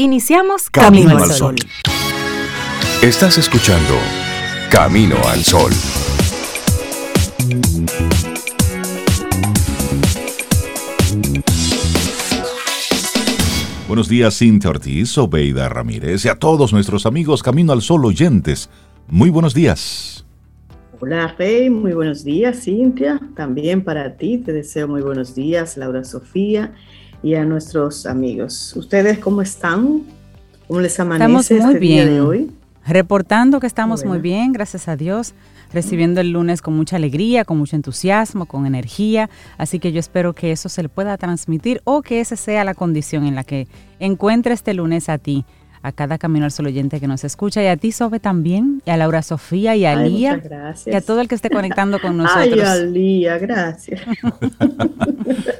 Iniciamos 0.00 0.70
Camino, 0.70 1.18
al 1.18 1.28
Sol. 1.32 1.56
Estás 3.02 3.36
escuchando 3.36 3.94
Camino 4.70 5.16
al 5.26 5.42
Sol. 5.42 5.72
Buenos 13.88 14.08
días, 14.08 14.38
Cintia 14.38 14.70
Ortiz, 14.70 15.18
Obeida 15.18 15.68
Ramírez 15.68 16.24
y 16.26 16.28
a 16.28 16.36
todos 16.36 16.72
nuestros 16.72 17.04
amigos 17.04 17.42
Camino 17.42 17.72
al 17.72 17.82
Sol 17.82 18.04
oyentes. 18.04 18.70
Muy 19.08 19.30
buenos 19.30 19.52
días. 19.52 20.24
Hola, 21.00 21.34
Rey. 21.36 21.70
Muy 21.70 21.94
buenos 21.94 22.22
días, 22.22 22.62
Cintia. 22.62 23.20
También 23.34 23.82
para 23.82 24.16
ti 24.16 24.38
te 24.38 24.52
deseo 24.52 24.86
muy 24.86 25.02
buenos 25.02 25.34
días, 25.34 25.76
Laura 25.76 26.04
Sofía, 26.04 26.72
y 27.22 27.34
a 27.34 27.44
nuestros 27.44 28.06
amigos. 28.06 28.74
¿Ustedes 28.76 29.18
cómo 29.18 29.42
están? 29.42 30.02
¿Cómo 30.66 30.80
les 30.80 30.98
amanece 31.00 31.24
estamos 31.24 31.50
muy 31.50 31.74
este 31.74 31.78
bien. 31.80 32.06
día 32.06 32.14
de 32.14 32.20
hoy? 32.20 32.50
Reportando 32.86 33.60
que 33.60 33.66
estamos 33.66 34.00
Bueno. 34.00 34.14
muy 34.14 34.22
bien, 34.22 34.52
gracias 34.52 34.88
a 34.88 34.96
Dios, 34.96 35.34
recibiendo 35.72 36.22
el 36.22 36.30
lunes 36.30 36.62
con 36.62 36.74
mucha 36.74 36.96
alegría, 36.96 37.44
con 37.44 37.58
mucho 37.58 37.76
entusiasmo, 37.76 38.46
con 38.46 38.64
energía, 38.64 39.28
así 39.58 39.78
que 39.78 39.92
yo 39.92 40.00
espero 40.00 40.32
que 40.32 40.52
eso 40.52 40.70
se 40.70 40.82
le 40.82 40.88
pueda 40.88 41.16
transmitir 41.18 41.82
o 41.84 42.00
que 42.00 42.20
esa 42.20 42.36
sea 42.36 42.64
la 42.64 42.72
condición 42.74 43.26
en 43.26 43.34
la 43.34 43.44
que 43.44 43.68
encuentre 43.98 44.54
este 44.54 44.72
lunes 44.72 45.10
a 45.10 45.18
ti, 45.18 45.44
a 45.88 45.92
cada 45.92 46.18
Camino 46.18 46.44
al 46.44 46.52
Sol 46.52 46.66
oyente 46.66 47.00
que 47.00 47.08
nos 47.08 47.24
escucha 47.24 47.62
y 47.62 47.66
a 47.66 47.76
ti, 47.76 47.90
Sobe, 47.92 48.20
también, 48.20 48.82
y 48.86 48.90
a 48.90 48.96
Laura 48.96 49.22
Sofía 49.22 49.74
y 49.76 49.84
a 49.84 49.98
Ay, 49.98 50.10
Lía 50.10 50.34
muchas 50.36 50.48
gracias. 50.50 50.94
y 50.94 50.96
a 50.96 51.00
todo 51.00 51.20
el 51.20 51.28
que 51.28 51.34
esté 51.34 51.50
conectando 51.50 52.00
con 52.00 52.12
Ay, 52.20 52.50
nosotros. 52.50 52.68
Alía, 52.68 53.38
gracias. 53.38 54.00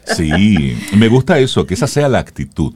Sí, 0.05 0.77
me 0.97 1.09
gusta 1.09 1.39
eso, 1.39 1.67
que 1.67 1.75
esa 1.75 1.87
sea 1.87 2.09
la 2.09 2.19
actitud. 2.19 2.73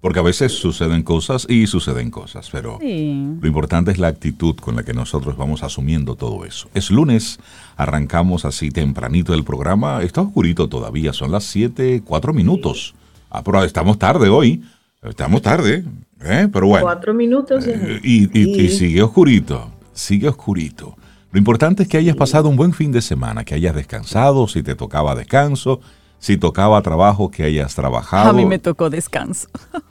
Porque 0.00 0.18
a 0.18 0.22
veces 0.22 0.52
suceden 0.52 1.02
cosas 1.02 1.46
y 1.50 1.66
suceden 1.66 2.10
cosas, 2.10 2.48
pero 2.50 2.78
Sí. 2.80 3.22
lo 3.38 3.46
importante 3.46 3.90
es 3.90 3.98
la 3.98 4.08
actitud 4.08 4.54
con 4.56 4.74
la 4.76 4.82
que 4.82 4.94
nosotros 4.94 5.36
vamos 5.36 5.62
asumiendo 5.62 6.14
todo 6.14 6.46
eso. 6.46 6.70
Es 6.72 6.90
lunes, 6.90 7.38
arrancamos 7.76 8.46
así 8.46 8.70
tempranito 8.70 9.34
el 9.34 9.44
programa. 9.44 10.02
Está 10.02 10.22
oscurito 10.22 10.68
todavía, 10.70 11.12
son 11.12 11.32
las 11.32 11.44
7, 11.44 12.00
4 12.02 12.32
minutos. 12.32 12.94
Ah, 13.28 13.42
pero 13.44 13.62
estamos 13.62 13.98
tarde 13.98 14.30
hoy. 14.30 14.62
Estamos 15.02 15.42
tarde, 15.42 15.84
¿eh? 16.22 16.48
pero 16.52 16.66
bueno. 16.66 16.84
Cuatro 16.84 17.14
minutos. 17.14 17.66
Eh, 17.66 18.00
y, 18.02 18.38
y- 18.38 18.60
y 18.62 18.68
sigue 18.68 19.02
oscurito, 19.02 19.70
sigue 19.92 20.28
oscurito. 20.28 20.96
Lo 21.32 21.38
importante 21.38 21.84
es 21.84 21.88
que 21.88 21.96
hayas 21.96 22.16
pasado 22.16 22.48
un 22.48 22.56
buen 22.56 22.72
fin 22.72 22.90
de 22.92 23.00
semana, 23.02 23.44
que 23.44 23.54
hayas 23.54 23.74
descansado, 23.74 24.48
si 24.48 24.62
te 24.64 24.74
tocaba 24.74 25.14
descanso, 25.14 25.80
si 26.18 26.36
tocaba 26.36 26.82
trabajo, 26.82 27.30
que 27.30 27.44
hayas 27.44 27.74
trabajado. 27.74 28.30
A 28.30 28.32
mí 28.32 28.44
me 28.44 28.58
tocó 28.58 28.90
descanso. 28.90 29.48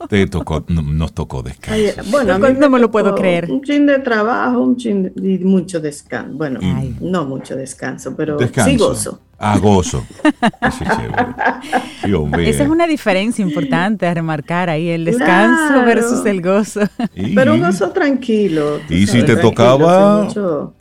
Te 0.10 0.28
tocó, 0.28 0.64
no- 0.68 0.82
nos 0.82 1.14
tocó 1.14 1.42
descanso. 1.42 1.74
Ay, 2.02 2.10
bueno, 2.12 2.34
a 2.34 2.38
mí 2.40 2.48
No 2.60 2.70
me 2.70 2.80
lo 2.80 2.92
puedo 2.92 3.16
creer. 3.16 3.50
Un 3.50 3.64
chin 3.64 3.86
de 3.86 4.00
trabajo, 4.00 4.60
un 4.62 4.76
chin 4.76 5.12
de- 5.16 5.32
y 5.32 5.38
mucho 5.40 5.80
descanso. 5.80 6.34
Bueno, 6.38 6.60
Ay. 6.62 6.96
no 7.02 7.26
mucho 7.26 7.56
descanso, 7.56 8.16
pero 8.16 8.38
Descanso. 8.38 8.70
sí 8.70 8.78
gozo. 8.78 9.22
Ah, 9.40 9.58
gozo. 9.58 10.06
Eso 10.62 10.84
es 10.84 10.90
chévere. 10.98 11.26
Sí, 12.04 12.14
hombre. 12.14 12.50
Esa 12.50 12.64
es 12.64 12.70
una 12.70 12.86
diferencia 12.88 13.42
importante 13.42 14.06
a 14.06 14.14
remarcar 14.14 14.70
ahí, 14.70 14.90
el 14.90 15.06
descanso 15.06 15.68
Claro. 15.74 15.86
versus 15.86 16.26
el 16.26 16.42
gozo. 16.42 16.82
Y- 17.16 17.36
Pero 17.36 17.54
un 17.54 17.62
gozo 17.62 17.90
tranquilo. 17.92 18.80
Y 18.90 19.08
si 19.08 19.24
te 19.24 19.36
tocaba- 19.38 20.24
mucho- 20.24 20.74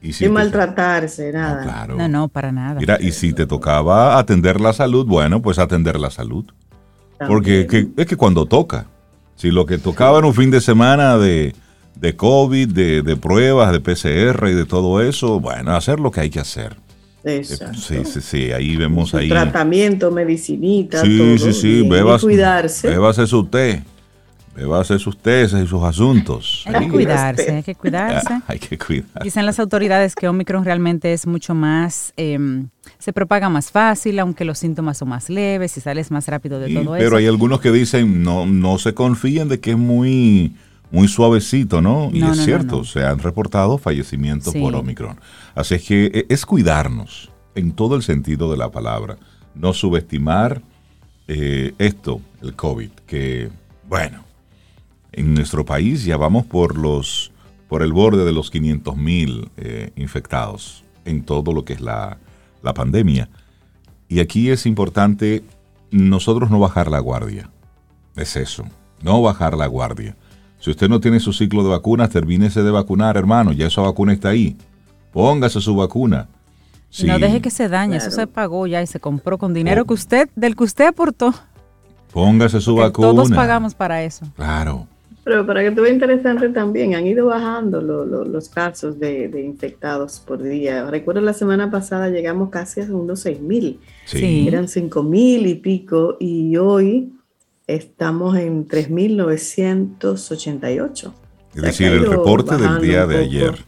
y 0.00 0.08
si 0.08 0.12
sin 0.24 0.28
te- 0.28 0.32
maltratarse, 0.34 1.32
No, 1.32 1.38
nada. 1.38 1.62
claro. 1.62 1.96
No, 1.96 2.08
no, 2.08 2.28
para 2.28 2.50
nada. 2.50 2.80
Mira, 2.80 2.98
y 3.00 3.12
si 3.12 3.32
te 3.32 3.46
tocaba 3.46 4.18
atender 4.18 4.60
la 4.60 4.72
salud, 4.72 5.06
bueno, 5.06 5.40
pues 5.40 5.58
atender 5.60 6.00
la 6.00 6.10
salud. 6.10 6.44
Porque 7.28 7.64
También. 7.64 7.92
que- 7.94 8.02
es 8.02 8.08
que 8.08 8.16
cuando 8.16 8.46
toca, 8.46 8.86
si 9.36 9.52
lo 9.52 9.64
que 9.64 9.78
tocaba 9.78 10.18
era 10.18 10.26
un 10.26 10.34
fin 10.34 10.50
de 10.50 10.60
semana 10.60 11.16
de, 11.18 11.54
de 11.94 12.16
COVID, 12.16 12.72
de, 12.72 13.02
de 13.02 13.16
pruebas, 13.16 13.70
de 13.70 13.78
PCR 13.78 14.48
y 14.50 14.54
de 14.54 14.64
todo 14.64 15.00
eso, 15.00 15.38
bueno, 15.38 15.76
hacer 15.76 16.00
lo 16.00 16.10
que 16.10 16.20
hay 16.20 16.30
que 16.30 16.40
hacer. 16.40 16.74
Eh, 17.24 17.36
Exacto. 17.36 17.78
Sí, 17.78 18.04
sí, 18.04 18.20
sí, 18.20 18.52
ahí 18.52 18.76
vemos 18.76 19.10
Su 19.10 19.16
ahí. 19.18 19.28
Tratamiento, 19.28 20.10
medicinita, 20.10 21.02
Sí, 21.02 21.18
todo. 21.18 21.38
sí, 21.38 21.52
sí, 21.52 21.88
bebas, 21.88 22.22
cuidarse. 22.22 22.88
bébase 22.88 23.26
su 23.28 23.44
té, 23.46 23.84
bébase 24.56 24.98
sus 24.98 25.16
tés 25.16 25.52
y 25.52 25.66
sus 25.66 25.82
asuntos. 25.84 26.64
Hay 26.66 26.86
que 26.86 26.88
cuidarse, 26.92 27.50
hay 27.52 27.62
que 27.62 27.74
cuidarse. 27.76 28.26
Ah, 28.28 28.42
hay 28.48 28.58
que 28.58 28.76
cuidar. 28.76 29.22
Dicen 29.22 29.46
las 29.46 29.60
autoridades 29.60 30.14
que 30.16 30.26
Omicron 30.28 30.64
realmente 30.64 31.12
es 31.12 31.26
mucho 31.26 31.54
más, 31.54 32.12
eh, 32.16 32.38
se 32.98 33.12
propaga 33.12 33.48
más 33.48 33.70
fácil, 33.70 34.18
aunque 34.18 34.44
los 34.44 34.58
síntomas 34.58 34.98
son 34.98 35.08
más 35.10 35.30
leves 35.30 35.76
y 35.76 35.80
sales 35.80 36.10
más 36.10 36.26
rápido 36.26 36.58
de 36.58 36.68
Sí, 36.68 36.74
todo 36.74 36.92
pero 36.94 37.06
eso. 37.06 37.16
hay 37.16 37.26
algunos 37.28 37.60
que 37.60 37.70
dicen, 37.70 38.22
no, 38.24 38.46
no 38.46 38.78
se 38.78 38.94
confíen 38.94 39.48
de 39.48 39.60
que 39.60 39.70
es 39.70 39.78
muy, 39.78 40.54
muy 40.92 41.08
suavecito, 41.08 41.80
¿no? 41.82 42.10
Y 42.12 42.18
es 42.22 42.36
no, 42.36 42.44
cierto, 42.44 42.76
no. 42.78 42.84
se 42.84 43.04
han 43.04 43.18
reportado 43.18 43.78
fallecimientos 43.78 44.52
Sí. 44.52 44.60
por 44.60 44.74
Omicron. 44.76 45.18
Así 45.54 45.74
es 45.74 45.82
que 45.84 46.06
eh, 46.06 46.26
es 46.28 46.46
cuidarnos 46.46 47.30
en 47.54 47.72
todo 47.72 47.96
el 47.96 48.02
sentido 48.02 48.50
de 48.50 48.56
la 48.58 48.70
palabra. 48.70 49.16
No 49.54 49.72
subestimar 49.72 50.62
eh, 51.28 51.72
esto, 51.78 52.20
el 52.42 52.54
COVID, 52.54 52.90
que, 53.06 53.50
bueno, 53.88 54.24
en 55.12 55.34
nuestro 55.34 55.64
país 55.64 56.04
ya 56.04 56.16
vamos 56.16 56.46
por 56.46 56.78
los 56.78 57.30
por 57.68 57.82
el 57.82 57.92
borde 57.94 58.26
de 58.26 58.32
los 58.32 58.50
500 58.50 58.96
mil 58.98 59.50
infectados 59.96 60.84
en 61.06 61.22
todo 61.24 61.54
lo 61.54 61.64
que 61.64 61.72
es 61.72 61.80
la, 61.80 62.18
la 62.62 62.74
pandemia. 62.74 63.30
Y 64.08 64.20
aquí 64.20 64.50
es 64.50 64.66
importante 64.66 65.42
nosotros 65.90 66.50
no 66.50 66.58
bajar 66.58 66.90
la 66.90 66.98
guardia. 66.98 67.48
Es 68.14 68.36
eso, 68.36 68.64
no 69.02 69.22
bajar 69.22 69.56
la 69.56 69.66
guardia. 69.68 70.16
Si 70.62 70.70
usted 70.70 70.88
no 70.88 71.00
tiene 71.00 71.18
su 71.18 71.32
ciclo 71.32 71.64
de 71.64 71.70
vacunas, 71.70 72.08
termínese 72.10 72.62
de 72.62 72.70
vacunar, 72.70 73.16
hermano. 73.16 73.50
Ya 73.52 73.66
esa 73.66 73.80
vacuna 73.82 74.12
está 74.12 74.28
ahí. 74.28 74.56
Póngase 75.12 75.60
su 75.60 75.74
vacuna. 75.74 76.28
Sí. 76.88 77.04
No 77.08 77.18
deje 77.18 77.40
que 77.40 77.50
se 77.50 77.68
dañe, 77.68 77.96
eso 77.96 78.12
se 78.12 78.28
pagó 78.28 78.68
ya 78.68 78.80
y 78.80 78.86
se 78.86 79.00
compró 79.00 79.38
con 79.38 79.52
dinero 79.54 79.84
que 79.86 79.94
usted, 79.94 80.28
del 80.36 80.54
que 80.54 80.62
usted 80.62 80.86
aportó. 80.86 81.34
Póngase 82.12 82.60
su 82.60 82.76
que 82.76 82.82
vacuna. 82.82 83.08
todos 83.08 83.30
pagamos 83.32 83.74
para 83.74 84.04
eso. 84.04 84.24
Claro. 84.36 84.86
Pero 85.24 85.44
para 85.44 85.62
que 85.62 85.72
te 85.72 85.80
vea 85.80 85.92
interesante 85.92 86.48
también, 86.50 86.94
han 86.94 87.06
ido 87.06 87.26
bajando 87.26 87.80
lo- 87.80 88.04
lo- 88.04 88.24
los 88.24 88.48
casos 88.48 89.00
de, 89.00 89.26
de 89.28 89.42
infectados 89.44 90.20
por 90.20 90.42
día. 90.42 90.88
Recuerdo 90.90 91.20
la 91.22 91.32
semana 91.32 91.70
pasada 91.72 92.08
llegamos 92.08 92.50
casi 92.50 92.82
a 92.82 92.84
unos 92.84 93.18
6 93.20 93.40
mil. 93.40 93.80
Sí. 94.04 94.18
Sí. 94.18 94.44
Eran 94.48 94.68
5 94.68 95.02
mil 95.02 95.46
y 95.46 95.54
pico 95.56 96.16
y 96.20 96.56
hoy 96.56 97.12
estamos 97.66 98.36
en 98.36 98.68
3.988. 98.68 101.12
Es 101.54 101.62
decir, 101.62 101.88
el 101.88 102.06
reporte 102.06 102.56
del 102.56 102.80
día 102.80 103.06
de 103.06 103.18
ayer. 103.18 103.64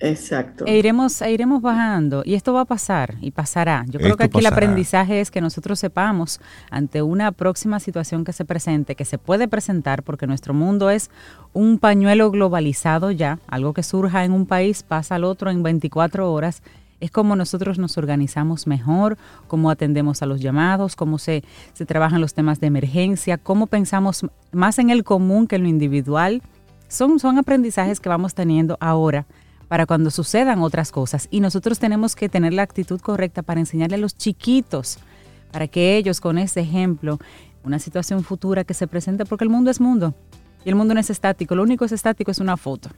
Exacto. 0.00 0.64
E 0.66 0.78
iremos, 0.78 1.20
e 1.22 1.32
iremos 1.32 1.60
bajando 1.60 2.22
y 2.24 2.34
esto 2.34 2.52
va 2.52 2.60
a 2.60 2.64
pasar 2.64 3.16
y 3.20 3.32
pasará. 3.32 3.84
Yo 3.86 3.98
creo 3.98 4.10
Esto 4.10 4.18
que 4.18 4.24
aquí 4.24 4.38
el 4.38 4.46
aprendizaje 4.46 5.20
es 5.20 5.30
que 5.30 5.40
nosotros 5.40 5.80
sepamos 5.80 6.40
ante 6.70 7.02
una 7.02 7.32
próxima 7.32 7.80
situación 7.80 8.24
que 8.24 8.32
se 8.32 8.44
presente, 8.44 8.94
que 8.94 9.04
se 9.04 9.18
puede 9.18 9.48
presentar 9.48 10.04
porque 10.04 10.26
nuestro 10.26 10.54
mundo 10.54 10.90
es 10.90 11.10
un 11.52 11.78
pañuelo 11.78 12.30
globalizado 12.30 13.10
ya, 13.10 13.40
algo 13.48 13.72
que 13.72 13.82
surja 13.82 14.24
en 14.24 14.32
un 14.32 14.46
país 14.46 14.84
pasa 14.84 15.16
al 15.16 15.24
otro 15.24 15.50
en 15.50 15.62
24 15.62 16.32
horas. 16.32 16.62
Es 17.00 17.10
como 17.10 17.36
nosotros 17.36 17.78
nos 17.78 17.96
organizamos 17.96 18.66
mejor, 18.66 19.16
cómo 19.46 19.70
atendemos 19.70 20.22
a 20.22 20.26
los 20.26 20.40
llamados, 20.40 20.96
cómo 20.96 21.18
se, 21.18 21.44
se 21.72 21.86
trabajan 21.86 22.20
los 22.20 22.34
temas 22.34 22.60
de 22.60 22.66
emergencia, 22.66 23.38
cómo 23.38 23.66
pensamos 23.66 24.26
más 24.52 24.78
en 24.78 24.90
el 24.90 25.04
común 25.04 25.46
que 25.46 25.56
en 25.56 25.62
lo 25.62 25.68
individual. 25.68 26.42
Son, 26.88 27.18
son 27.20 27.38
aprendizajes 27.38 28.00
que 28.00 28.08
vamos 28.08 28.34
teniendo 28.34 28.76
ahora 28.80 29.26
para 29.68 29.86
cuando 29.86 30.10
sucedan 30.10 30.60
otras 30.60 30.90
cosas. 30.90 31.28
Y 31.30 31.40
nosotros 31.40 31.78
tenemos 31.78 32.16
que 32.16 32.28
tener 32.28 32.52
la 32.52 32.62
actitud 32.62 33.00
correcta 33.00 33.42
para 33.42 33.60
enseñarle 33.60 33.96
a 33.96 34.00
los 34.00 34.16
chiquitos, 34.16 34.98
para 35.52 35.68
que 35.68 35.96
ellos 35.96 36.20
con 36.20 36.38
ese 36.38 36.60
ejemplo, 36.60 37.18
una 37.62 37.78
situación 37.78 38.24
futura 38.24 38.64
que 38.64 38.74
se 38.74 38.86
presente, 38.86 39.24
porque 39.24 39.44
el 39.44 39.50
mundo 39.50 39.70
es 39.70 39.80
mundo 39.80 40.14
y 40.64 40.68
el 40.68 40.74
mundo 40.74 40.94
no 40.94 41.00
es 41.00 41.10
estático, 41.10 41.54
lo 41.54 41.62
único 41.62 41.82
que 41.82 41.86
es 41.86 41.92
estático 41.92 42.30
es 42.30 42.40
una 42.40 42.56
foto. 42.56 42.90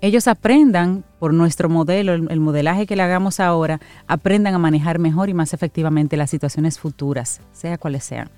Ellos 0.00 0.28
aprendan 0.28 1.04
por 1.18 1.34
nuestro 1.34 1.68
modelo, 1.68 2.14
el, 2.14 2.30
el 2.30 2.40
modelaje 2.40 2.86
que 2.86 2.96
le 2.96 3.02
hagamos 3.02 3.40
ahora, 3.40 3.80
aprendan 4.06 4.54
a 4.54 4.58
manejar 4.58 4.98
mejor 4.98 5.28
y 5.28 5.34
más 5.34 5.52
efectivamente 5.52 6.16
las 6.16 6.30
situaciones 6.30 6.78
futuras, 6.78 7.40
sea 7.52 7.78
cuales 7.78 8.04
sean. 8.04 8.30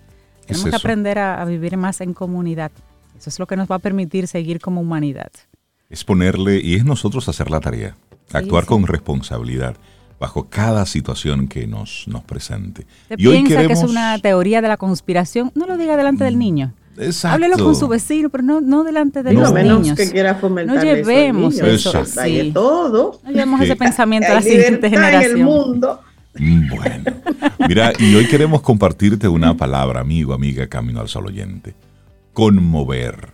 Tenemos 0.46 0.64
que 0.64 0.76
eso. 0.76 0.78
aprender 0.78 1.18
a, 1.18 1.40
a 1.40 1.44
vivir 1.44 1.76
más 1.76 2.00
en 2.00 2.14
comunidad. 2.14 2.72
Eso 3.16 3.30
es 3.30 3.38
lo 3.38 3.46
que 3.46 3.56
nos 3.56 3.70
va 3.70 3.76
a 3.76 3.78
permitir 3.78 4.26
seguir 4.26 4.60
como 4.60 4.80
humanidad. 4.80 5.30
Es 5.88 6.04
ponerle, 6.04 6.60
y 6.60 6.74
es 6.74 6.84
nosotros 6.84 7.28
hacer 7.28 7.50
la 7.50 7.60
tarea, 7.60 7.94
actuar 8.32 8.64
sí. 8.64 8.68
con 8.68 8.86
responsabilidad 8.86 9.76
bajo 10.18 10.48
cada 10.48 10.86
situación 10.86 11.48
que 11.48 11.66
nos, 11.66 12.04
nos 12.06 12.22
presente. 12.22 12.86
¿Usted 13.02 13.18
Y 13.18 13.26
hoy 13.26 13.44
que 13.44 13.64
es 13.64 13.82
una 13.82 14.18
teoría 14.18 14.62
de 14.62 14.68
la 14.68 14.76
conspiración? 14.76 15.50
No 15.54 15.66
lo 15.66 15.76
diga 15.76 15.96
delante 15.96 16.22
del 16.22 16.38
niño. 16.38 16.74
Exacto. 16.98 17.34
Háblelo 17.34 17.62
con 17.64 17.74
su 17.74 17.88
vecino, 17.88 18.28
pero 18.28 18.42
no, 18.44 18.60
no 18.60 18.84
delante 18.84 19.22
de 19.22 19.32
No. 19.32 19.40
los 19.40 19.52
menos 19.52 19.80
niños. 19.80 19.96
que 19.96 20.10
quiera 20.10 20.34
fomentar 20.34 20.76
No 20.76 20.82
llevemos 20.82 21.54
eso. 21.58 21.98
eso. 22.02 22.20
Hay 22.20 22.36
de 22.36 22.52
todo. 22.52 23.18
No 23.24 23.30
llevemos 23.30 23.60
ese 23.62 23.76
pensamiento 23.76 24.30
a 24.30 24.34
la 24.34 24.42
siguiente 24.42 24.86
en 24.88 24.94
el 24.94 25.00
generación. 25.00 25.42
mundo. 25.42 26.00
Mm, 26.38 26.68
Bueno, 26.74 27.04
mira, 27.68 27.92
y 27.98 28.14
hoy 28.14 28.26
queremos 28.26 28.62
compartirte 28.62 29.28
una 29.28 29.54
palabra, 29.56 30.00
amigo, 30.00 30.32
amiga, 30.34 30.66
camino 30.66 31.00
al 31.00 31.08
sol 31.08 31.26
oyente. 31.26 31.74
conmover. 32.32 33.28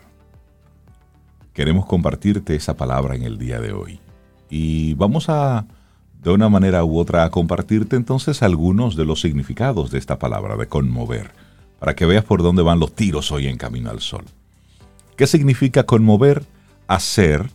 Queremos 1.53 1.87
compartirte 1.87 2.55
esa 2.55 2.77
palabra 2.77 3.15
en 3.17 3.23
el 3.23 3.39
día 3.39 3.61
de 3.61 3.73
hoy. 3.73 4.01
Y 4.51 4.95
vamos 4.95 5.29
a, 5.29 5.67
de 6.23 6.31
una 6.31 6.49
manera 6.49 6.85
u 6.85 6.99
otra, 6.99 7.25
a 7.25 7.31
compartirte 7.31 7.97
entonces 7.97 8.43
algunos 8.43 8.97
de 8.97 9.05
los 9.05 9.21
significados 9.21 9.91
de 9.91 9.99
esta 9.99 10.19
palabra, 10.19 10.57
de 10.57 10.67
conmover, 10.67 11.31
para 11.79 11.95
que 11.95 12.07
veas 12.07 12.25
por 12.25 12.43
dónde 12.43 12.63
van 12.63 12.81
los 12.81 12.95
tiros 12.95 13.31
hoy 13.33 13.47
en 13.47 13.57
Camino 13.57 13.91
al 13.91 14.01
Sol. 14.01 14.25
¿Qué 15.17 15.27
significa 15.27 15.85
conmover? 15.85 16.45
Hacer, 16.87 17.51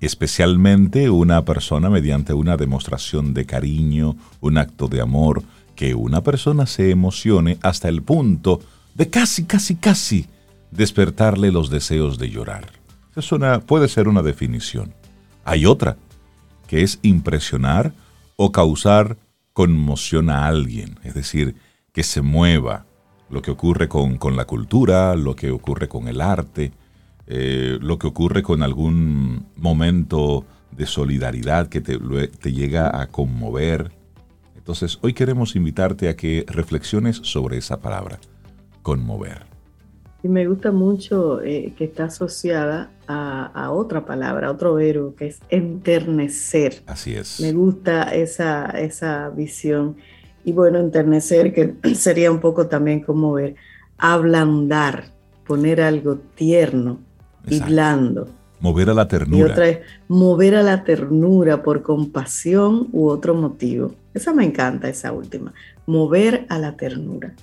especialmente 0.00 1.10
una 1.10 1.44
persona 1.44 1.90
mediante 1.90 2.34
una 2.34 2.56
demostración 2.56 3.34
de 3.34 3.46
cariño, 3.46 4.16
un 4.40 4.58
acto 4.58 4.88
de 4.88 5.00
amor, 5.00 5.42
que 5.74 5.94
una 5.94 6.22
persona 6.22 6.66
se 6.66 6.90
emocione 6.90 7.58
hasta 7.62 7.88
el 7.88 8.02
punto 8.02 8.60
de 8.94 9.10
casi, 9.10 9.44
casi, 9.44 9.76
casi 9.76 10.26
despertarle 10.70 11.52
los 11.52 11.70
deseos 11.70 12.18
de 12.18 12.30
llorar. 12.30 12.66
Eso 13.14 13.38
puede 13.66 13.88
ser 13.88 14.08
una 14.08 14.22
definición. 14.22 14.92
Hay 15.44 15.64
otra, 15.64 15.96
que 16.66 16.82
es 16.82 16.98
impresionar 17.02 17.92
o 18.36 18.52
causar 18.52 19.16
conmoción 19.52 20.28
a 20.28 20.46
alguien, 20.46 20.98
es 21.02 21.14
decir, 21.14 21.54
que 21.92 22.02
se 22.02 22.20
mueva, 22.20 22.84
lo 23.28 23.42
que 23.42 23.50
ocurre 23.50 23.88
con, 23.88 24.18
la 24.36 24.44
cultura, 24.44 25.14
lo 25.16 25.34
que 25.34 25.50
ocurre 25.50 25.88
con 25.88 26.08
el 26.08 26.20
arte, 26.20 26.72
eh, 27.26 27.78
lo 27.80 27.98
que 27.98 28.06
ocurre 28.06 28.42
con 28.42 28.62
algún 28.62 29.46
momento 29.56 30.44
de 30.70 30.86
solidaridad 30.86 31.68
que 31.68 31.80
te, 31.80 31.98
te 31.98 32.52
llega 32.52 33.00
a 33.00 33.08
conmover. 33.08 33.90
Entonces, 34.56 34.98
hoy 35.02 35.12
queremos 35.12 35.56
invitarte 35.56 36.08
a 36.08 36.16
que 36.16 36.44
reflexiones 36.48 37.16
sobre 37.22 37.56
esa 37.56 37.80
palabra, 37.80 38.18
conmover. 38.82 39.56
Y 40.26 40.28
me 40.28 40.44
gusta 40.48 40.72
mucho 40.72 41.40
eh, 41.42 41.72
que 41.78 41.84
está 41.84 42.06
asociada 42.06 42.90
a, 43.06 43.70
otra 43.70 44.04
palabra, 44.04 44.48
a 44.48 44.50
otro 44.50 44.74
verbo, 44.74 45.14
que 45.14 45.28
es 45.28 45.40
enternecer. 45.50 46.82
Así 46.86 47.14
es. 47.14 47.38
Me 47.38 47.52
gusta 47.52 48.12
esa, 48.12 48.66
esa 48.70 49.28
visión. 49.28 49.96
Y 50.46 50.52
bueno, 50.52 50.78
enternecer, 50.78 51.52
que 51.52 51.74
sería 51.96 52.30
un 52.30 52.38
poco 52.38 52.68
también 52.68 53.00
como 53.00 53.32
ver, 53.32 53.56
ablandar, 53.98 55.06
poner 55.44 55.80
algo 55.80 56.18
tierno 56.36 57.00
y 57.48 57.58
blando. 57.58 58.28
Mover 58.60 58.90
a 58.90 58.94
la 58.94 59.08
ternura. 59.08 59.38
Y 59.38 59.50
otra 59.50 59.68
es 59.68 59.78
mover 60.06 60.54
a 60.54 60.62
la 60.62 60.84
ternura 60.84 61.64
por 61.64 61.82
compasión 61.82 62.86
u 62.92 63.08
otro 63.08 63.34
motivo. 63.34 63.96
Esa 64.14 64.32
me 64.32 64.44
encanta, 64.44 64.88
esa 64.88 65.10
última. 65.10 65.52
Mover 65.84 66.46
a 66.48 66.60
la 66.60 66.76
ternura. 66.76 67.34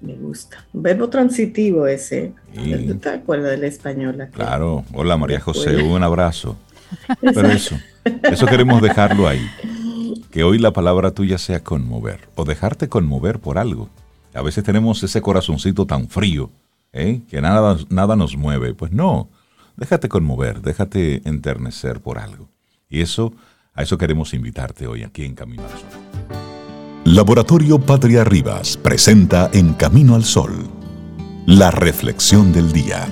Me 0.00 0.14
gusta. 0.14 0.64
Verbo 0.72 1.10
transitivo 1.10 1.86
ese. 1.86 2.32
¿Te 2.98 3.08
acuerdas 3.10 3.50
del 3.50 3.64
español? 3.64 4.26
Claro. 4.32 4.84
Hola 4.94 5.18
María 5.18 5.38
José, 5.38 5.76
un 5.82 6.02
abrazo. 6.02 6.56
Pero 7.20 7.48
eso, 7.48 7.76
eso 8.22 8.46
queremos 8.46 8.80
dejarlo 8.80 9.28
ahí 9.28 9.46
que 10.32 10.42
hoy 10.42 10.58
la 10.58 10.72
palabra 10.72 11.12
tuya 11.12 11.38
sea 11.38 11.62
conmover 11.62 12.28
o 12.34 12.44
dejarte 12.44 12.88
conmover 12.88 13.38
por 13.38 13.58
algo. 13.58 13.88
A 14.34 14.42
veces 14.42 14.64
tenemos 14.64 15.02
ese 15.04 15.22
corazoncito 15.22 15.86
tan 15.86 16.08
frío 16.08 16.50
¿eh? 16.92 17.20
que 17.28 17.40
nada, 17.40 17.76
nada 17.90 18.16
nos 18.16 18.36
mueve. 18.36 18.74
Pues 18.74 18.90
no, 18.90 19.28
déjate 19.76 20.08
conmover, 20.08 20.62
déjate 20.62 21.20
enternecer 21.28 22.00
por 22.00 22.18
algo. 22.18 22.48
Y 22.88 23.02
eso, 23.02 23.34
a 23.74 23.82
eso 23.82 23.98
queremos 23.98 24.34
invitarte 24.34 24.86
hoy 24.86 25.04
aquí 25.04 25.24
en 25.24 25.34
Camino 25.34 25.62
al 25.62 25.70
Sol. 25.70 26.00
Laboratorio 27.04 27.78
Patria 27.78 28.24
Rivas 28.24 28.76
presenta 28.76 29.50
En 29.52 29.74
Camino 29.74 30.14
al 30.14 30.24
Sol 30.24 30.82
la 31.46 31.72
reflexión 31.72 32.52
del 32.52 32.72
día. 32.72 33.08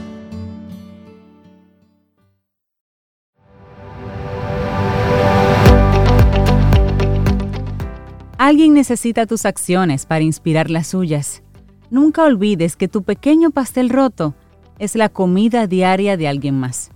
Alguien 8.60 8.74
necesita 8.74 9.24
tus 9.24 9.46
acciones 9.46 10.04
para 10.04 10.22
inspirar 10.22 10.68
las 10.68 10.88
suyas. 10.88 11.42
Nunca 11.90 12.24
olvides 12.24 12.76
que 12.76 12.88
tu 12.88 13.04
pequeño 13.04 13.52
pastel 13.52 13.88
roto 13.88 14.34
es 14.78 14.96
la 14.96 15.08
comida 15.08 15.66
diaria 15.66 16.18
de 16.18 16.28
alguien 16.28 16.60
más. 16.60 16.90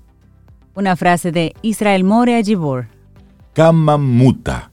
Una 0.75 0.95
frase 0.95 1.33
de 1.33 1.55
Israel 1.63 2.05
More 2.05 2.37
Ajibor. 2.37 2.89
Kamamuta, 3.55 4.73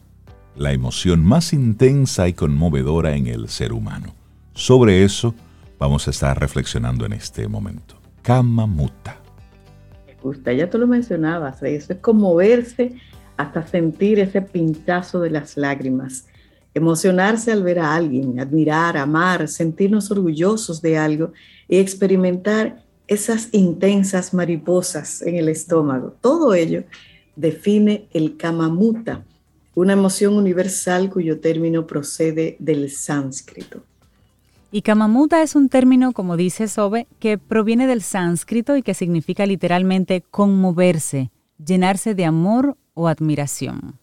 la 0.58 0.74
emoción 0.74 1.24
más 1.24 1.54
intensa 1.54 2.28
y 2.28 2.34
conmovedora 2.34 3.16
en 3.16 3.28
el 3.28 3.48
ser 3.48 3.72
humano. 3.72 4.14
Sobre 4.54 5.06
eso 5.06 5.34
vamos 5.80 6.10
a 6.10 6.12
estar 6.12 6.38
reflexionando 6.38 7.06
en 7.06 7.14
este 7.14 7.48
momento. 7.48 7.96
Kamamuta. 8.22 9.16
Me 10.08 10.16
gusta, 10.22 10.52
ya 10.52 10.70
tú 10.70 10.78
lo 10.78 10.88
mencionabas, 10.88 11.64
eso 11.64 11.94
es 11.94 12.00
conmoverse 12.00 12.98
hasta 13.38 13.66
sentir 13.66 14.20
ese 14.20 14.42
pinchazo 14.42 15.22
de 15.22 15.30
las 15.30 15.56
lágrimas 15.56 16.26
emocionarse 16.74 17.52
al 17.52 17.64
ver 17.64 17.80
a 17.80 17.94
alguien, 17.94 18.40
admirar, 18.40 18.98
amar, 18.98 19.48
sentirnos 19.48 20.10
orgullosos 20.12 20.82
de 20.82 20.98
algo 20.98 21.34
y 21.68 21.78
experimentar 21.78 22.84
esas 23.08 23.50
intensas 23.52 24.34
mariposas 24.34 25.22
en 25.22 25.36
el 25.36 25.50
estómago. 25.50 26.16
Todo 26.22 26.54
ello 26.54 26.84
define 27.36 28.08
el 28.14 28.38
kamamuta, 28.38 29.26
una 29.76 29.94
emoción 29.94 30.36
universal 30.36 31.10
cuyo 31.10 31.40
término 31.40 31.88
procede 31.88 32.56
del 32.60 32.90
sánscrito. 32.90 33.84
Y 34.72 34.84
kamamuta 34.84 35.42
es 35.42 35.56
un 35.56 35.68
término, 35.68 36.14
como 36.14 36.38
dice 36.38 36.70
Sobe, 36.70 37.08
que 37.20 37.38
proviene 37.38 37.88
del 37.88 38.02
sánscrito 38.02 38.78
y 38.78 38.82
que 38.82 38.94
significa 38.94 39.46
literalmente 39.46 40.22
conmoverse, 40.22 41.32
llenarse 41.64 42.16
de 42.16 42.24
amor 42.24 42.78
o 42.94 43.10
admiración. 43.10 44.01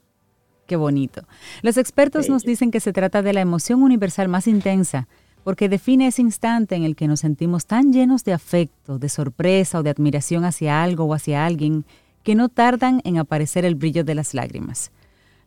Qué 0.68 0.76
bonito. 0.76 1.22
Los 1.62 1.78
expertos 1.78 2.28
nos 2.28 2.42
dicen 2.42 2.70
que 2.70 2.80
se 2.80 2.92
trata 2.92 3.22
de 3.22 3.32
la 3.32 3.40
emoción 3.40 3.82
universal 3.82 4.28
más 4.28 4.46
intensa, 4.46 5.08
porque 5.42 5.70
define 5.70 6.08
ese 6.08 6.20
instante 6.20 6.76
en 6.76 6.84
el 6.84 6.94
que 6.94 7.08
nos 7.08 7.20
sentimos 7.20 7.64
tan 7.64 7.90
llenos 7.90 8.22
de 8.22 8.34
afecto, 8.34 8.98
de 8.98 9.08
sorpresa 9.08 9.78
o 9.78 9.82
de 9.82 9.88
admiración 9.88 10.44
hacia 10.44 10.82
algo 10.82 11.04
o 11.04 11.14
hacia 11.14 11.46
alguien, 11.46 11.86
que 12.22 12.34
no 12.34 12.50
tardan 12.50 13.00
en 13.04 13.16
aparecer 13.16 13.64
el 13.64 13.76
brillo 13.76 14.04
de 14.04 14.14
las 14.14 14.34
lágrimas. 14.34 14.92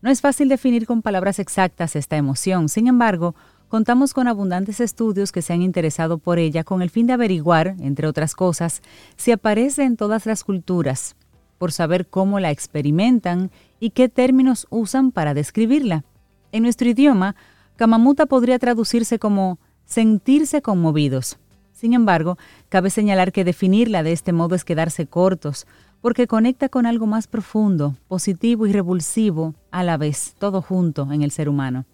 No 0.01 0.09
es 0.09 0.21
fácil 0.21 0.49
definir 0.49 0.87
con 0.87 1.03
palabras 1.03 1.37
exactas 1.37 1.95
esta 1.95 2.17
emoción, 2.17 2.67
sin 2.67 2.87
embargo, 2.87 3.35
contamos 3.67 4.15
con 4.15 4.27
abundantes 4.27 4.79
estudios 4.79 5.31
que 5.31 5.43
se 5.43 5.53
han 5.53 5.61
interesado 5.61 6.17
por 6.17 6.39
ella 6.39 6.63
con 6.63 6.81
el 6.81 6.89
fin 6.89 7.05
de 7.05 7.13
averiguar, 7.13 7.75
entre 7.79 8.07
otras 8.07 8.33
cosas, 8.33 8.81
si 9.17 9.31
aparece 9.31 9.83
en 9.83 9.97
todas 9.97 10.25
las 10.25 10.43
culturas, 10.43 11.15
por 11.61 11.71
saber 11.71 12.07
cómo 12.07 12.39
la 12.39 12.49
experimentan 12.49 13.51
y 13.79 13.91
qué 13.91 14.09
términos 14.09 14.65
usan 14.71 15.11
para 15.11 15.35
describirla. 15.35 16.03
En 16.51 16.63
nuestro 16.63 16.89
idioma, 16.89 17.35
Kamamuta 17.75 18.25
podría 18.25 18.57
traducirse 18.57 19.19
como 19.19 19.59
sentirse 19.85 20.63
conmovidos. 20.63 21.37
Sin 21.71 21.93
embargo, 21.93 22.39
cabe 22.69 22.89
señalar 22.89 23.31
que 23.31 23.43
definirla 23.43 24.01
de 24.01 24.11
este 24.11 24.33
modo 24.33 24.55
es 24.55 24.65
quedarse 24.65 25.05
cortos, 25.05 25.67
porque 26.01 26.25
conecta 26.25 26.67
con 26.67 26.87
algo 26.87 27.05
más 27.05 27.27
profundo, 27.27 27.95
positivo 28.07 28.65
y 28.65 28.71
revulsivo 28.71 29.53
a 29.69 29.83
la 29.83 29.97
vez, 29.97 30.33
todo 30.39 30.63
junto 30.63 31.11
en 31.11 31.21
el 31.21 31.29
ser 31.29 31.47
humano. 31.47 31.85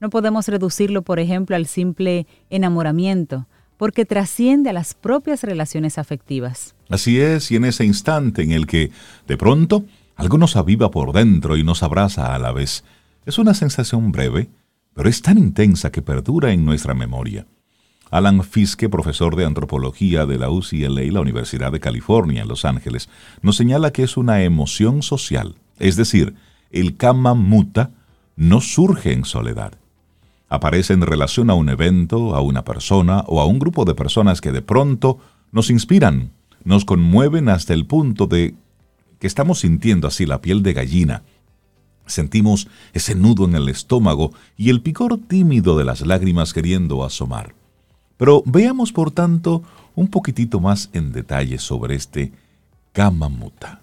No 0.00 0.10
podemos 0.10 0.48
reducirlo, 0.48 1.02
por 1.02 1.20
ejemplo, 1.20 1.54
al 1.54 1.66
simple 1.66 2.26
enamoramiento, 2.50 3.46
porque 3.82 4.04
trasciende 4.04 4.70
a 4.70 4.72
las 4.72 4.94
propias 4.94 5.42
relaciones 5.42 5.98
afectivas. 5.98 6.76
Así 6.88 7.18
es, 7.18 7.50
y 7.50 7.56
en 7.56 7.64
ese 7.64 7.84
instante 7.84 8.44
en 8.44 8.52
el 8.52 8.68
que, 8.68 8.92
de 9.26 9.36
pronto, 9.36 9.84
algo 10.14 10.38
nos 10.38 10.54
aviva 10.54 10.92
por 10.92 11.12
dentro 11.12 11.56
y 11.56 11.64
nos 11.64 11.82
abraza 11.82 12.32
a 12.32 12.38
la 12.38 12.52
vez. 12.52 12.84
Es 13.26 13.38
una 13.38 13.54
sensación 13.54 14.12
breve, 14.12 14.48
pero 14.94 15.08
es 15.08 15.20
tan 15.20 15.36
intensa 15.36 15.90
que 15.90 16.00
perdura 16.00 16.52
en 16.52 16.64
nuestra 16.64 16.94
memoria. 16.94 17.44
Alan 18.12 18.44
Fiske, 18.44 18.88
profesor 18.88 19.34
de 19.34 19.46
antropología 19.46 20.26
de 20.26 20.38
la 20.38 20.48
UCLA, 20.48 21.02
la 21.10 21.20
Universidad 21.20 21.72
de 21.72 21.80
California 21.80 22.42
en 22.42 22.48
Los 22.48 22.64
Ángeles, 22.64 23.08
nos 23.40 23.56
señala 23.56 23.92
que 23.92 24.04
es 24.04 24.16
una 24.16 24.44
emoción 24.44 25.02
social, 25.02 25.56
es 25.80 25.96
decir, 25.96 26.36
el 26.70 26.96
kama 26.96 27.34
muta 27.34 27.90
no 28.36 28.60
surge 28.60 29.12
en 29.12 29.24
soledad. 29.24 29.72
Aparece 30.52 30.92
en 30.92 31.00
relación 31.00 31.48
a 31.48 31.54
un 31.54 31.70
evento, 31.70 32.34
a 32.34 32.42
una 32.42 32.62
persona 32.62 33.24
o 33.26 33.40
a 33.40 33.46
un 33.46 33.58
grupo 33.58 33.86
de 33.86 33.94
personas 33.94 34.42
que 34.42 34.52
de 34.52 34.60
pronto 34.60 35.16
nos 35.50 35.70
inspiran, 35.70 36.32
nos 36.62 36.84
conmueven 36.84 37.48
hasta 37.48 37.72
el 37.72 37.86
punto 37.86 38.26
de 38.26 38.54
que 39.18 39.26
estamos 39.26 39.60
sintiendo 39.60 40.06
así 40.06 40.26
la 40.26 40.42
piel 40.42 40.62
de 40.62 40.74
gallina. 40.74 41.22
Sentimos 42.04 42.68
ese 42.92 43.14
nudo 43.14 43.46
en 43.46 43.54
el 43.54 43.70
estómago 43.70 44.34
y 44.58 44.68
el 44.68 44.82
picor 44.82 45.16
tímido 45.26 45.78
de 45.78 45.84
las 45.84 46.06
lágrimas 46.06 46.52
queriendo 46.52 47.02
asomar. 47.02 47.54
Pero 48.18 48.42
veamos, 48.44 48.92
por 48.92 49.10
tanto, 49.10 49.62
un 49.94 50.08
poquitito 50.08 50.60
más 50.60 50.90
en 50.92 51.12
detalle 51.12 51.56
sobre 51.56 51.94
este 51.94 52.30
Kamamuta. 52.92 53.80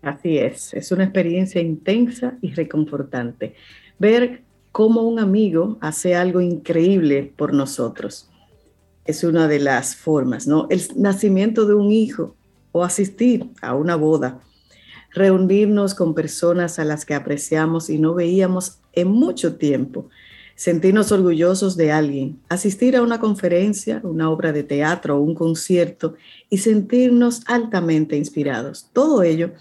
Así 0.00 0.38
es, 0.38 0.72
es 0.72 0.90
una 0.90 1.04
experiencia 1.04 1.60
intensa 1.60 2.38
y 2.40 2.54
reconfortante. 2.54 3.54
Ver 3.98 4.48
cómo 4.72 5.02
un 5.02 5.18
amigo 5.18 5.78
hace 5.80 6.14
algo 6.14 6.40
increíble 6.40 7.32
por 7.36 7.52
nosotros 7.52 8.30
es 9.04 9.24
una 9.24 9.48
de 9.48 9.58
las 9.58 9.96
formas, 9.96 10.46
¿no? 10.46 10.66
El 10.70 10.82
nacimiento 10.96 11.66
de 11.66 11.74
un 11.74 11.90
hijo 11.92 12.36
o 12.72 12.84
asistir 12.84 13.50
a 13.60 13.74
una 13.74 13.96
boda, 13.96 14.40
reunirnos 15.12 15.94
con 15.94 16.14
personas 16.14 16.78
a 16.78 16.84
las 16.84 17.04
que 17.04 17.14
apreciamos 17.14 17.90
y 17.90 17.98
no 17.98 18.14
veíamos 18.14 18.78
en 18.92 19.08
mucho 19.08 19.56
tiempo, 19.56 20.08
sentirnos 20.54 21.10
orgullosos 21.10 21.76
de 21.76 21.90
alguien, 21.90 22.40
asistir 22.48 22.96
a 22.96 23.02
una 23.02 23.18
conferencia, 23.18 24.00
una 24.04 24.30
obra 24.30 24.52
de 24.52 24.62
teatro 24.62 25.16
o 25.16 25.20
un 25.20 25.34
concierto 25.34 26.14
y 26.48 26.58
sentirnos 26.58 27.42
altamente 27.46 28.16
inspirados. 28.16 28.88
Todo 28.92 29.22
ello 29.22 29.52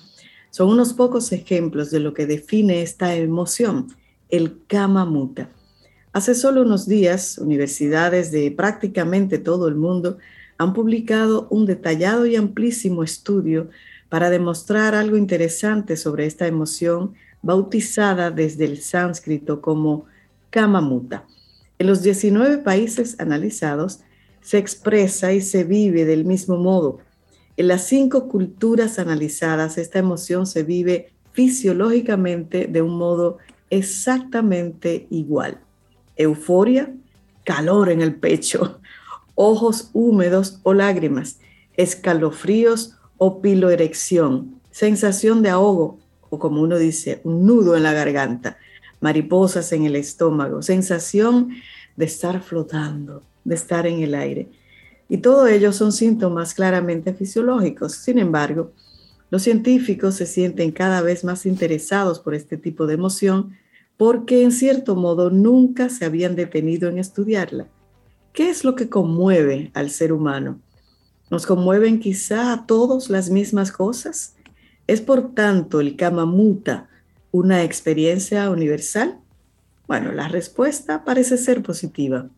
son 0.52 0.70
unos 0.70 0.94
pocos 0.94 1.32
ejemplos 1.32 1.90
de 1.90 2.00
lo 2.00 2.14
que 2.14 2.28
define 2.28 2.82
esta 2.82 3.16
emoción, 3.16 3.88
el 4.30 4.62
Kama 4.68 5.06
Muta. 5.06 5.50
Hace 6.14 6.36
solo 6.36 6.62
unos 6.62 6.88
días, 6.88 7.38
universidades 7.38 8.32
de 8.32 8.52
prácticamente 8.52 9.38
todo 9.38 9.68
el 9.68 9.76
mundo 9.76 10.18
han 10.58 10.74
publicado 10.74 11.48
un 11.50 11.66
detallado 11.66 12.26
y 12.26 12.36
amplísimo 12.36 13.04
estudio 13.04 13.70
para 14.10 14.30
demostrar 14.30 14.96
algo 14.96 15.18
interesante 15.18 15.96
sobre 15.98 16.26
esta 16.26 16.48
emoción 16.48 17.14
bautizada 17.42 18.32
desde 18.32 18.66
el 18.66 18.82
sánscrito 18.82 19.62
como 19.62 20.06
Kamamuta. 20.50 21.26
En 21.78 21.88
los 21.88 22.02
19 22.02 22.58
países 22.58 23.20
analizados 23.20 24.02
se 24.42 24.58
expresa 24.58 25.32
y 25.32 25.42
se 25.42 25.64
vive 25.64 26.06
del 26.06 26.26
mismo 26.26 26.58
modo. 26.58 27.00
En 27.56 27.68
las 27.68 27.86
cinco 27.88 28.28
culturas 28.28 29.00
analizadas, 29.00 29.78
esta 29.78 30.00
emoción 30.00 30.48
se 30.48 30.64
vive 30.64 31.14
fisiológicamente 31.32 32.68
de 32.68 32.82
un 32.82 32.98
modo 32.98 33.38
exactamente 33.70 35.08
igual 35.10 35.60
euforia, 36.20 36.94
calor 37.46 37.90
en 37.90 38.02
el 38.02 38.14
pecho, 38.14 38.80
ojos 39.36 39.90
húmedos 39.94 40.60
o 40.64 40.74
lágrimas, 40.74 41.40
escalofríos 41.76 42.98
o 43.18 43.42
piloerección, 43.42 44.60
sensación 44.70 45.42
de 45.42 45.50
ahogo 45.50 45.98
o 46.30 46.38
como 46.38 46.62
uno 46.62 46.78
dice, 46.78 47.22
un 47.24 47.46
nudo 47.48 47.76
en 47.76 47.84
la 47.84 47.94
garganta, 47.94 48.58
mariposas 49.00 49.72
en 49.72 49.86
el 49.86 49.96
estómago, 49.96 50.62
sensación 50.62 51.50
de 51.96 52.06
estar 52.06 52.42
flotando, 52.44 53.24
de 53.44 53.56
estar 53.56 53.88
en 53.88 54.04
el 54.04 54.14
aire. 54.14 54.50
Y 55.08 55.18
todo 55.18 55.48
ello 55.48 55.74
son 55.74 55.92
síntomas 55.92 56.54
claramente 56.54 57.14
fisiológicos. 57.14 57.94
Sin 57.94 58.20
embargo, 58.20 58.74
los 59.30 59.44
científicos 59.44 60.16
se 60.16 60.26
sienten 60.26 60.72
cada 60.72 61.02
vez 61.02 61.24
más 61.24 61.46
interesados 61.46 62.20
por 62.20 62.34
este 62.34 62.58
tipo 62.58 62.88
de 62.88 62.96
emoción 62.96 63.58
porque 63.98 64.44
en 64.44 64.52
cierto 64.52 64.96
modo 64.96 65.30
nunca 65.30 65.90
se 65.90 66.06
habían 66.06 66.36
detenido 66.36 66.90
en 66.90 67.00
estudiarla. 67.00 67.68
¿Qué 68.34 68.50
es 68.50 68.64
lo 68.64 68.76
que 68.76 68.90
conmueve 68.90 69.72
al 69.74 69.90
ser 69.90 70.14
humano? 70.14 70.62
¿Nos 71.30 71.46
conmueven 71.46 72.00
quizá 72.00 72.54
a 72.54 72.66
todos 72.66 73.10
las 73.10 73.30
mismas 73.30 73.72
cosas? 73.72 74.36
¿Es 74.88 75.02
por 75.02 75.36
tanto 75.36 75.82
el 75.82 75.96
Kamamuta 75.96 76.88
una 77.32 77.64
experiencia 77.64 78.50
universal? 78.50 79.20
Bueno, 79.88 80.12
la 80.12 80.28
respuesta 80.28 81.04
parece 81.04 81.38
ser 81.38 81.62
positiva. 81.62 82.30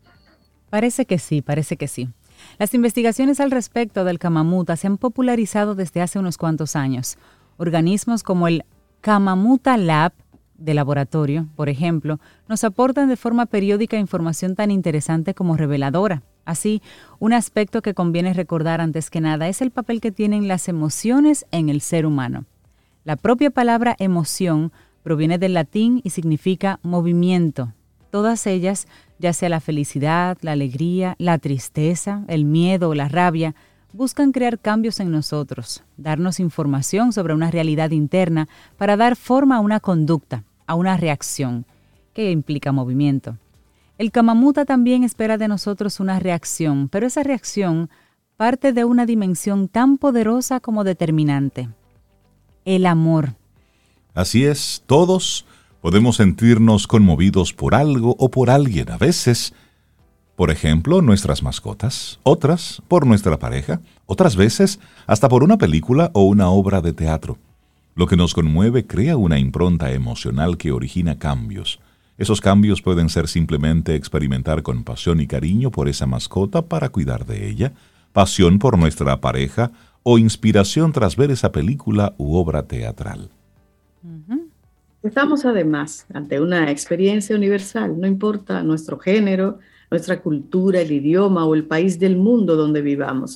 Parece 0.70 1.06
que 1.06 1.20
sí, 1.20 1.42
parece 1.42 1.78
que 1.78 1.88
sí. 1.88 2.10
Las 2.62 2.76
investigaciones 2.76 3.40
al 3.40 3.50
respecto 3.50 4.04
del 4.04 4.20
Kamamuta 4.20 4.76
se 4.76 4.86
han 4.86 5.00
popularizado 5.00 5.74
desde 5.74 6.00
hace 6.00 6.20
unos 6.20 6.38
cuantos 6.38 6.76
años. 6.76 7.18
Organismos 7.58 8.22
como 8.22 8.48
el 8.48 8.66
Kamamuta 9.02 9.78
Lab 9.78 10.14
de 10.60 10.76
laboratorio, 10.76 11.48
por 11.56 11.70
ejemplo, 11.70 12.20
nos 12.48 12.64
aportan 12.64 13.10
de 13.10 13.18
forma 13.18 13.48
periódica 13.48 13.98
información 13.98 14.56
tan 14.56 14.70
interesante 14.70 15.34
como 15.34 15.58
reveladora. 15.58 16.22
Así, 16.46 16.84
un 17.18 17.34
aspecto 17.34 17.82
que 17.82 17.96
conviene 17.96 18.32
recordar 18.32 18.80
antes 18.80 19.10
que 19.10 19.22
nada 19.22 19.48
es 19.48 19.64
el 19.64 19.72
papel 19.72 20.00
que 20.00 20.12
tienen 20.12 20.48
las 20.48 20.68
emociones 20.68 21.48
en 21.50 21.68
el 21.68 21.82
ser 21.82 22.06
humano. 22.06 22.46
La 23.06 23.16
propia 23.16 23.50
palabra 23.50 23.96
emoción 23.98 24.72
proviene 25.02 25.40
del 25.40 25.56
latín 25.56 26.00
y 26.04 26.12
significa 26.12 26.80
movimiento. 26.84 27.74
Todas 28.12 28.46
ellas, 28.46 28.88
ya 29.20 29.34
sea 29.34 29.50
la 29.50 29.62
felicidad, 29.62 30.38
la 30.42 30.52
alegría, 30.52 31.16
la 31.18 31.38
tristeza, 31.40 32.24
el 32.28 32.46
miedo 32.46 32.90
o 32.90 32.96
la 32.96 33.08
rabia, 33.08 33.56
buscan 33.94 34.32
crear 34.32 34.60
cambios 34.60 35.00
en 35.00 35.12
nosotros, 35.12 35.84
darnos 35.98 36.40
información 36.40 37.14
sobre 37.14 37.34
una 37.34 37.52
realidad 37.52 37.92
interna 37.92 38.48
para 38.78 38.98
dar 38.98 39.16
forma 39.16 39.58
a 39.58 39.60
una 39.62 39.80
conducta 39.80 40.44
a 40.68 40.76
una 40.76 40.96
reacción 40.96 41.66
que 42.14 42.32
implica 42.32 42.72
movimiento. 42.72 43.38
El 43.98 44.12
Kamamuta 44.12 44.66
también 44.66 45.04
espera 45.04 45.38
de 45.38 45.48
nosotros 45.48 46.00
una 46.00 46.20
reacción, 46.20 46.88
pero 46.90 47.08
esa 47.08 47.24
reacción 47.24 47.90
parte 48.38 48.74
de 48.74 48.86
una 48.86 49.06
dimensión 49.06 49.68
tan 49.68 49.98
poderosa 49.98 50.60
como 50.60 50.84
determinante, 50.84 51.70
el 52.66 52.86
amor. 52.86 53.36
Así 54.14 54.46
es, 54.46 54.82
todos 54.86 55.46
podemos 55.82 56.18
sentirnos 56.18 56.88
conmovidos 56.88 57.54
por 57.54 57.76
algo 57.76 58.16
o 58.20 58.30
por 58.30 58.50
alguien, 58.50 58.92
a 58.92 58.98
veces, 58.98 59.54
por 60.36 60.52
ejemplo, 60.52 61.02
nuestras 61.02 61.44
mascotas, 61.44 62.20
otras 62.24 62.82
por 62.88 63.06
nuestra 63.06 63.38
pareja, 63.40 63.82
otras 64.06 64.36
veces 64.36 64.80
hasta 65.08 65.28
por 65.28 65.44
una 65.44 65.58
película 65.58 66.12
o 66.14 66.24
una 66.24 66.50
obra 66.50 66.82
de 66.82 66.94
teatro. 66.94 67.38
Lo 67.96 68.08
que 68.08 68.16
nos 68.16 68.34
conmueve 68.34 68.88
crea 68.88 69.18
una 69.18 69.38
impronta 69.38 69.92
emocional 69.92 70.58
que 70.58 70.72
origina 70.72 71.20
cambios. 71.20 71.80
Esos 72.18 72.40
cambios 72.40 72.82
pueden 72.82 73.10
ser 73.10 73.28
simplemente 73.28 73.96
experimentar 73.96 74.64
compasión 74.64 75.20
y 75.20 75.28
cariño 75.28 75.72
por 75.72 75.90
esa 75.90 76.06
mascota 76.06 76.62
para 76.62 76.90
cuidar 76.90 77.26
de 77.26 77.50
ella, 77.50 77.74
pasión 78.14 78.60
por 78.60 78.78
nuestra 78.78 79.20
pareja 79.20 79.72
o 80.04 80.18
inspiración 80.18 80.92
tras 80.92 81.16
ver 81.16 81.32
esa 81.32 81.52
película 81.52 82.14
u 82.18 82.36
obra 82.36 82.64
teatral. 82.64 83.30
Estamos 85.04 85.46
además 85.46 86.06
ante 86.14 86.40
una 86.40 86.70
experiencia 86.70 87.36
universal, 87.36 88.00
no 88.00 88.06
importa 88.06 88.62
nuestro 88.62 89.00
género, 89.00 89.58
nuestra 89.90 90.22
cultura, 90.22 90.80
el 90.80 90.92
idioma 90.92 91.44
o 91.44 91.56
el 91.56 91.66
país 91.66 91.98
del 91.98 92.18
mundo 92.18 92.56
donde 92.56 92.84
vivamos. 92.84 93.36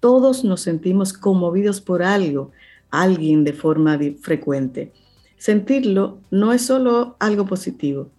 Todos 0.00 0.44
nos 0.44 0.60
sentimos 0.60 1.14
conmovidos 1.14 1.80
por 1.80 2.02
algo, 2.02 2.52
alguien 2.90 3.42
de 3.42 3.54
forma 3.54 3.98
frecuente. 4.20 4.92
Sentirlo 5.38 6.18
no 6.30 6.52
es 6.52 6.66
solo 6.66 7.16
algo 7.20 7.46
positivo. 7.46 8.10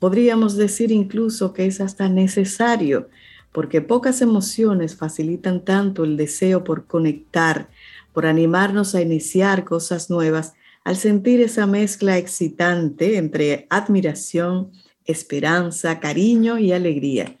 Podríamos 0.00 0.56
decir 0.56 0.90
incluso 0.90 1.52
que 1.52 1.66
es 1.66 1.80
hasta 1.80 2.08
necesario, 2.08 3.08
porque 3.52 3.80
pocas 3.80 4.20
emociones 4.22 4.96
facilitan 4.96 5.64
tanto 5.64 6.02
el 6.02 6.16
deseo 6.16 6.64
por 6.64 6.86
conectar, 6.86 7.68
por 8.12 8.26
animarnos 8.26 8.96
a 8.96 9.02
iniciar 9.02 9.64
cosas 9.64 10.10
nuevas, 10.10 10.54
al 10.84 10.96
sentir 10.96 11.40
esa 11.40 11.66
mezcla 11.66 12.18
excitante 12.18 13.16
entre 13.16 13.66
admiración, 13.70 14.70
esperanza, 15.06 15.98
cariño 15.98 16.58
y 16.58 16.72
alegría. 16.72 17.38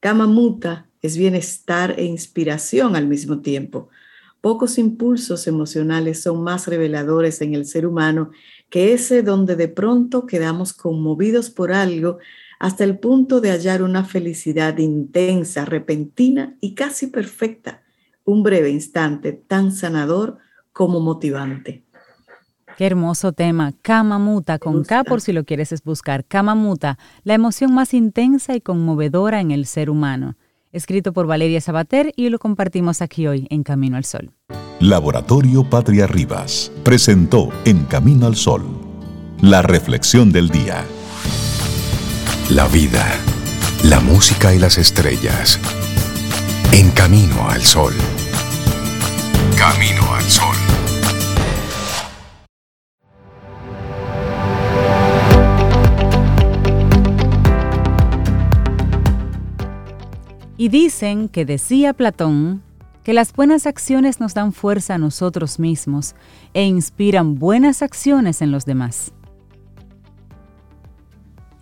Kamamuta 0.00 0.88
es 1.02 1.16
bienestar 1.16 1.94
e 1.98 2.04
inspiración 2.04 2.96
al 2.96 3.06
mismo 3.06 3.40
tiempo. 3.40 3.88
Pocos 4.40 4.78
impulsos 4.78 5.46
emocionales 5.46 6.22
son 6.22 6.42
más 6.42 6.66
reveladores 6.66 7.42
en 7.42 7.54
el 7.54 7.66
ser 7.66 7.86
humano 7.86 8.30
que 8.70 8.92
ese 8.92 9.22
donde 9.22 9.56
de 9.56 9.68
pronto 9.68 10.26
quedamos 10.26 10.72
conmovidos 10.72 11.50
por 11.50 11.72
algo 11.72 12.18
hasta 12.58 12.84
el 12.84 12.98
punto 12.98 13.40
de 13.40 13.50
hallar 13.50 13.82
una 13.82 14.04
felicidad 14.04 14.78
intensa, 14.78 15.64
repentina 15.64 16.56
y 16.60 16.74
casi 16.74 17.08
perfecta, 17.08 17.82
un 18.24 18.42
breve 18.42 18.70
instante 18.70 19.32
tan 19.32 19.72
sanador 19.72 20.38
como 20.72 21.00
motivante. 21.00 21.87
Qué 22.78 22.86
hermoso 22.86 23.32
tema. 23.32 23.72
Kamamuta, 23.82 24.60
con 24.60 24.84
K 24.84 25.02
por 25.02 25.20
si 25.20 25.32
lo 25.32 25.42
quieres 25.42 25.74
buscar. 25.82 26.24
Kamamuta, 26.24 26.96
la 27.24 27.34
emoción 27.34 27.74
más 27.74 27.92
intensa 27.92 28.54
y 28.54 28.60
conmovedora 28.60 29.40
en 29.40 29.50
el 29.50 29.66
ser 29.66 29.90
humano 29.90 30.36
escrito 30.70 31.12
por 31.12 31.26
Valeria 31.26 31.60
Sabater 31.60 32.12
y 32.14 32.28
lo 32.28 32.38
compartimos 32.38 33.02
aquí 33.02 33.26
hoy 33.26 33.48
en 33.50 33.64
Camino 33.64 33.96
al 33.96 34.04
Sol. 34.04 34.30
Laboratorio 34.78 35.68
Patria 35.68 36.06
Rivas 36.06 36.70
presentó 36.84 37.48
En 37.64 37.84
Camino 37.86 38.28
al 38.28 38.36
Sol 38.36 38.62
la 39.40 39.62
reflexión 39.62 40.30
del 40.30 40.48
día. 40.48 40.84
La 42.50 42.68
vida, 42.68 43.04
la 43.82 43.98
música 43.98 44.54
y 44.54 44.60
las 44.60 44.78
estrellas. 44.78 45.58
En 46.72 46.92
Camino 46.92 47.48
al 47.48 47.62
Sol. 47.62 47.94
Camino 49.56 50.14
al 50.14 50.22
Sol. 50.22 50.87
Y 60.60 60.70
dicen 60.70 61.28
que 61.28 61.44
decía 61.44 61.92
Platón 61.92 62.62
que 63.04 63.14
las 63.14 63.32
buenas 63.32 63.64
acciones 63.64 64.18
nos 64.18 64.34
dan 64.34 64.52
fuerza 64.52 64.96
a 64.96 64.98
nosotros 64.98 65.60
mismos 65.60 66.16
e 66.52 66.64
inspiran 66.64 67.38
buenas 67.38 67.80
acciones 67.80 68.42
en 68.42 68.50
los 68.50 68.66
demás. 68.66 69.12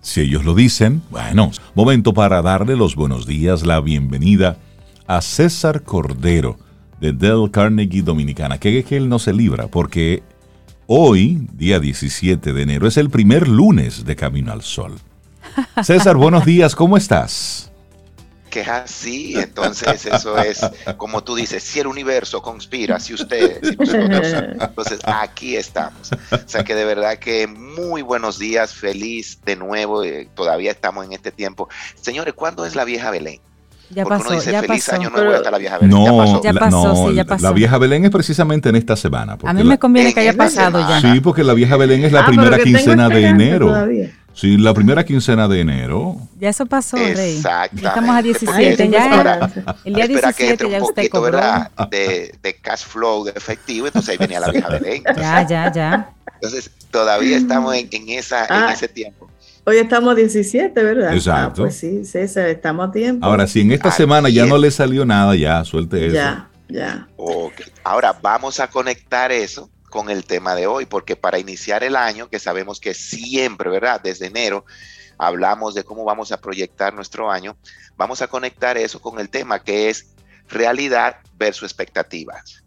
Si 0.00 0.22
ellos 0.22 0.46
lo 0.46 0.54
dicen, 0.54 1.02
bueno, 1.10 1.50
momento 1.74 2.14
para 2.14 2.40
darle 2.40 2.74
los 2.74 2.96
buenos 2.96 3.26
días, 3.26 3.66
la 3.66 3.80
bienvenida 3.80 4.56
a 5.06 5.20
César 5.20 5.82
Cordero 5.82 6.56
de 6.98 7.12
Dell 7.12 7.50
Carnegie 7.50 8.02
Dominicana. 8.02 8.58
Que 8.58 8.82
que 8.82 8.96
él 8.96 9.10
no 9.10 9.18
se 9.18 9.34
libra 9.34 9.68
porque 9.68 10.22
hoy, 10.86 11.46
día 11.52 11.80
17 11.80 12.54
de 12.54 12.62
enero, 12.62 12.86
es 12.86 12.96
el 12.96 13.10
primer 13.10 13.46
lunes 13.46 14.06
de 14.06 14.16
Camino 14.16 14.52
al 14.52 14.62
Sol. 14.62 14.94
César, 15.82 16.16
buenos 16.16 16.46
días, 16.46 16.74
¿cómo 16.74 16.96
estás? 16.96 17.70
Que 18.56 18.62
es 18.62 18.68
así, 18.68 19.34
entonces 19.36 20.06
eso 20.06 20.38
es, 20.38 20.60
como 20.96 21.22
tú 21.22 21.34
dices, 21.34 21.62
si 21.62 21.78
el 21.80 21.88
universo 21.88 22.40
conspira, 22.40 22.98
si 22.98 23.12
ustedes, 23.12 23.58
si 23.68 23.76
nosotros, 23.76 24.32
entonces 24.60 24.98
aquí 25.04 25.56
estamos. 25.56 26.10
O 26.32 26.38
sea 26.48 26.64
que 26.64 26.75
de 26.75 26.86
verdad 26.86 27.18
que 27.18 27.46
muy 27.46 28.00
buenos 28.00 28.38
días, 28.38 28.72
feliz 28.72 29.38
de 29.44 29.56
nuevo, 29.56 30.02
eh, 30.04 30.26
todavía 30.34 30.70
estamos 30.70 31.04
en 31.04 31.12
este 31.12 31.32
tiempo. 31.32 31.68
Señores, 32.00 32.32
¿cuándo 32.32 32.64
es 32.64 32.75
la 32.75 32.84
vieja 32.86 33.10
Belén? 33.10 33.40
Ya 33.90 34.04
Porque 34.04 34.18
pasó, 34.20 34.30
uno 34.30 34.38
dice 34.40 34.52
ya 34.52 34.62
feliz 34.62 34.88
año 34.88 35.10
nuevo 35.10 35.32
hasta 35.32 35.50
la 35.50 35.58
vieja 35.58 35.76
Belén. 35.76 35.90
No, 35.90 36.04
ya 36.06 36.12
pasó. 36.25 36.42
Ya 36.42 36.52
la- 36.54 36.60
pasó, 36.60 36.88
no, 36.94 37.08
sí, 37.10 37.14
ya 37.14 37.25
pasó. 37.26 37.42
La 37.44 37.52
vieja 37.52 37.76
Belén 37.76 38.04
es 38.06 38.10
precisamente 38.10 38.70
en 38.70 38.76
esta 38.76 38.96
semana. 38.96 39.36
A 39.44 39.52
mí 39.52 39.62
la- 39.64 39.68
me 39.68 39.78
conviene 39.78 40.14
que 40.14 40.20
En 40.22 40.28
haya 40.30 40.38
pasado 40.38 40.80
ya. 40.80 40.86
semana. 40.98 41.12
Sí, 41.14 41.20
porque 41.20 41.44
la 41.44 41.52
vieja 41.52 41.76
Belén 41.76 42.04
es 42.04 42.10
la 42.12 42.20
Ah, 42.22 42.26
primera 42.26 42.56
que 42.56 42.62
quincena 42.62 43.10
de 43.10 43.26
enero. 43.26 43.66
todavía. 43.66 44.10
Sí, 44.36 44.58
la 44.58 44.74
primera 44.74 45.02
quincena 45.02 45.48
de 45.48 45.60
enero. 45.60 46.16
Ya 46.38 46.50
eso 46.50 46.66
pasó, 46.66 46.98
Rey. 46.98 47.36
Exactamente. 47.38 47.82
Ya 47.82 47.88
estamos 47.88 48.10
a 48.10 48.16
Ay, 48.18 48.22
17. 48.24 48.76
tengo 48.76 48.92
Ya 48.92 49.04
esperanza. 49.10 49.76
el 49.84 49.94
día 49.94 50.04
Espera 50.04 50.32
que 50.34 50.42
17 50.44 50.50
entre 50.52 50.66
un 50.66 50.72
ya 50.72 50.82
usted 50.82 50.94
poquito, 50.94 51.18
cobró. 51.18 51.32
¿verdad? 51.32 51.70
De, 51.90 52.34
de 52.42 52.54
cash 52.60 52.84
flow, 52.84 53.24
de 53.24 53.30
efectivo, 53.30 53.86
entonces 53.86 54.10
ahí 54.10 54.16
venía 54.18 54.38
la 54.40 54.50
vieja 54.50 54.68
Belén. 54.68 55.02
Ya, 55.16 55.46
ya, 55.48 55.72
ya. 55.72 56.10
Entonces 56.34 56.70
todavía 56.90 57.36
estamos 57.38 57.74
en, 57.74 57.88
en 57.90 58.08
esa, 58.10 58.42
en 58.44 58.52
Ah. 58.52 58.70
ese 58.74 58.88
tiempo. 58.88 59.30
Hoy 59.64 59.78
estamos 59.78 60.14
17, 60.14 60.82
¿verdad? 60.82 61.14
Exacto. 61.14 61.62
Ah, 61.62 61.64
pues 61.64 61.78
sí, 61.78 62.04
César, 62.04 62.46
estamos 62.48 62.90
a 62.90 62.92
tiempo. 62.92 63.24
Ahora, 63.26 63.46
si 63.46 63.62
en 63.62 63.72
esta 63.72 63.90
semana 63.90 64.28
ya 64.28 64.44
no 64.44 64.58
le 64.58 64.70
salió 64.70 65.04
nada, 65.06 65.34
ya 65.34 65.64
suelte 65.64 66.06
eso. 66.06 66.14
Ya, 66.14 66.48
ya. 66.68 67.08
Ok. 67.16 67.54
Ahora 67.82 68.14
vamos 68.22 68.60
a 68.60 68.68
conectar 68.68 69.32
eso 69.32 69.70
con 69.96 70.10
el 70.10 70.26
tema 70.26 70.54
de 70.54 70.66
hoy, 70.66 70.84
porque 70.84 71.16
para 71.16 71.38
iniciar 71.38 71.82
el 71.82 71.96
año, 71.96 72.28
que 72.28 72.38
sabemos 72.38 72.80
que 72.80 72.92
siempre, 72.92 73.70
¿verdad? 73.70 73.98
Desde 73.98 74.26
enero 74.26 74.66
hablamos 75.16 75.72
de 75.72 75.84
cómo 75.84 76.04
vamos 76.04 76.32
a 76.32 76.40
proyectar 76.42 76.92
nuestro 76.92 77.30
año, 77.30 77.56
vamos 77.96 78.20
a 78.20 78.28
conectar 78.28 78.76
eso 78.76 79.00
con 79.00 79.18
el 79.18 79.30
tema 79.30 79.64
que 79.64 79.88
es 79.88 80.08
realidad 80.50 81.16
versus 81.38 81.62
expectativas 81.62 82.62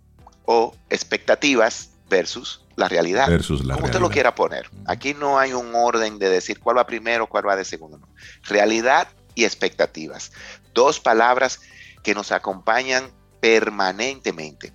o 0.46 0.76
expectativas 0.90 1.92
versus 2.10 2.66
la 2.76 2.88
realidad. 2.88 3.28
Versus 3.28 3.64
la 3.64 3.76
como 3.76 3.86
usted 3.86 4.00
lo 4.00 4.08
realidad. 4.08 4.14
quiera 4.16 4.34
poner. 4.34 4.72
Aquí 4.88 5.14
no 5.14 5.38
hay 5.38 5.54
un 5.54 5.76
orden 5.76 6.18
de 6.18 6.30
decir 6.30 6.60
cuál 6.60 6.80
va 6.80 6.88
primero, 6.88 7.28
cuál 7.28 7.48
va 7.48 7.56
de 7.56 7.64
segundo. 7.64 8.00
no. 8.00 8.10
Realidad 8.42 9.08
y 9.36 9.46
expectativas. 9.46 10.32
Dos 10.74 11.00
palabras 11.00 11.62
que 12.02 12.16
nos 12.16 12.32
acompañan 12.32 13.12
permanentemente 13.40 14.74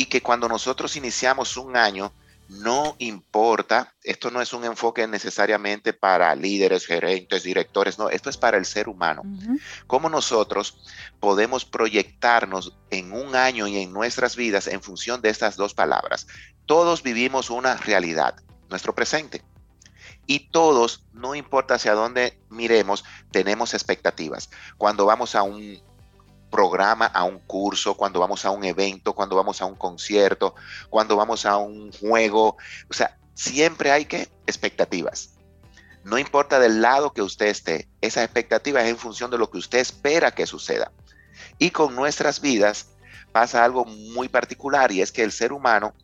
y 0.00 0.06
que 0.06 0.22
cuando 0.22 0.48
nosotros 0.48 0.96
iniciamos 0.96 1.58
un 1.58 1.76
año, 1.76 2.10
no 2.48 2.96
importa, 3.00 3.92
esto 4.02 4.30
no 4.30 4.40
es 4.40 4.54
un 4.54 4.64
enfoque 4.64 5.06
necesariamente 5.06 5.92
para 5.92 6.34
líderes, 6.34 6.86
gerentes, 6.86 7.42
directores, 7.42 7.98
no, 7.98 8.08
esto 8.08 8.30
es 8.30 8.38
para 8.38 8.56
el 8.56 8.64
ser 8.64 8.88
humano. 8.88 9.20
Ujú. 9.22 9.58
Cómo 9.86 10.08
nosotros 10.08 10.82
podemos 11.20 11.66
proyectarnos 11.66 12.78
en 12.88 13.12
un 13.12 13.36
año 13.36 13.66
y 13.66 13.76
en 13.76 13.92
nuestras 13.92 14.36
vidas 14.36 14.68
en 14.68 14.82
función 14.82 15.20
de 15.20 15.28
estas 15.28 15.56
dos 15.56 15.74
palabras. 15.74 16.26
Todos 16.64 17.02
vivimos 17.02 17.50
una 17.50 17.76
realidad, 17.76 18.36
nuestro 18.70 18.94
presente. 18.94 19.44
Y 20.26 20.48
todos, 20.50 21.04
no 21.12 21.34
importa 21.34 21.74
hacia 21.74 21.92
dónde 21.92 22.40
miremos, 22.48 23.04
tenemos 23.32 23.74
expectativas. 23.74 24.48
Cuando 24.78 25.04
vamos 25.04 25.34
a 25.34 25.42
un 25.42 25.78
programa, 26.50 27.06
a 27.06 27.24
un 27.24 27.38
curso, 27.38 27.96
cuando 27.96 28.20
vamos 28.20 28.44
a 28.44 28.50
un 28.50 28.64
evento, 28.64 29.14
cuando 29.14 29.36
vamos 29.36 29.62
a 29.62 29.66
un 29.66 29.76
concierto, 29.76 30.54
cuando 30.88 31.16
vamos 31.16 31.46
a 31.46 31.56
un 31.56 31.92
juego, 31.92 32.56
o 32.88 32.92
sea, 32.92 33.16
siempre 33.34 33.90
hay 33.90 34.04
que 34.04 34.28
expectativas. 34.46 35.34
No 36.04 36.18
importa 36.18 36.58
del 36.58 36.82
lado 36.82 37.12
que 37.12 37.22
usted 37.22 37.46
esté, 37.46 37.88
esa 38.00 38.24
expectativa 38.24 38.82
es 38.82 38.88
en 38.88 38.98
función 38.98 39.30
de 39.30 39.38
lo 39.38 39.50
que 39.50 39.58
usted 39.58 39.78
espera 39.78 40.32
que 40.32 40.46
suceda. 40.46 40.92
Y 41.58 41.70
con 41.70 41.94
nuestras 41.94 42.40
vidas 42.40 42.88
pasa 43.32 43.64
algo 43.64 43.84
muy 43.84 44.28
particular 44.28 44.92
y 44.92 45.02
es 45.02 45.12
que 45.12 45.22
el 45.22 45.32
ser 45.32 45.52
humano 45.52 45.94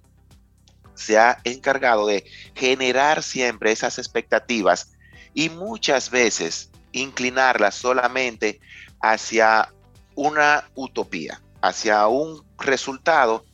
se 0.94 1.18
ha 1.18 1.38
encargado 1.44 2.06
de 2.06 2.24
generar 2.54 3.22
siempre 3.22 3.72
esas 3.72 3.98
expectativas 3.98 4.92
y 5.34 5.50
muchas 5.50 6.10
veces 6.10 6.70
inclinarlas 6.92 7.74
solamente 7.74 8.60
hacia 9.00 9.72
una 10.16 10.68
utopía, 10.74 11.40
hacia 11.60 12.08
un 12.08 12.44
resultado 12.58 13.44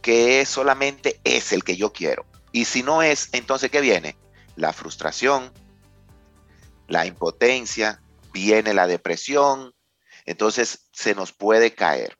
que 0.00 0.46
solamente 0.46 1.20
es 1.24 1.52
el 1.52 1.64
que 1.64 1.76
yo 1.76 1.92
quiero. 1.92 2.26
Y 2.52 2.66
si 2.66 2.82
no 2.82 3.02
es, 3.02 3.30
entonces 3.32 3.70
¿qué 3.70 3.80
viene? 3.80 4.16
La 4.54 4.72
frustración, 4.72 5.52
la 6.86 7.06
impotencia, 7.06 8.02
viene 8.32 8.74
la 8.74 8.86
depresión, 8.86 9.74
entonces 10.26 10.88
se 10.92 11.14
nos 11.14 11.32
puede 11.32 11.74
caer. 11.74 12.16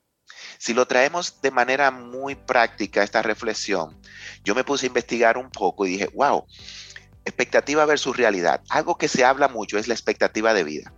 Si 0.59 0.75
lo 0.75 0.87
traemos 0.87 1.41
de 1.43 1.51
manera 1.51 1.91
muy 1.91 2.35
práctica 2.35 3.03
esta 3.03 3.21
reflexión, 3.21 4.01
yo 4.45 4.55
me 4.55 4.65
puse 4.65 4.87
a 4.87 4.89
investigar 4.89 5.37
un 5.37 5.51
poco 5.51 5.87
y 5.87 5.91
dije, 5.91 6.09
wow, 6.15 6.47
expectativa 7.25 7.85
versus 7.85 8.17
realidad. 8.17 8.63
Algo 8.71 8.97
que 8.97 9.09
se 9.09 9.25
habla 9.25 9.49
mucho 9.49 9.77
es 9.79 9.89
la 9.89 9.95
expectativa 9.95 10.55
de 10.55 10.65
vida. 10.65 10.93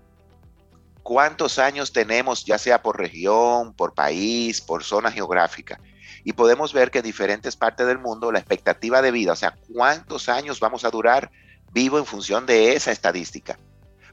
¿Cuántos 1.04 1.58
años 1.58 1.92
tenemos, 1.92 2.46
ya 2.46 2.56
sea 2.56 2.80
por 2.80 2.98
región, 2.98 3.74
por 3.74 3.92
país, 3.92 4.62
por 4.62 4.82
zona 4.82 5.12
geográfica? 5.12 5.78
Y 6.24 6.32
podemos 6.32 6.72
ver 6.72 6.90
que 6.90 7.00
en 7.00 7.04
diferentes 7.04 7.56
partes 7.56 7.86
del 7.86 7.98
mundo 7.98 8.32
la 8.32 8.38
expectativa 8.38 9.02
de 9.02 9.10
vida, 9.10 9.32
o 9.32 9.36
sea, 9.36 9.54
cuántos 9.70 10.30
años 10.30 10.60
vamos 10.60 10.82
a 10.82 10.90
durar 10.90 11.30
vivo 11.74 11.98
en 11.98 12.06
función 12.06 12.46
de 12.46 12.74
esa 12.74 12.90
estadística, 12.90 13.58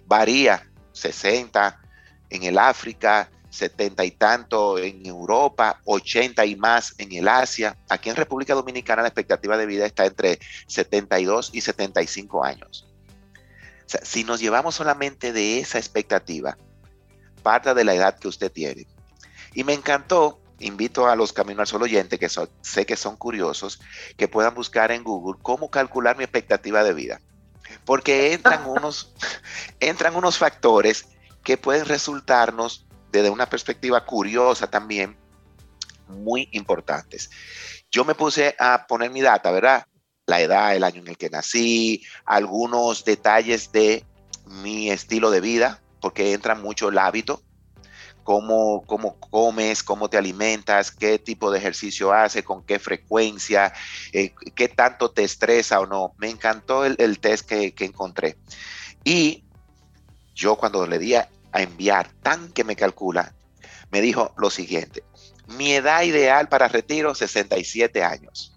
varía 0.05 0.69
60 0.91 1.79
en 2.29 2.43
el 2.43 2.57
África, 2.57 3.31
70 3.51 4.03
y 4.03 4.11
tanto 4.11 4.77
en 4.77 5.05
Europa, 5.05 5.79
80 5.85 6.45
y 6.45 6.57
más 6.57 6.93
en 6.97 7.13
el 7.13 7.29
Asia. 7.29 7.77
Aquí 7.87 8.09
en 8.09 8.17
República 8.17 8.53
Dominicana 8.53 9.01
la 9.01 9.07
expectativa 9.07 9.55
de 9.55 9.65
vida 9.65 9.85
está 9.85 10.05
entre 10.05 10.39
72 10.67 11.51
y 11.53 11.61
75 11.61 12.43
años. 12.43 12.85
O 13.85 13.89
sea, 13.89 14.01
si 14.03 14.25
nos 14.25 14.41
llevamos 14.41 14.75
solamente 14.75 15.31
de 15.31 15.59
esa 15.59 15.77
expectativa, 15.77 16.57
parte 17.41 17.73
de 17.73 17.83
la 17.83 17.93
edad 17.93 18.17
que 18.17 18.27
usted 18.27 18.51
tiene. 18.51 18.87
Y 19.53 19.63
me 19.63 19.73
encantó, 19.73 20.39
invito 20.59 21.07
a 21.07 21.15
los 21.15 21.33
Camino 21.33 21.61
al 21.61 21.67
Sol 21.67 21.81
oyentes, 21.83 22.19
que 22.19 22.29
son- 22.29 22.49
sé 22.61 22.85
que 22.85 22.95
son 22.95 23.17
curiosos, 23.17 23.79
que 24.17 24.27
puedan 24.27 24.53
buscar 24.53 24.91
en 24.91 25.03
Google 25.03 25.39
cómo 25.41 25.69
calcular 25.69 26.17
mi 26.17 26.23
expectativa 26.23 26.83
de 26.83 26.93
vida. 26.93 27.21
Porque 27.85 28.33
entran 28.33 28.65
unos, 28.67 29.13
entran 29.79 30.15
unos 30.15 30.37
factores 30.37 31.07
que 31.43 31.57
pueden 31.57 31.85
resultarnos 31.85 32.85
desde 33.11 33.29
una 33.29 33.49
perspectiva 33.49 34.05
curiosa 34.05 34.69
también, 34.69 35.17
muy 36.07 36.47
importantes. 36.51 37.29
Yo 37.89 38.05
me 38.05 38.15
puse 38.15 38.55
a 38.59 38.85
poner 38.87 39.11
mi 39.11 39.21
data, 39.21 39.51
¿verdad? 39.51 39.85
La 40.27 40.41
edad, 40.41 40.75
el 40.75 40.83
año 40.83 41.01
en 41.01 41.07
el 41.09 41.17
que 41.17 41.29
nací, 41.29 42.03
algunos 42.25 43.03
detalles 43.03 43.71
de 43.71 44.05
mi 44.45 44.91
estilo 44.91 45.31
de 45.31 45.41
vida, 45.41 45.80
porque 46.01 46.33
entra 46.33 46.55
mucho 46.55 46.89
el 46.89 46.97
hábito, 46.97 47.41
cómo, 48.23 48.83
cómo 48.85 49.19
comes, 49.19 49.83
cómo 49.83 50.09
te 50.09 50.17
alimentas, 50.17 50.91
qué 50.91 51.19
tipo 51.19 51.51
de 51.51 51.59
ejercicio 51.59 52.11
haces, 52.11 52.43
con 52.43 52.63
qué 52.63 52.79
frecuencia, 52.79 53.73
eh, 54.11 54.33
qué 54.55 54.67
tanto 54.67 55.11
te 55.11 55.23
estresa 55.23 55.79
o 55.79 55.85
no. 55.85 56.13
Me 56.17 56.29
encantó 56.29 56.85
el, 56.85 57.19
test 57.19 57.47
que, 57.47 57.73
que 57.73 57.85
encontré. 57.85 58.37
Y 59.03 59.43
yo 60.35 60.55
cuando 60.55 60.85
le 60.87 60.99
di 60.99 61.15
a, 61.15 61.29
a 61.51 61.61
enviar 61.61 62.11
tan 62.21 62.51
que 62.51 62.63
me 62.63 62.75
calcula, 62.75 63.33
me 63.91 64.01
dijo 64.01 64.33
lo 64.37 64.49
siguiente, 64.49 65.03
mi 65.47 65.73
edad 65.73 66.03
ideal 66.03 66.47
para 66.47 66.67
retiro, 66.67 67.13
67 67.13 68.03
años. 68.03 68.50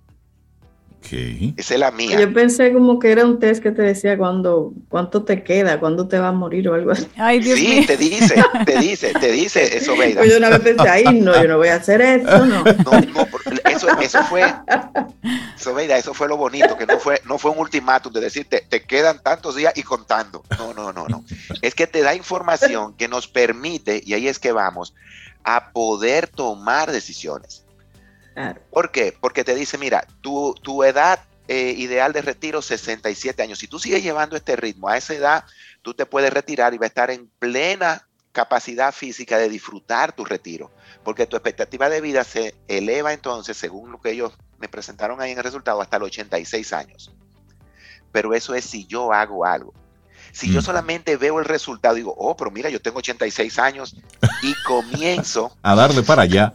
Ok. 1.04 1.54
Esa 1.58 1.74
es 1.74 1.80
la 1.80 1.90
mía. 1.90 2.18
Yo 2.18 2.32
pensé 2.32 2.72
como 2.72 2.98
que 2.98 3.12
era 3.12 3.24
un 3.24 3.38
test 3.38 3.62
que 3.62 3.70
te 3.70 3.82
decía 3.82 4.16
cuando, 4.16 4.72
cuánto 4.88 5.24
te 5.24 5.42
queda, 5.42 5.78
cuándo 5.78 6.08
te 6.08 6.18
va 6.18 6.28
a 6.28 6.32
morir 6.32 6.68
o 6.68 6.74
algo 6.74 6.92
así. 6.92 7.06
Ay, 7.16 7.40
Dios 7.40 7.58
sí, 7.58 7.68
mío. 7.68 7.84
te 7.86 7.96
dice, 7.96 8.42
te 8.64 8.78
dice, 8.78 9.12
te 9.12 9.30
dice 9.30 9.76
eso, 9.76 9.96
Veida. 9.96 10.20
Pues 10.20 10.32
yo 10.32 10.38
una 10.38 10.48
vez 10.48 10.60
pensé, 10.60 10.88
ay, 10.88 11.20
no, 11.20 11.34
yo 11.34 11.48
no 11.48 11.58
voy 11.58 11.68
a 11.68 11.76
hacer 11.76 12.00
eso, 12.00 12.46
no. 12.46 12.64
No, 12.64 13.00
no, 13.12 13.28
eso, 13.68 13.88
eso 14.00 14.24
fue, 14.24 14.42
Sobeida, 15.56 15.98
eso 15.98 16.14
fue 16.14 16.28
lo 16.28 16.36
bonito, 16.36 16.76
que 16.78 16.86
no 16.86 16.98
fue, 16.98 17.20
no 17.26 17.38
fue 17.38 17.50
un 17.50 17.58
ultimátum 17.58 18.12
de 18.12 18.20
decirte, 18.20 18.64
te 18.68 18.82
quedan 18.82 19.22
tantos 19.22 19.56
días 19.56 19.72
y 19.76 19.82
contando. 19.82 20.42
No, 20.58 20.72
no, 20.72 20.92
no, 20.92 21.06
no. 21.08 21.24
Es 21.60 21.74
que 21.74 21.86
te 21.86 22.00
da 22.00 22.14
información 22.14 22.94
que 22.94 23.08
nos 23.08 23.28
permite, 23.28 24.02
y 24.04 24.14
ahí 24.14 24.28
es 24.28 24.38
que 24.38 24.52
vamos, 24.52 24.94
a 25.44 25.72
poder 25.72 26.28
tomar 26.28 26.90
decisiones. 26.90 27.63
¿Por 28.70 28.90
qué? 28.90 29.16
Porque 29.20 29.44
te 29.44 29.54
dice, 29.54 29.78
mira, 29.78 30.06
tu, 30.20 30.54
tu 30.62 30.82
edad 30.84 31.20
eh, 31.46 31.74
ideal 31.76 32.12
de 32.12 32.22
retiro, 32.22 32.62
67 32.62 33.42
años. 33.42 33.58
Si 33.58 33.68
tú 33.68 33.78
sigues 33.78 34.02
llevando 34.02 34.36
este 34.36 34.56
ritmo, 34.56 34.88
a 34.88 34.96
esa 34.96 35.14
edad, 35.14 35.44
tú 35.82 35.94
te 35.94 36.06
puedes 36.06 36.32
retirar 36.32 36.72
y 36.74 36.78
va 36.78 36.86
a 36.86 36.88
estar 36.88 37.10
en 37.10 37.28
plena 37.38 38.06
capacidad 38.32 38.92
física 38.92 39.38
de 39.38 39.48
disfrutar 39.48 40.12
tu 40.12 40.24
retiro, 40.24 40.70
porque 41.04 41.26
tu 41.26 41.36
expectativa 41.36 41.88
de 41.88 42.00
vida 42.00 42.24
se 42.24 42.54
eleva 42.66 43.12
entonces, 43.12 43.56
según 43.56 43.92
lo 43.92 44.00
que 44.00 44.10
ellos 44.10 44.32
me 44.58 44.68
presentaron 44.68 45.20
ahí 45.20 45.30
en 45.30 45.38
el 45.38 45.44
resultado, 45.44 45.80
hasta 45.80 45.98
los 45.98 46.08
86 46.08 46.72
años. 46.72 47.14
Pero 48.10 48.34
eso 48.34 48.54
es 48.54 48.64
si 48.64 48.86
yo 48.86 49.12
hago 49.12 49.44
algo. 49.44 49.72
Si 50.34 50.52
yo 50.52 50.58
mm. 50.58 50.64
solamente 50.64 51.16
veo 51.16 51.38
el 51.38 51.44
resultado, 51.44 51.94
digo, 51.94 52.12
oh, 52.18 52.36
pero 52.36 52.50
mira, 52.50 52.68
yo 52.68 52.82
tengo 52.82 52.98
86 52.98 53.56
años 53.60 53.94
y 54.42 54.52
comienzo 54.66 55.56
a 55.62 55.76
darle 55.76 56.02
para 56.02 56.22
allá. 56.22 56.52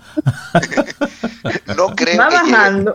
no 1.77 1.95
creo 1.95 2.17
Va 2.19 2.29
bajando. 2.29 2.93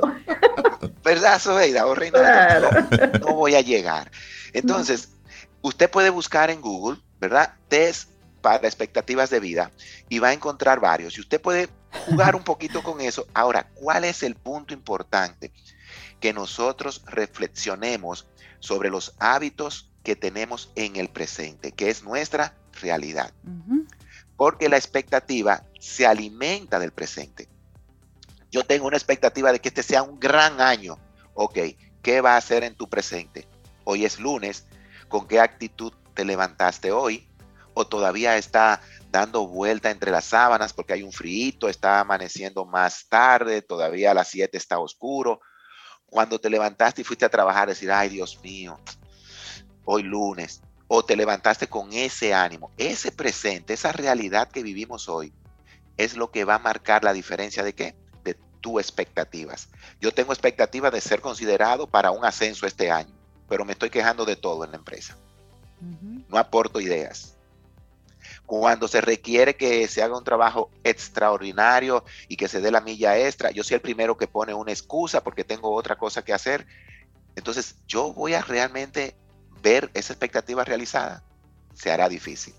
¿Verdad, 1.03 1.40
Sobeida? 1.40 1.87
Oh, 1.87 1.94
claro. 1.94 2.68
no, 3.20 3.33
voy 3.33 3.55
a 3.55 3.62
llegar. 3.62 4.11
Entonces, 4.53 5.09
usted 5.62 5.90
puede 5.90 6.11
buscar 6.11 6.51
en 6.51 6.61
Google, 6.61 7.01
¿verdad? 7.18 7.55
Test 7.68 8.11
para 8.42 8.66
expectativas 8.68 9.31
de 9.31 9.40
vida 9.40 9.70
y 10.11 10.18
va 10.18 10.29
a 10.29 10.33
encontrar 10.35 10.81
varios. 10.81 11.16
Y 11.16 11.23
usted 11.23 11.40
puede 11.40 11.70
jugar 12.05 12.37
un 12.37 12.44
poquito 12.44 12.83
con 12.83 13.01
eso. 13.01 13.27
Ahora, 13.33 13.70
¿cuál 13.73 14.05
es 14.05 14.23
el 14.23 14.35
punto 14.35 14.75
importante? 14.75 15.51
Que 16.20 16.35
nosotros 16.35 17.01
reflexionemos 17.07 18.27
sobre 18.61 18.90
los 18.90 19.14
hábitos 19.18 19.93
que 20.05 20.14
tenemos 20.14 20.71
en 20.77 20.97
el 20.97 21.09
presente, 21.09 21.73
que 21.73 21.90
es 21.90 22.05
nuestra 22.05 22.55
realidad. 22.81 23.33
Porque 24.37 24.69
la 24.69 24.77
expectativa 24.77 25.64
se 25.81 26.07
alimenta 26.07 26.79
del 26.79 26.93
presente. 26.93 27.49
Yo 28.51 28.64
tengo 28.64 28.87
una 28.87 28.97
expectativa 28.97 29.51
de 29.51 29.61
que 29.61 29.69
este 29.69 29.83
sea 29.83 30.03
un 30.03 30.21
gran 30.21 30.61
año. 30.61 30.99
Ok, 31.35 31.59
¿qué 32.03 32.21
va 32.21 32.35
a 32.35 32.37
hacer 32.37 32.62
en 32.62 32.77
tu 32.77 32.88
presente? 32.88 33.49
Hoy 33.85 34.05
es 34.05 34.21
lunes. 34.21 34.67
¿Con 35.09 35.27
qué 35.27 35.40
actitud 35.40 35.93
te 36.14 36.25
levantaste 36.25 36.93
hoy? 36.93 37.27
o 37.75 37.87
todavía 37.87 38.37
está 38.37 38.81
dando 39.11 39.47
vuelta 39.47 39.90
entre 39.90 40.11
las 40.11 40.25
sábanas 40.25 40.73
porque 40.73 40.95
hay 40.95 41.03
un 41.03 41.12
frío, 41.12 41.69
está 41.69 42.01
amaneciendo 42.01 42.64
más 42.64 43.07
tarde, 43.09 43.62
todavía 43.62 44.12
a 44.12 44.14
las 44.14 44.29
7 44.29 44.57
está 44.57 44.79
oscuro. 44.79 45.40
Cuando 46.07 46.38
te 46.38 46.49
levantaste 46.49 47.03
y 47.03 47.05
fuiste 47.05 47.25
a 47.25 47.29
trabajar, 47.29 47.69
decir, 47.69 47.90
ay 47.90 48.09
Dios 48.09 48.38
mío, 48.43 48.79
hoy 49.85 50.03
lunes, 50.03 50.62
o 50.88 51.05
te 51.05 51.16
levantaste 51.16 51.66
con 51.66 51.92
ese 51.92 52.35
ánimo, 52.35 52.70
ese 52.77 53.12
presente, 53.12 53.75
esa 53.75 53.92
realidad 53.92 54.49
que 54.49 54.62
vivimos 54.62 55.09
hoy, 55.09 55.33
es 55.97 56.16
lo 56.16 56.31
que 56.31 56.44
va 56.44 56.57
a 56.57 56.59
marcar 56.59 57.05
la 57.05 57.12
diferencia 57.12 57.62
de 57.62 57.75
qué? 57.75 57.94
De 58.23 58.35
tus 58.61 58.81
expectativas. 58.81 59.68
Yo 60.01 60.12
tengo 60.12 60.33
expectativas 60.33 60.92
de 60.92 61.01
ser 61.01 61.20
considerado 61.20 61.87
para 61.87 62.11
un 62.11 62.25
ascenso 62.25 62.66
este 62.66 62.90
año, 62.90 63.14
pero 63.49 63.64
me 63.64 63.73
estoy 63.73 63.90
quejando 63.90 64.25
de 64.25 64.37
todo 64.37 64.64
en 64.64 64.73
la 64.73 64.77
empresa. 64.77 65.16
No 66.29 66.38
aporto 66.38 66.81
ideas 66.81 67.35
cuando 68.47 68.88
se 68.88 69.01
requiere 69.01 69.57
que 69.57 69.88
se 69.88 70.03
haga 70.03 70.18
un 70.18 70.25
trabajo 70.25 70.70
extraordinario 70.83 72.05
y 72.29 72.37
que 72.37 72.49
se 72.49 72.61
dé 72.61 72.70
la 72.70 72.81
milla 72.81 73.18
extra, 73.18 73.51
yo 73.51 73.64
soy 73.64 73.77
el 73.77 73.81
primero 73.81 74.16
que 74.16 74.27
pone 74.27 74.55
una 74.55 74.73
excusa 74.73 75.23
porque 75.23 75.44
tengo 75.44 75.73
otra 75.73 75.97
cosa 75.97 76.23
que 76.23 76.33
hacer. 76.33 76.66
Entonces, 77.37 77.77
yo 77.87 78.12
voy 78.12 78.35
a 78.35 78.42
realmente 78.42 79.16
ver 79.64 79.90
esa 79.94 80.12
expectativa 80.12 80.62
realizada. 80.62 81.24
Se 81.74 81.90
hará 81.90 82.09
difícil. 82.09 82.55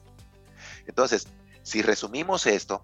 Entonces, 0.88 1.28
si 1.64 1.82
resumimos 1.82 2.46
esto, 2.48 2.84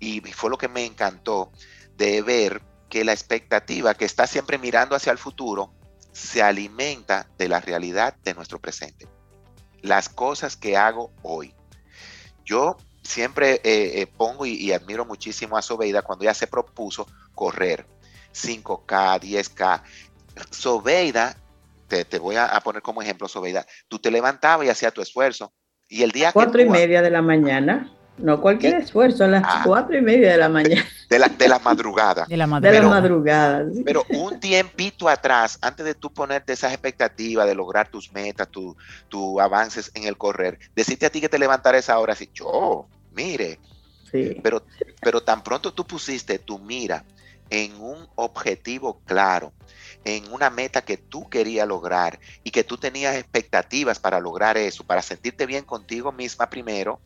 y 0.00 0.20
fue 0.20 0.48
lo 0.48 0.56
que 0.56 0.68
me 0.68 0.86
encantó 0.86 1.50
de 1.96 2.22
ver 2.22 2.62
que 2.88 3.04
la 3.04 3.12
expectativa 3.12 3.94
que 3.94 4.04
está 4.04 4.26
siempre 4.26 4.56
mirando 4.56 4.94
hacia 4.94 5.12
el 5.12 5.18
futuro 5.18 5.74
se 6.12 6.42
alimenta 6.42 7.28
de 7.36 7.48
la 7.48 7.60
realidad 7.60 8.16
de 8.22 8.34
nuestro 8.34 8.60
presente. 8.60 9.06
Las 9.82 10.08
cosas 10.08 10.56
que 10.56 10.76
hago 10.76 11.12
hoy, 11.22 11.54
yo 12.44 12.76
siempre 13.02 13.54
eh, 13.64 14.00
eh, 14.00 14.06
pongo 14.06 14.46
y, 14.46 14.72
admiro 14.72 15.04
muchísimo 15.04 15.56
a 15.56 15.62
Sobeida 15.62 16.02
cuando 16.02 16.24
ella 16.24 16.34
se 16.34 16.46
propuso 16.46 17.06
correr 17.34 17.86
5K, 18.32 19.20
10K. 19.20 19.82
Sobeida, 20.50 21.36
te, 21.88 22.18
voy 22.18 22.36
a, 22.36 22.60
poner 22.60 22.82
como 22.82 23.02
ejemplo, 23.02 23.28
Sobeida, 23.28 23.66
tú 23.88 23.98
te 23.98 24.10
levantabas 24.10 24.66
y 24.66 24.70
hacías 24.70 24.92
tu 24.92 25.00
esfuerzo. 25.00 25.52
Y 25.88 26.02
el 26.02 26.12
día 26.12 26.32
Cuatro 26.32 26.60
y 26.60 26.68
media 26.68 27.02
de 27.02 27.10
la 27.10 27.22
mañana. 27.22 27.92
No 28.18 28.40
cualquier 28.40 28.74
esfuerzo, 28.74 29.24
a 29.24 29.28
las 29.28 29.44
ah. 29.46 29.62
cuatro 29.64 29.96
y 29.96 30.02
media 30.02 30.32
de 30.32 30.38
la 30.38 30.48
mañana. 30.48 30.84
De 31.08 31.18
la, 31.18 31.28
de 31.28 31.48
la 31.48 31.58
madrugada. 31.60 32.26
De 32.28 32.36
la 32.36 32.46
madrugada. 32.46 33.64
Pero 33.84 34.04
un 34.10 34.40
tiempito 34.40 35.08
atrás, 35.08 35.58
antes 35.62 35.86
de 35.86 35.94
tú 35.94 36.12
ponerte 36.12 36.52
esas 36.52 36.72
expectativas 36.72 37.46
de 37.46 37.54
lograr 37.54 37.88
tus 37.88 38.12
metas, 38.12 38.48
tus 38.48 38.76
tu 39.08 39.40
avances 39.40 39.90
en 39.94 40.04
el 40.04 40.18
correr, 40.18 40.58
decirte 40.74 41.06
a 41.06 41.10
ti 41.10 41.20
que 41.20 41.28
te 41.28 41.38
levantaras 41.38 41.88
ahora 41.88 42.12
así, 42.12 42.28
yo, 42.34 42.88
mire. 43.12 43.58
Sí. 44.10 44.36
Pero, 44.42 44.64
pero 45.00 45.22
tan 45.22 45.42
pronto 45.42 45.72
tú 45.72 45.86
pusiste 45.86 46.38
tu 46.38 46.58
mira 46.58 47.04
en 47.50 47.80
un 47.80 48.06
objetivo 48.16 49.00
claro, 49.04 49.52
en 50.16 50.32
una 50.32 50.48
meta 50.48 50.82
que 50.82 50.96
tú 50.96 51.28
querías 51.28 51.68
lograr 51.68 52.18
y 52.42 52.50
que 52.50 52.64
tú 52.64 52.78
tenías 52.78 53.16
expectativas 53.16 53.98
para 53.98 54.20
lograr 54.20 54.56
eso, 54.56 54.84
para 54.84 55.02
sentirte 55.02 55.44
bien 55.44 55.64
contigo 55.64 56.12
misma 56.12 56.48
primero, 56.48 57.00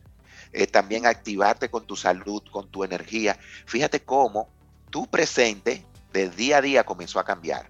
eh, 0.53 0.67
también 0.67 1.05
activarte 1.05 1.69
con 1.69 1.85
tu 1.85 1.95
salud, 1.95 2.41
con 2.51 2.69
tu 2.69 2.83
energía. 2.83 3.37
Fíjate 3.65 4.01
cómo 4.01 4.49
tu 4.89 5.07
presente 5.07 5.85
de 6.13 6.29
día 6.29 6.57
a 6.57 6.61
día 6.61 6.83
comenzó 6.85 7.19
a 7.19 7.25
cambiar. 7.25 7.69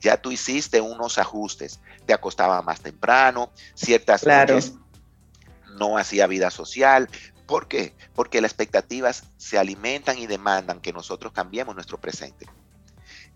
Ya 0.00 0.20
tú 0.20 0.30
hiciste 0.30 0.80
unos 0.80 1.16
ajustes, 1.16 1.80
te 2.04 2.12
acostaba 2.12 2.60
más 2.60 2.80
temprano, 2.80 3.50
ciertas 3.74 4.26
noches 4.26 4.74
no 5.78 5.96
hacía 5.96 6.26
vida 6.26 6.50
social. 6.50 7.08
¿Por 7.46 7.68
qué? 7.68 7.94
Porque 8.14 8.40
las 8.40 8.50
expectativas 8.50 9.24
se 9.38 9.58
alimentan 9.58 10.18
y 10.18 10.26
demandan 10.26 10.80
que 10.80 10.92
nosotros 10.92 11.32
cambiemos 11.32 11.74
nuestro 11.74 11.98
presente. 11.98 12.46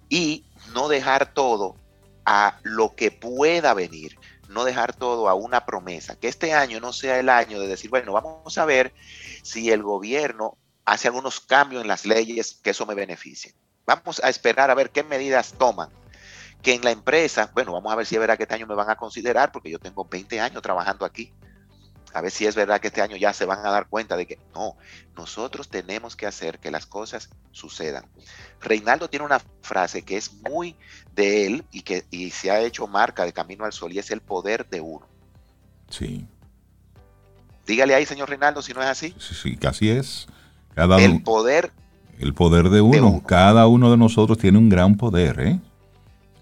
Y 0.09 0.45
no 0.73 0.89
dejar 0.89 1.33
todo 1.33 1.77
a 2.25 2.59
lo 2.63 2.95
que 2.95 3.11
pueda 3.11 3.75
venir 3.75 4.19
no 4.49 4.65
dejar 4.65 4.95
todo 4.95 5.29
a 5.29 5.35
una 5.35 5.65
promesa, 5.65 6.17
que 6.17 6.29
este 6.29 6.53
año 6.53 6.81
no 6.81 6.93
sea 6.93 7.19
el 7.19 7.29
año 7.29 7.61
de 7.61 7.67
decir, 7.67 7.91
bueno, 7.91 8.13
vamos 8.13 8.57
a 8.59 8.65
ver 8.65 8.95
si 9.43 9.71
el 9.71 9.83
gobierno 9.83 10.57
hace 10.85 11.09
algunos 11.09 11.41
cambios 11.41 11.83
en 11.83 11.89
las 11.89 12.07
leyes 12.07 12.61
que 12.63 12.71
eso 12.71 12.87
me 12.87 12.95
beneficie. 12.95 13.55
Vamos 13.87 14.21
a 14.23 14.29
esperar 14.29 14.71
a 14.71 14.75
ver 14.75 14.91
qué 14.91 15.03
medidas 15.03 15.55
toman. 15.59 15.91
Que 16.63 16.75
en 16.75 16.83
la 16.83 16.91
empresa, 16.91 17.51
bueno, 17.55 17.73
vamos 17.73 17.93
a 17.93 17.97
ver 17.97 18.07
si 18.07 18.15
es 18.15 18.21
verdad 18.21 18.37
que 18.37 18.45
este 18.45 18.55
año 18.55 18.67
me 18.67 18.75
van 18.75 18.91
a 18.91 18.97
considerar, 18.97 19.53
porque 19.53 19.71
yo 19.71 19.79
tengo 19.79 20.05
20 20.05 20.41
años 20.41 20.63
trabajando 20.63 21.05
aquí 21.05 21.33
a 22.17 22.23
ver 22.23 22.31
si 22.31 22.47
es 22.47 22.55
verdad 22.55 22.81
que 22.81 22.87
este 22.87 23.03
año 23.03 23.15
ya 23.19 23.35
se 23.35 23.45
van 23.45 23.59
a 23.67 23.71
dar 23.71 23.89
cuenta 23.89 24.17
de 24.17 24.27
que 24.27 24.39
no, 24.55 24.75
nosotros 25.15 25.69
tenemos 25.69 26.17
que 26.17 26.25
hacer 26.25 26.59
que 26.59 26.71
las 26.71 26.87
cosas 26.87 27.29
sucedan. 27.53 28.07
Reinaldo 28.59 29.11
tiene 29.11 29.27
una 29.27 29.39
frase 29.61 30.01
que 30.01 30.17
es 30.17 30.33
muy 30.49 30.77
de 31.15 31.45
él 31.45 31.65
y 31.73 31.83
que 31.83 32.07
se 32.33 32.51
ha 32.51 32.63
hecho 32.63 32.87
marca 32.87 33.27
de 33.27 33.35
Camino 33.35 33.67
al 33.67 33.75
Sol 33.75 33.93
y 33.93 33.99
es 33.99 34.11
el 34.11 34.23
poder 34.23 34.67
de 34.71 34.81
uno. 34.81 35.07
Sí. 35.91 36.27
Dígale 37.67 37.95
ahí, 37.95 38.07
señor 38.07 38.31
Reinaldo, 38.31 38.63
si 38.63 38.73
no 38.73 38.81
es 38.81 38.89
así. 38.89 39.15
Sí, 39.19 39.35
sí, 39.35 39.57
casi 39.59 39.91
es. 39.91 40.27
Cada 40.75 40.99
el 40.99 41.23
poder. 41.23 41.71
El 42.19 42.33
poder 42.33 42.71
de 42.71 42.81
uno. 42.81 43.23
Cada 43.27 43.67
uno 43.67 43.91
de 43.91 43.99
nosotros 43.99 44.39
tiene 44.39 44.57
un 44.57 44.71
gran 44.71 44.97
poder, 44.97 45.39
¿eh? 45.41 45.61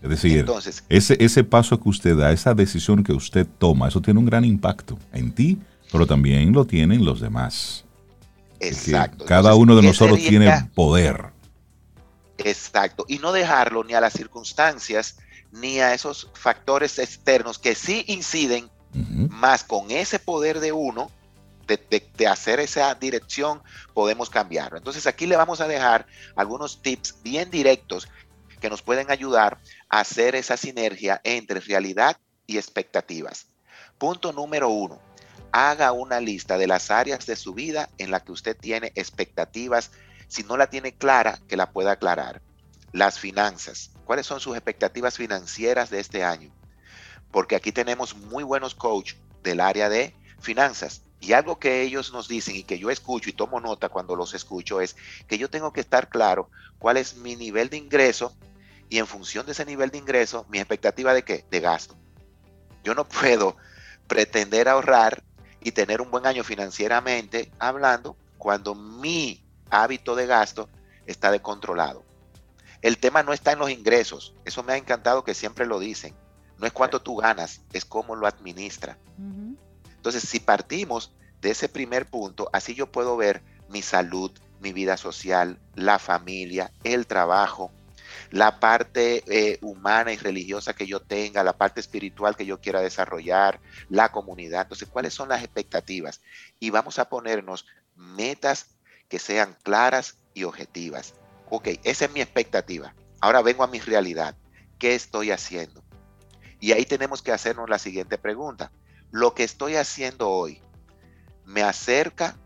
Es 0.04 0.10
decir, 0.10 0.44
ese, 0.90 1.16
ese 1.18 1.44
paso 1.44 1.80
que 1.80 1.88
usted 1.88 2.14
da, 2.14 2.30
esa 2.30 2.52
decisión 2.52 3.02
que 3.02 3.14
usted 3.14 3.46
toma, 3.58 3.88
eso 3.88 4.02
tiene 4.02 4.20
un 4.20 4.26
gran 4.26 4.44
impacto 4.44 4.98
en 5.14 5.32
ti, 5.32 5.58
pero 5.90 6.06
también 6.06 6.52
lo 6.52 6.66
tienen 6.66 7.06
los 7.06 7.22
demás. 7.22 7.86
Exacto. 8.60 9.24
Cada 9.24 9.54
uno 9.54 9.74
de 9.74 9.82
nosotros 9.82 10.18
tiene 10.18 10.68
poder. 10.74 11.30
Exacto. 12.36 13.06
Y 13.08 13.18
no 13.18 13.32
dejarlo 13.32 13.82
ni 13.82 13.94
a 13.94 14.00
las 14.02 14.12
circunstancias 14.12 15.16
ni 15.52 15.80
a 15.80 15.94
esos 15.94 16.28
factores 16.34 16.98
externos 16.98 17.58
que 17.58 17.74
sí 17.74 18.04
inciden, 18.06 18.68
más 19.30 19.64
con 19.64 19.90
ese 19.90 20.18
poder 20.18 20.60
de 20.60 20.72
uno, 20.72 21.10
de, 21.66 21.80
de, 22.18 22.26
hacer 22.26 22.60
esa 22.60 22.94
dirección, 22.94 23.62
podemos 23.94 24.28
cambiarlo. 24.28 24.76
Entonces 24.76 25.06
aquí 25.06 25.26
le 25.26 25.36
vamos 25.36 25.62
a 25.62 25.66
dejar 25.66 26.06
algunos 26.36 26.82
tips 26.82 27.16
bien 27.22 27.50
directos 27.50 28.06
que 28.64 28.70
nos 28.70 28.80
pueden 28.80 29.10
ayudar 29.10 29.58
a 29.83 29.83
hacer 30.00 30.34
esa 30.34 30.56
sinergia 30.56 31.20
entre 31.22 31.60
realidad 31.60 32.18
y 32.46 32.58
expectativas. 32.58 33.46
Punto 33.96 34.32
número 34.32 34.68
uno, 34.68 35.00
haga 35.52 35.92
una 35.92 36.20
lista 36.20 36.58
de 36.58 36.66
las 36.66 36.90
áreas 36.90 37.26
de 37.26 37.36
su 37.36 37.54
vida 37.54 37.88
en 37.98 38.10
la 38.10 38.18
que 38.18 38.32
usted 38.32 38.56
tiene 38.56 38.90
expectativas. 38.96 39.92
Si 40.26 40.42
no 40.42 40.56
la 40.56 40.68
tiene 40.68 40.94
clara, 40.96 41.38
que 41.46 41.56
la 41.56 41.70
pueda 41.70 41.92
aclarar. 41.92 42.42
Las 42.90 43.20
finanzas. 43.20 43.92
¿Cuáles 44.04 44.26
son 44.26 44.40
sus 44.40 44.56
expectativas 44.56 45.16
financieras 45.16 45.90
de 45.90 46.00
este 46.00 46.24
año? 46.24 46.52
Porque 47.30 47.54
aquí 47.54 47.70
tenemos 47.70 48.16
muy 48.16 48.42
buenos 48.42 48.74
coach 48.74 49.14
del 49.44 49.60
área 49.60 49.88
de 49.88 50.12
finanzas. 50.40 51.02
Y 51.20 51.34
algo 51.34 51.60
que 51.60 51.82
ellos 51.82 52.12
nos 52.12 52.26
dicen 52.26 52.56
y 52.56 52.64
que 52.64 52.80
yo 52.80 52.90
escucho 52.90 53.30
y 53.30 53.32
tomo 53.32 53.60
nota 53.60 53.88
cuando 53.88 54.16
los 54.16 54.34
escucho 54.34 54.80
es 54.80 54.96
que 55.28 55.38
yo 55.38 55.48
tengo 55.48 55.72
que 55.72 55.80
estar 55.80 56.08
claro 56.08 56.50
cuál 56.78 56.96
es 56.96 57.16
mi 57.16 57.36
nivel 57.36 57.70
de 57.70 57.76
ingreso 57.76 58.36
y 58.94 58.98
en 59.00 59.08
función 59.08 59.44
de 59.44 59.50
ese 59.50 59.64
nivel 59.64 59.90
de 59.90 59.98
ingreso, 59.98 60.46
mi 60.48 60.58
expectativa 60.58 61.12
de 61.12 61.24
qué? 61.24 61.44
De 61.50 61.58
gasto. 61.58 61.96
Yo 62.84 62.94
no 62.94 63.08
puedo 63.08 63.56
pretender 64.06 64.68
ahorrar 64.68 65.24
y 65.60 65.72
tener 65.72 66.00
un 66.00 66.12
buen 66.12 66.26
año 66.26 66.44
financieramente 66.44 67.50
hablando 67.58 68.16
cuando 68.38 68.76
mi 68.76 69.44
hábito 69.68 70.14
de 70.14 70.28
gasto 70.28 70.68
está 71.06 71.32
descontrolado. 71.32 72.04
El 72.82 72.98
tema 72.98 73.24
no 73.24 73.32
está 73.32 73.50
en 73.50 73.58
los 73.58 73.70
ingresos, 73.70 74.32
eso 74.44 74.62
me 74.62 74.74
ha 74.74 74.76
encantado 74.76 75.24
que 75.24 75.34
siempre 75.34 75.66
lo 75.66 75.80
dicen. 75.80 76.14
No 76.58 76.64
es 76.68 76.72
cuánto 76.72 77.02
tú 77.02 77.16
ganas, 77.16 77.62
es 77.72 77.84
cómo 77.84 78.14
lo 78.14 78.28
administra. 78.28 78.96
Entonces, 79.96 80.22
si 80.22 80.38
partimos 80.38 81.12
de 81.40 81.50
ese 81.50 81.68
primer 81.68 82.06
punto, 82.06 82.48
así 82.52 82.76
yo 82.76 82.92
puedo 82.92 83.16
ver 83.16 83.42
mi 83.68 83.82
salud, 83.82 84.30
mi 84.60 84.72
vida 84.72 84.96
social, 84.96 85.58
la 85.74 85.98
familia, 85.98 86.70
el 86.84 87.08
trabajo, 87.08 87.72
la 88.34 88.58
parte 88.58 89.22
eh, 89.28 89.58
humana 89.62 90.12
y 90.12 90.16
religiosa 90.16 90.74
que 90.74 90.86
yo 90.86 90.98
tenga, 90.98 91.44
la 91.44 91.56
parte 91.56 91.78
espiritual 91.78 92.34
que 92.34 92.44
yo 92.44 92.60
quiera 92.60 92.80
desarrollar, 92.80 93.60
la 93.88 94.10
comunidad. 94.10 94.62
Entonces, 94.62 94.88
¿cuáles 94.88 95.14
son 95.14 95.28
las 95.28 95.44
expectativas? 95.44 96.20
Y 96.58 96.70
vamos 96.70 96.98
a 96.98 97.08
ponernos 97.08 97.64
metas 97.94 98.76
que 99.08 99.20
sean 99.20 99.56
claras 99.62 100.18
y 100.34 100.42
objetivas. 100.42 101.14
Ok, 101.48 101.68
esa 101.84 102.06
es 102.06 102.10
mi 102.10 102.20
expectativa. 102.20 102.92
Ahora 103.20 103.40
vengo 103.40 103.62
a 103.62 103.68
mi 103.68 103.78
realidad. 103.78 104.36
¿Qué 104.80 104.96
estoy 104.96 105.30
haciendo? 105.30 105.84
Y 106.58 106.72
ahí 106.72 106.86
tenemos 106.86 107.22
que 107.22 107.30
hacernos 107.30 107.70
la 107.70 107.78
siguiente 107.78 108.18
pregunta. 108.18 108.72
¿Lo 109.12 109.32
que 109.34 109.44
estoy 109.44 109.76
haciendo 109.76 110.28
hoy 110.28 110.60
me 111.44 111.62
acerca 111.62 112.36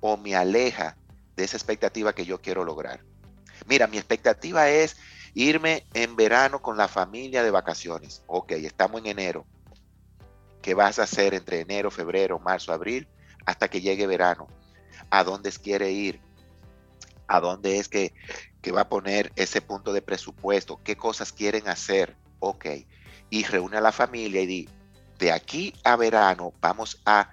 o 0.00 0.18
me 0.18 0.36
aleja 0.36 0.98
de 1.36 1.44
esa 1.44 1.56
expectativa 1.56 2.14
que 2.14 2.26
yo 2.26 2.42
quiero 2.42 2.64
lograr. 2.64 3.00
Mira, 3.66 3.86
mi 3.86 3.96
expectativa 3.96 4.68
es 4.68 4.96
irme 5.38 5.86
en 5.94 6.16
verano 6.16 6.60
con 6.60 6.76
la 6.76 6.88
familia 6.88 7.44
de 7.44 7.52
vacaciones. 7.52 8.24
Ok, 8.26 8.52
estamos 8.52 9.00
en 9.02 9.06
enero. 9.06 9.46
¿Qué 10.60 10.74
vas 10.74 10.98
a 10.98 11.04
hacer 11.04 11.32
entre 11.32 11.60
enero, 11.60 11.92
febrero, 11.92 12.40
marzo, 12.40 12.72
abril, 12.72 13.06
hasta 13.46 13.68
que 13.68 13.80
llegue 13.80 14.08
verano? 14.08 14.48
¿A 15.10 15.22
dónde 15.22 15.52
quiere 15.52 15.92
ir? 15.92 16.20
¿A 17.28 17.38
dónde 17.38 17.78
es 17.78 17.88
que, 17.88 18.12
que 18.60 18.72
va 18.72 18.80
a 18.80 18.88
poner 18.88 19.32
ese 19.36 19.60
punto 19.60 19.92
de 19.92 20.02
presupuesto? 20.02 20.80
¿Qué 20.82 20.96
cosas 20.96 21.30
quieren 21.30 21.68
hacer? 21.68 22.16
Ok. 22.40 22.66
Y 23.30 23.44
reúne 23.44 23.76
a 23.76 23.80
la 23.80 23.92
familia 23.92 24.42
y 24.42 24.46
di, 24.46 24.68
de 25.20 25.30
aquí 25.30 25.72
a 25.84 25.94
verano 25.94 26.52
vamos 26.60 27.00
a 27.06 27.30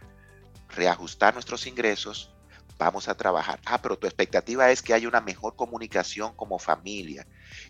reajustar 0.70 1.34
nuestros 1.34 1.66
ingresos, 1.66 2.35
vamos 2.78 3.08
a 3.08 3.16
trabajar. 3.16 3.60
Ah, 3.66 3.82
pero 3.82 3.98
tu 3.98 4.08
expectativa 4.08 4.72
es 4.72 4.82
que 4.82 4.94
haya 4.94 5.08
una 5.08 5.22
mejor 5.22 5.56
comunicación 5.56 6.34
como 6.36 6.60
familia, 6.60 7.28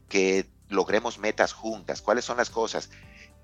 que 0.10 0.50
logremos 0.70 1.20
metas 1.20 1.54
juntas. 1.54 2.02
¿Cuáles 2.02 2.26
son 2.26 2.38
las 2.38 2.50
cosas? 2.50 2.90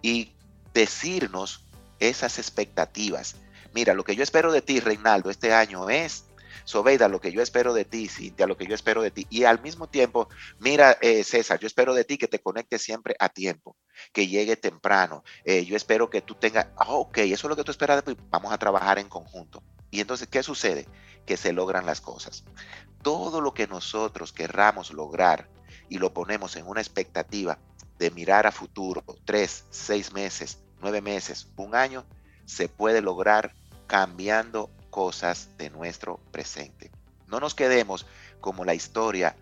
Y 0.01 0.33
decirnos 0.73 1.67
esas 1.99 2.39
expectativas. 2.39 3.35
Mira, 3.73 3.93
lo 3.93 4.03
que 4.03 4.15
yo 4.15 4.23
espero 4.23 4.51
de 4.51 4.61
ti, 4.61 4.79
Reinaldo, 4.79 5.29
este 5.29 5.53
año 5.53 5.89
es, 5.89 6.25
Sobeida, 6.65 7.07
lo 7.07 7.21
que 7.21 7.31
yo 7.31 7.41
espero 7.41 7.73
de 7.73 7.85
ti, 7.85 8.07
Cintia, 8.07 8.47
lo 8.47 8.57
que 8.57 8.65
yo 8.65 8.75
espero 8.75 9.01
de 9.01 9.11
ti. 9.11 9.25
Y 9.29 9.45
al 9.45 9.61
mismo 9.61 9.87
tiempo, 9.87 10.29
mira, 10.59 10.97
eh, 11.01 11.23
César, 11.23 11.59
yo 11.59 11.67
espero 11.67 11.93
de 11.93 12.03
ti 12.03 12.17
que 12.17 12.27
te 12.27 12.39
conectes 12.39 12.81
siempre 12.81 13.15
a 13.19 13.29
tiempo, 13.29 13.77
que 14.13 14.27
llegue 14.27 14.55
temprano. 14.55 15.23
Eh, 15.43 15.65
yo 15.65 15.75
espero 15.75 16.09
que 16.09 16.21
tú 16.21 16.35
tengas, 16.35 16.67
ah, 16.77 16.93
ok, 16.93 17.19
eso 17.19 17.47
es 17.47 17.49
lo 17.49 17.55
que 17.55 17.63
tú 17.63 17.71
esperas 17.71 18.03
de 18.03 18.13
ti, 18.13 18.21
vamos 18.29 18.51
a 18.51 18.57
trabajar 18.57 18.99
en 18.99 19.09
conjunto. 19.09 19.63
Y 19.89 19.99
entonces, 19.99 20.27
¿qué 20.27 20.43
sucede? 20.43 20.87
Que 21.25 21.37
se 21.37 21.53
logran 21.53 21.85
las 21.85 22.01
cosas. 22.01 22.43
Todo 23.01 23.41
lo 23.41 23.53
que 23.53 23.67
nosotros 23.67 24.31
querramos 24.33 24.91
lograr 24.91 25.47
y 25.89 25.97
lo 25.97 26.13
ponemos 26.13 26.55
en 26.55 26.67
una 26.67 26.81
expectativa 26.81 27.57
de 27.97 28.11
mirar 28.11 28.47
a 28.47 28.51
futuro, 28.51 29.03
tres, 29.25 29.65
seis 29.69 30.11
meses, 30.13 30.59
nueve 30.81 31.01
meses, 31.01 31.47
un 31.55 31.75
año, 31.75 32.05
se 32.45 32.67
puede 32.67 33.01
lograr 33.01 33.53
cambiando 33.87 34.69
cosas 34.89 35.49
de 35.57 35.69
nuestro 35.69 36.19
presente. 36.31 36.91
No 37.27 37.39
nos 37.39 37.55
quedemos 37.55 38.05
como 38.39 38.65
la 38.65 38.73
historia 38.73 39.35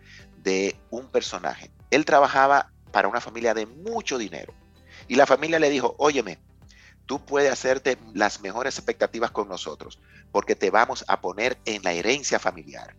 de 0.44 0.80
un 0.90 1.08
personaje. 1.08 1.72
Él 1.90 2.06
trabajaba 2.06 2.72
para 2.92 3.08
una 3.08 3.22
familia 3.22 3.54
de 3.54 3.66
mucho 3.66 4.18
dinero 4.18 4.54
y 5.08 5.16
la 5.16 5.26
familia 5.26 5.60
le 5.60 5.70
dijo, 5.70 5.96
óyeme, 5.98 6.38
tú 7.10 7.20
puedes 7.20 7.52
hacerte 7.52 7.98
las 8.14 8.40
mejores 8.40 8.78
expectativas 8.78 9.32
con 9.32 9.50
nosotros 9.50 9.98
porque 10.32 10.56
te 10.56 10.70
vamos 10.70 11.04
a 11.08 11.20
poner 11.22 11.58
en 11.66 11.82
la 11.82 11.92
herencia 11.92 12.38
familiar. 12.38 12.96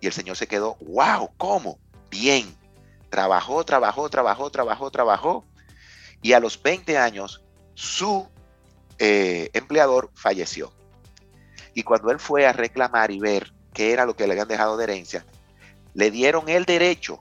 Y 0.00 0.08
el 0.08 0.12
señor 0.12 0.36
se 0.36 0.48
quedó, 0.48 0.74
wow, 0.80 1.30
¿cómo? 1.36 1.78
Bien. 2.10 2.52
Trabajó, 3.08 3.64
trabajó, 3.64 4.10
trabajó, 4.10 4.50
trabajó, 4.50 4.90
trabajó. 4.90 5.44
Y 6.22 6.32
a 6.32 6.40
los 6.40 6.60
20 6.60 6.98
años, 6.98 7.40
su 7.74 8.26
eh, 8.98 9.50
empleador 9.52 10.10
falleció. 10.14 10.72
Y 11.72 11.84
cuando 11.84 12.10
él 12.10 12.18
fue 12.18 12.46
a 12.46 12.52
reclamar 12.52 13.12
y 13.12 13.20
ver 13.20 13.52
qué 13.72 13.92
era 13.92 14.06
lo 14.06 14.16
que 14.16 14.26
le 14.26 14.32
habían 14.32 14.48
dejado 14.48 14.76
de 14.76 14.82
herencia, 14.82 15.24
le 15.94 16.10
dieron 16.10 16.48
el 16.48 16.64
derecho 16.64 17.20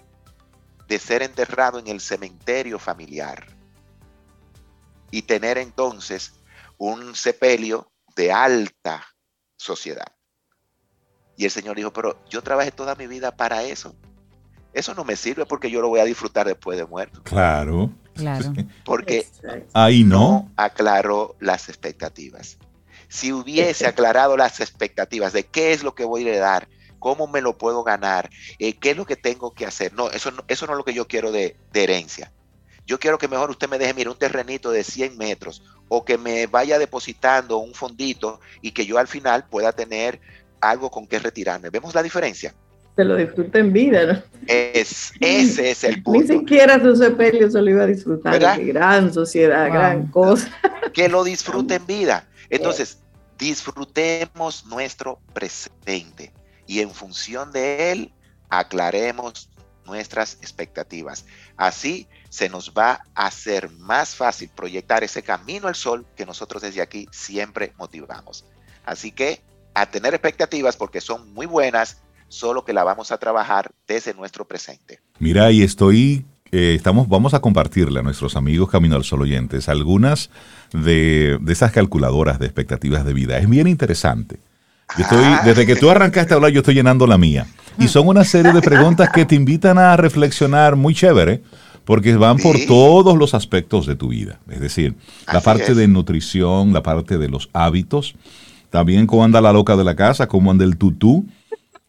de 0.88 0.98
ser 0.98 1.22
enterrado 1.22 1.78
en 1.78 1.86
el 1.86 2.02
cementerio 2.02 2.80
familiar 2.80 3.59
y 5.12 5.24
tener 5.24 5.58
entonces 5.58 6.34
un 6.78 7.16
sepelio 7.16 7.92
de 8.16 8.32
alta 8.32 9.06
sociedad. 9.58 10.08
Y 11.38 11.46
el 11.46 11.52
Señor 11.52 11.78
dijo, 11.78 11.94
pero 11.94 12.20
yo 12.30 12.42
trabajé 12.42 12.72
toda 12.72 12.96
mi 12.96 13.08
vida 13.08 13.36
para 13.36 13.64
eso. 13.64 13.96
Eso 14.74 14.94
no 14.94 15.04
me 15.04 15.16
sirve 15.16 15.46
porque 15.46 15.72
yo 15.72 15.82
lo 15.82 15.90
voy 15.90 16.00
a 16.00 16.06
disfrutar 16.06 16.46
después 16.46 16.78
de 16.78 16.86
muerto. 16.86 17.24
Claro. 17.24 17.92
Claro. 18.14 18.54
Porque 18.84 19.26
ahí 19.72 20.04
no 20.04 20.52
aclaró 20.58 21.38
las 21.40 21.70
expectativas 21.70 22.58
si 23.10 23.34
hubiese 23.34 23.88
aclarado 23.88 24.38
las 24.38 24.62
expectativas 24.62 25.34
de 25.34 25.44
qué 25.44 25.74
es 25.74 25.84
lo 25.84 25.96
que 25.96 26.06
voy 26.06 26.30
a 26.30 26.40
dar, 26.40 26.70
cómo 27.00 27.28
me 27.28 27.42
lo 27.42 27.58
puedo 27.58 27.84
ganar, 27.84 28.30
eh, 28.60 28.78
qué 28.78 28.92
es 28.92 28.98
lo 28.98 29.06
que 29.06 29.16
tengo 29.16 29.54
que 29.54 29.66
hacer. 29.66 29.94
No, 29.94 30.12
eso 30.12 30.32
no, 30.32 30.46
eso 30.48 30.66
no 30.68 30.74
es 30.74 30.78
lo 30.78 30.86
que 30.86 30.94
yo 30.94 31.08
quiero 31.08 31.32
de, 31.32 31.58
herencia. 31.74 32.32
Yo 32.90 33.00
quiero 33.00 33.20
que 33.20 33.28
mejor 33.28 33.52
usted 33.52 33.70
me 33.70 33.78
deje, 33.78 33.94
mire, 33.94 34.10
un 34.10 34.18
terrenito 34.18 34.72
de 34.72 34.84
100 34.84 35.16
metros 35.16 35.62
o 35.90 36.04
que 36.04 36.18
me 36.18 36.48
vaya 36.48 36.80
depositando 36.80 37.60
un 37.60 37.76
fondito 37.76 38.40
y 38.64 38.72
que 38.72 38.84
yo 38.84 38.98
al 38.98 39.08
final 39.08 39.46
pueda 39.48 39.72
tener 39.72 40.20
algo 40.60 40.90
con 40.90 41.06
que 41.06 41.20
retirarme. 41.20 41.70
¿Vemos 41.70 41.94
la 41.94 42.02
diferencia? 42.02 42.56
Se 42.96 43.04
lo 43.06 43.16
disfruta 43.16 43.60
en 43.60 43.72
vida, 43.72 44.06
¿no? 44.08 44.24
Es, 44.48 45.12
ese 45.20 45.70
es 45.70 45.84
el 45.84 46.02
punto. 46.04 46.34
Ni 46.34 46.40
siquiera 46.40 46.82
su 46.82 46.96
sepelio 46.96 47.52
se 47.52 47.62
lo 47.62 47.70
iba 47.70 47.84
a 47.84 47.86
disfrutar. 47.86 48.40
Gran 48.66 49.14
sociedad, 49.14 49.68
gran 49.68 50.08
cosa. 50.08 50.52
Que 50.92 51.10
lo 51.10 51.24
disfrute 51.24 51.76
en 51.76 51.86
vida. 51.86 52.28
Entonces, 52.50 53.04
disfrutemos 53.38 54.66
nuestro 54.66 55.20
presente 55.32 56.34
y 56.66 56.80
en 56.80 56.90
función 56.90 57.52
de 57.52 57.92
él 57.92 58.14
aclaremos 58.50 59.52
nuestras 59.90 60.38
expectativas. 60.42 61.26
Así 61.58 62.08
se 62.30 62.48
nos 62.48 62.72
va 62.72 63.02
a 63.16 63.28
hacer 63.28 63.70
más 63.72 64.16
fácil 64.16 64.50
proyectar 64.56 65.04
ese 65.04 65.24
camino 65.24 65.68
al 65.68 65.76
sol 65.76 66.06
que 66.16 66.26
nosotros 66.26 66.62
desde 66.62 66.82
aquí 66.82 67.08
siempre 67.12 67.74
motivamos. 67.78 68.46
Así 68.86 69.12
que 69.12 69.42
a 69.74 69.86
tener 69.88 70.14
expectativas 70.14 70.78
porque 70.78 71.02
son 71.02 71.34
muy 71.34 71.46
buenas, 71.46 72.02
solo 72.28 72.64
que 72.64 72.74
la 72.74 72.84
vamos 72.84 73.12
a 73.12 73.18
trabajar 73.18 73.72
desde 73.88 74.14
nuestro 74.14 74.48
presente. 74.48 75.00
Mira, 75.20 75.52
y 75.52 75.64
estoy 75.64 76.26
eh, 76.52 76.74
estamos, 76.76 77.08
vamos 77.08 77.34
a 77.34 77.42
compartirle 77.42 78.00
a 78.00 78.04
nuestros 78.04 78.36
amigos 78.36 78.70
Camino 78.70 78.96
al 78.96 79.04
Sol 79.04 79.22
oyentes 79.22 79.70
algunas 79.70 80.32
de, 80.74 81.40
esas 81.48 81.72
calculadoras 81.72 82.40
de 82.40 82.48
expectativas 82.48 83.06
de 83.06 83.14
vida. 83.14 83.38
Es 83.38 83.48
bien 83.48 83.68
interesante. 83.68 84.40
estoy, 84.98 85.24
ah. 85.24 85.42
desde 85.46 85.68
que 85.68 85.76
tú 85.76 85.90
arrancaste 85.90 86.34
a 86.34 86.38
hablar, 86.38 86.52
yo 86.52 86.62
estoy 86.62 86.74
llenando 86.74 87.06
la 87.06 87.18
mía. 87.18 87.46
Y 87.80 87.88
son 87.88 88.08
una 88.08 88.24
serie 88.24 88.52
de 88.52 88.62
preguntas 88.62 89.10
que 89.10 89.26
te 89.26 89.36
invitan 89.36 89.78
a 89.78 89.96
reflexionar 89.98 90.76
muy 90.76 90.94
chévere, 90.94 91.42
porque 91.86 92.16
van 92.16 92.38
por 92.38 92.58
todos 92.68 93.18
los 93.18 93.34
aspectos 93.34 93.88
de 93.88 93.96
tu 93.96 94.10
vida. 94.10 94.40
Es 94.50 94.60
decir, 94.60 94.96
la 95.32 95.42
parte 95.42 95.74
de 95.74 95.88
nutrición, 95.88 96.74
la 96.74 96.84
parte 96.84 97.18
de 97.18 97.30
los 97.30 97.50
hábitos, 97.54 98.16
también 98.70 99.08
cómo 99.08 99.24
anda 99.24 99.42
la 99.42 99.54
loca 99.54 99.76
de 99.76 99.84
la 99.84 99.96
casa, 99.96 100.28
cómo 100.28 100.52
anda 100.52 100.66
el 100.66 100.78
tutú, 100.78 101.26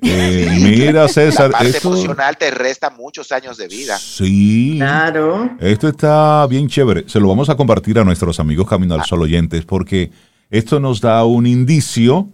eh, 0.03 0.49
mira, 0.61 1.09
César. 1.09 1.51
La 1.51 1.59
parte 1.59 1.79
emocional 1.79 2.37
te 2.39 2.51
resta 2.51 2.91
muchos 2.91 3.31
años 3.33 3.57
de 3.57 3.69
vida. 3.69 3.99
Sí. 3.99 4.77
Claro. 4.79 5.51
Esto 5.61 5.89
está 5.89 6.47
bien 6.47 6.69
chévere. 6.69 7.05
Se 7.07 7.21
lo 7.21 7.29
vamos 7.29 7.51
a 7.51 7.57
compartir 7.57 7.99
a 7.99 8.05
nuestros 8.05 8.41
amigos 8.41 8.67
Camino 8.67 8.95
al 8.95 9.01
ah. 9.01 9.05
Sol 9.05 9.23
oyentes 9.23 9.65
porque 9.65 10.11
esto 10.51 10.81
nos 10.81 11.01
da 11.01 11.25
un 11.25 11.47
indicio 11.47 12.29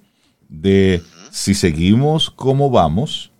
de 0.48 1.02
si 1.30 1.54
seguimos 1.54 2.30
como 2.30 2.70
vamos, 2.70 3.32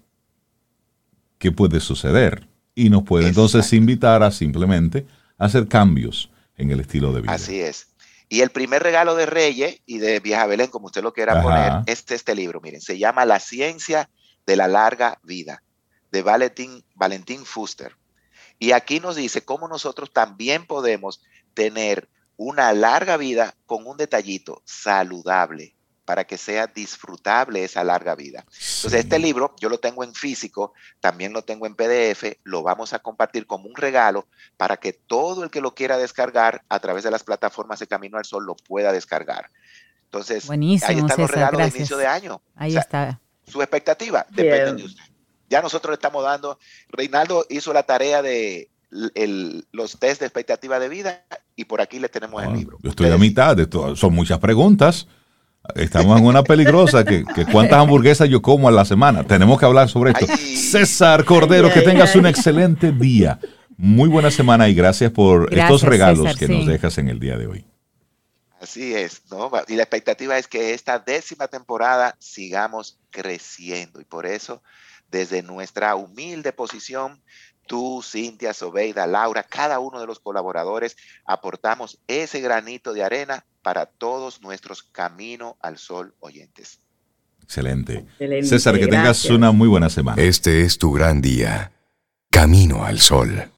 qué 1.39 1.53
puede 1.53 1.81
suceder. 1.81 2.47
Y 2.75 2.91
nos 2.91 3.05
puede 3.05 3.29
entonces 3.29 3.73
invitar 3.73 4.23
a 4.23 4.31
simplemente 4.31 5.07
hacer 5.39 5.67
cambios 5.67 6.31
en 6.57 6.71
el 6.71 6.81
estilo 6.81 7.13
de 7.13 7.23
vida. 7.23 7.33
Así 7.33 7.61
es. 7.61 7.89
Y 8.29 8.41
el 8.41 8.51
primer 8.51 8.83
regalo 8.83 9.15
de 9.15 9.27
Reyes 9.27 9.81
y 9.87 9.99
de 9.99 10.21
Vieja 10.21 10.47
Belén, 10.47 10.69
como 10.69 10.87
usted 10.87 11.03
lo 11.03 11.13
quiera 11.13 11.43
poner, 11.43 11.83
es 11.87 12.05
este 12.09 12.35
libro. 12.35 12.61
Miren, 12.61 12.81
se 12.81 12.99
llama 12.99 13.25
La 13.25 13.39
ciencia 13.39 14.11
de 14.47 14.57
la 14.57 14.67
larga 14.67 15.21
vida, 15.23 15.63
de 16.11 16.23
Valentín, 16.23 16.85
Valentín 16.95 17.45
Fuster. 17.45 17.97
Y 18.59 18.73
aquí 18.73 19.01
nos 19.01 19.17
dice 19.17 19.45
cómo 19.45 19.69
nosotros 19.69 20.13
también 20.13 20.67
podemos 20.67 21.23
tener 21.55 22.09
una 22.37 22.73
larga 22.73 23.17
vida 23.17 23.55
con 23.65 23.87
un 23.87 23.97
detallito 23.97 24.63
saludable. 24.65 25.76
Para 26.07 26.25
que 26.25 26.39
sea 26.39 26.69
disfrutable 26.69 27.65
esa 27.65 27.85
larga 27.85 28.15
vida. 28.15 28.47
Entonces, 28.47 28.95
este 28.95 29.19
libro 29.19 29.55
yo 29.61 29.69
lo 29.69 29.79
tengo 29.79 30.05
en 30.05 30.15
físico, 30.15 30.73
también 31.01 31.33
lo 31.33 31.43
tengo 31.43 31.67
en 31.67 31.75
PDF, 31.75 32.39
lo 32.45 32.63
vamos 32.63 32.93
a 32.93 33.01
compartir 33.01 33.47
como 33.47 33.69
un 33.69 33.75
regalo 33.75 34.27
para 34.57 34.79
que 34.79 34.93
todo 34.93 35.45
el 35.45 35.51
que 35.51 35.61
lo 35.61 35.75
quiera 35.75 35.99
descargar 35.99 36.63
a 36.69 36.79
través 36.79 37.03
de 37.05 37.11
las 37.11 37.25
plataformas 37.25 37.81
de 37.81 37.89
Camino 37.89 38.17
al 38.17 38.25
Sol 38.25 38.47
lo 38.47 38.55
pueda 38.55 38.93
descargar. 38.93 39.51
Entonces, 40.05 40.49
ahí 40.49 40.77
están 40.77 41.19
los 41.19 41.31
regalos 41.31 41.61
de 41.61 41.77
inicio 41.77 41.97
de 41.97 42.07
año. 42.07 42.41
Ahí 42.55 42.77
está. 42.77 43.21
Su 43.45 43.61
expectativa 43.61 44.25
depende 44.31 44.75
de 44.75 44.85
usted. 44.85 45.03
Ya 45.51 45.61
nosotros 45.61 45.91
le 45.91 45.95
estamos 45.95 46.25
dando, 46.25 46.59
Reinaldo 46.89 47.47
hizo 47.49 47.73
la 47.73 47.83
tarea 47.85 48.23
de 48.23 48.71
los 48.91 49.99
test 49.99 50.21
de 50.21 50.27
expectativa 50.27 50.79
de 50.79 50.89
vida 50.89 51.25
y 51.57 51.65
por 51.65 51.81
aquí 51.81 51.99
le 51.99 52.09
tenemos 52.09 52.43
el 52.43 52.51
ah, 52.51 52.55
libro. 52.55 52.79
Yo 52.83 52.91
estoy 52.91 53.11
a 53.11 53.19
mitad 53.19 53.57
de 53.57 53.67
todo. 53.67 53.97
Son 53.97 54.15
muchas 54.15 54.39
preguntas. 54.39 55.09
Estamos 55.75 56.19
en 56.19 56.27
una 56.27 56.43
peligrosa 56.43 57.05
que, 57.05 57.25
cuántas 57.51 57.79
hamburguesas 57.79 58.29
yo 58.29 58.41
como 58.43 58.69
a 58.69 58.71
la 58.71 58.85
semana. 58.85 59.25
Tenemos 59.25 59.59
que 59.59 59.67
hablar 59.67 59.89
sobre 59.89 60.13
esto. 60.13 60.27
César 60.27 61.25
Cordero, 61.25 61.73
que 61.73 61.83
tengas 61.83 62.15
un 62.17 62.27
excelente 62.27 62.93
día. 62.93 63.39
Muy 63.77 64.09
buena 64.09 64.31
semana 64.31 64.69
y 64.69 64.75
gracias 64.75 65.11
por 65.11 65.53
estos 65.53 65.83
regalos 65.83 66.37
que 66.37 66.49
nos 66.49 66.67
dejas 66.67 66.97
en 66.99 67.09
el 67.09 67.21
día 67.21 67.37
de 67.37 67.47
hoy. 67.47 67.67
Así 68.61 68.95
es, 68.95 69.23
¿no? 69.31 69.51
Y 69.69 69.75
la 69.75 69.83
expectativa 69.83 70.39
es 70.39 70.49
que 70.49 70.73
esta 70.73 70.99
décima 70.99 71.47
temporada 71.47 72.17
sigamos 72.19 72.99
creciendo 73.11 74.01
y 74.01 74.05
por 74.05 74.27
eso 74.27 74.63
desde 75.11 75.43
nuestra 75.43 75.95
humilde 75.95 76.53
posición 76.53 77.23
tú, 77.67 78.03
Cintia, 78.03 78.53
Sobeida, 78.53 79.07
Laura, 79.07 79.43
cada 79.43 79.79
uno 79.79 80.01
de 80.01 80.07
los 80.07 80.21
colaboradores 80.21 80.97
aportamos 81.25 81.99
ese 82.07 82.41
granito 82.41 82.93
de 82.93 83.03
arena 83.03 83.45
para 83.63 83.87
todos 83.87 84.41
nuestros 84.41 84.83
Camino 84.83 85.57
al 85.61 85.79
Sol 85.79 86.15
oyentes. 86.21 86.81
Excelente. 87.43 88.07
César, 88.43 88.79
que 88.79 88.89
tengas 88.89 89.25
una 89.27 89.53
muy 89.53 89.69
buena 89.69 89.89
semana. 89.89 90.21
Este 90.21 90.63
es 90.63 90.79
tu 90.79 90.93
gran 90.93 91.21
día. 91.21 91.73
Camino 92.31 92.85
al 92.85 92.99
Sol. 92.99 93.51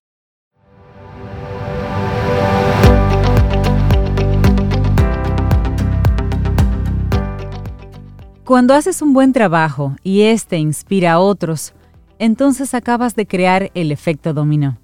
Cuando 8.45 8.73
haces 8.73 9.03
un 9.03 9.13
buen 9.13 9.35
trabajo 9.35 9.97
y 10.03 10.23
este 10.23 10.57
inspira 10.57 11.13
a 11.13 11.19
otros, 11.19 11.75
entonces 12.19 12.75
acabas 12.75 13.15
de 13.15 13.27
crear 13.27 13.71
el 13.75 13.93
efecto 13.93 14.35
dominó. 14.35 14.79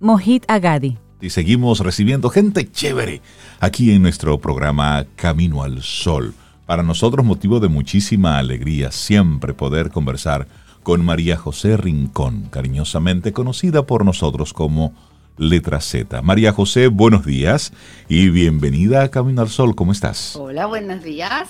Mohit 0.00 0.44
Agadi. 0.48 0.98
Y 1.20 1.30
seguimos 1.30 1.80
recibiendo 1.80 2.30
gente 2.30 2.70
chévere 2.70 3.20
aquí 3.60 3.92
en 3.92 4.02
nuestro 4.02 4.38
programa 4.40 5.06
Camino 5.14 5.62
al 5.62 5.82
Sol. 5.82 6.34
Para 6.66 6.82
nosotros 6.82 7.24
motivo 7.24 7.60
de 7.60 7.68
muchísima 7.68 8.38
alegría 8.38 8.90
siempre 8.90 9.54
poder 9.54 9.90
conversar 9.90 10.48
con 10.82 11.04
María 11.04 11.36
José 11.36 11.76
Rincón, 11.76 12.48
cariñosamente 12.50 13.32
conocida 13.32 13.84
por 13.84 14.04
nosotros 14.04 14.52
como 14.52 14.92
Letra 15.38 15.80
Z. 15.80 16.22
María 16.22 16.52
José, 16.52 16.88
buenos 16.88 17.24
días 17.24 17.72
y 18.08 18.28
bienvenida 18.28 19.02
a 19.02 19.08
Camino 19.08 19.42
al 19.42 19.48
Sol. 19.48 19.74
¿Cómo 19.74 19.92
estás? 19.92 20.36
Hola, 20.36 20.66
buenos 20.66 21.02
días. 21.02 21.48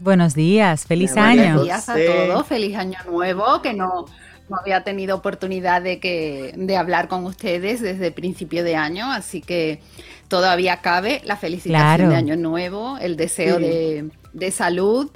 Buenos 0.00 0.34
días, 0.34 0.86
feliz 0.86 1.16
año. 1.16 1.42
Buenos 1.42 1.64
días 1.64 1.88
a 1.90 1.94
todos, 1.94 2.46
feliz 2.46 2.74
año 2.74 2.98
nuevo, 3.06 3.60
que 3.60 3.74
no, 3.74 4.06
no 4.50 4.58
había 4.58 4.82
tenido 4.82 5.16
oportunidad 5.16 5.80
de, 5.80 6.00
que, 6.00 6.52
de 6.56 6.76
hablar 6.76 7.06
con 7.06 7.24
ustedes 7.24 7.80
desde 7.80 8.10
principio 8.10 8.64
de 8.64 8.74
año, 8.74 9.10
así 9.10 9.40
que 9.40 9.80
todavía 10.26 10.78
cabe 10.78 11.22
la 11.24 11.36
felicitación 11.36 12.10
de 12.10 12.16
Año 12.16 12.36
Nuevo, 12.36 12.98
el 12.98 13.16
deseo 13.16 13.60
de, 13.60 14.10
de 14.32 14.50
salud, 14.50 15.10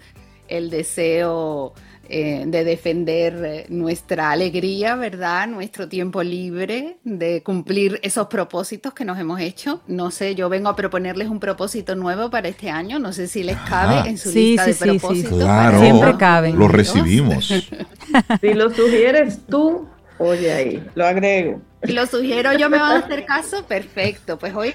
el 0.47 0.71
deseo 0.71 1.75
eh, 2.09 2.45
de 2.47 2.65
defender 2.65 3.45
eh, 3.45 3.67
nuestra 3.69 4.31
alegría, 4.31 4.97
¿verdad? 4.97 5.47
Nuestro 5.49 5.89
tiempo 5.89 6.23
libre, 6.23 6.99
de 7.05 7.43
cumplir 7.43 8.01
esos 8.03 8.27
propósitos 8.29 8.95
que 8.95 9.05
nos 9.05 9.19
hemos 9.19 9.41
hecho. 9.41 9.81
No 9.87 10.11
sé, 10.11 10.35
yo 10.35 10.49
vengo 10.49 10.69
a 10.69 10.77
proponerles 10.77 11.29
un 11.29 11.41
propósito 11.41 11.95
nuevo 11.95 12.31
para 12.31 12.49
este 12.49 12.71
año. 12.71 12.99
No 12.99 13.13
sé 13.13 13.29
si 13.29 13.43
les 13.43 13.57
cabe 13.59 14.09
en 14.09 14.19
su 14.19 14.31
lista 14.33 14.67
de 14.67 14.75
propósitos. 14.75 15.43
Claro, 15.43 15.81
siempre 15.81 16.17
caben. 16.17 16.59
Lo 16.59 16.69
recibimos. 16.69 17.49
si 18.41 18.55
lo 18.55 18.71
sugieres 18.71 19.41
tú, 19.47 19.89
oye 20.19 20.53
ahí, 20.53 20.85
lo 20.95 21.07
agrego. 21.07 21.61
Lo 21.87 22.07
sugiero 22.07 22.53
yo, 22.57 22.71
me 22.71 22.79
van 22.79 23.03
a 23.03 23.05
hacer 23.05 23.27
caso, 23.27 23.65
perfecto. 23.67 24.39
Pues 24.39 24.55
hoy 24.55 24.73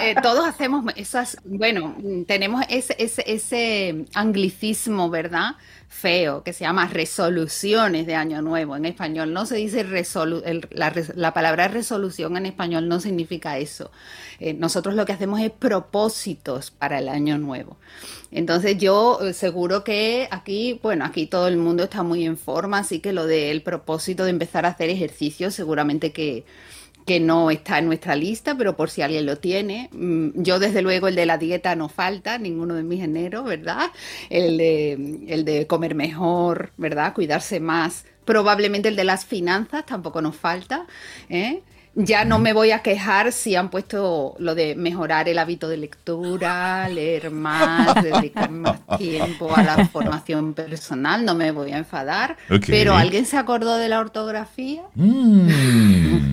eh, 0.00 0.14
todos 0.22 0.46
hacemos 0.46 0.84
esas, 0.96 1.36
bueno, 1.44 1.96
tenemos 2.26 2.64
ese, 2.68 2.96
ese, 2.98 3.22
ese 3.26 4.04
anglicismo, 4.14 5.08
¿verdad? 5.08 5.52
Feo 5.88 6.44
que 6.44 6.52
se 6.52 6.64
llama 6.64 6.86
resoluciones 6.86 8.06
de 8.06 8.14
Año 8.14 8.42
Nuevo. 8.42 8.76
En 8.76 8.84
español 8.84 9.32
no 9.32 9.46
se 9.46 9.56
dice 9.56 9.82
resolu 9.82 10.42
la, 10.70 10.92
la, 11.14 11.34
palabra 11.34 11.68
resolución 11.68 12.36
en 12.36 12.46
español 12.46 12.88
no 12.88 13.00
significa 13.00 13.58
eso. 13.58 13.90
Eh, 14.38 14.54
nosotros 14.54 14.94
lo 14.94 15.06
que 15.06 15.12
hacemos 15.12 15.40
es 15.40 15.50
propósitos 15.50 16.70
para 16.70 16.98
el 16.98 17.08
Año 17.08 17.38
Nuevo. 17.38 17.78
Entonces 18.30 18.76
yo 18.76 19.18
eh, 19.22 19.32
seguro 19.32 19.82
que 19.82 20.28
aquí, 20.30 20.78
bueno, 20.82 21.04
aquí 21.04 21.26
todo 21.26 21.48
el 21.48 21.56
mundo 21.56 21.84
está 21.84 22.02
muy 22.02 22.24
en 22.26 22.36
forma, 22.36 22.78
así 22.78 23.00
que 23.00 23.12
lo 23.12 23.26
del 23.26 23.62
propósito 23.62 24.24
de 24.24 24.30
empezar 24.30 24.66
a 24.66 24.70
hacer 24.70 24.90
ejercicio 24.90 25.50
seguramente 25.50 26.12
que 26.12 26.44
que 27.08 27.20
no 27.20 27.50
está 27.50 27.78
en 27.78 27.86
nuestra 27.86 28.14
lista, 28.14 28.54
pero 28.54 28.76
por 28.76 28.90
si 28.90 29.00
alguien 29.00 29.24
lo 29.24 29.38
tiene. 29.38 29.88
Mm, 29.92 30.42
yo 30.42 30.58
desde 30.58 30.82
luego 30.82 31.08
el 31.08 31.16
de 31.16 31.24
la 31.24 31.38
dieta 31.38 31.74
no 31.74 31.88
falta, 31.88 32.36
ninguno 32.36 32.74
de 32.74 32.82
mis 32.82 33.02
enero, 33.02 33.44
¿verdad? 33.44 33.90
El 34.28 34.58
de, 34.58 35.24
el 35.26 35.46
de 35.46 35.66
comer 35.66 35.94
mejor, 35.94 36.70
¿verdad? 36.76 37.14
Cuidarse 37.14 37.60
más. 37.60 38.04
Probablemente 38.26 38.88
el 38.90 38.96
de 38.96 39.04
las 39.04 39.24
finanzas 39.24 39.86
tampoco 39.86 40.20
nos 40.20 40.36
falta. 40.36 40.84
¿eh? 41.30 41.62
Ya 41.94 42.26
no 42.26 42.38
me 42.38 42.52
voy 42.52 42.72
a 42.72 42.82
quejar 42.82 43.32
si 43.32 43.56
han 43.56 43.70
puesto 43.70 44.36
lo 44.38 44.54
de 44.54 44.74
mejorar 44.74 45.30
el 45.30 45.38
hábito 45.38 45.66
de 45.66 45.78
lectura, 45.78 46.90
leer 46.90 47.30
más, 47.30 47.94
dedicar 48.04 48.50
más 48.50 48.80
tiempo 48.98 49.56
a 49.56 49.62
la 49.62 49.88
formación 49.88 50.52
personal, 50.52 51.24
no 51.24 51.34
me 51.34 51.52
voy 51.52 51.72
a 51.72 51.78
enfadar. 51.78 52.36
Pero 52.66 52.94
¿alguien 52.94 53.24
se 53.24 53.38
acordó 53.38 53.78
de 53.78 53.88
la 53.88 53.98
ortografía? 53.98 54.82
Mm. 54.94 55.48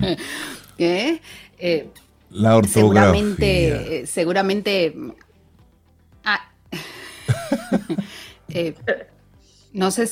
¿Eh? 0.78 1.20
Eh, 1.58 1.88
la 2.30 2.56
ortografía. 2.56 2.82
Seguramente, 2.82 4.00
eh, 4.00 4.06
seguramente. 4.06 4.94
Ah, 6.24 6.50
no 9.72 9.90
sé, 9.90 10.10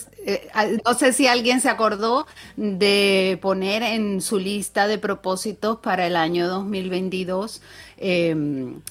no 0.85 0.95
sé 0.95 1.13
si 1.13 1.27
alguien 1.27 1.61
se 1.61 1.69
acordó 1.69 2.27
de 2.57 3.39
poner 3.43 3.83
en 3.83 4.21
su 4.21 4.39
lista 4.39 4.87
de 4.87 4.99
propósitos 4.99 5.79
para 5.79 6.07
el 6.07 6.17
año 6.17 6.49
2022 6.49 7.63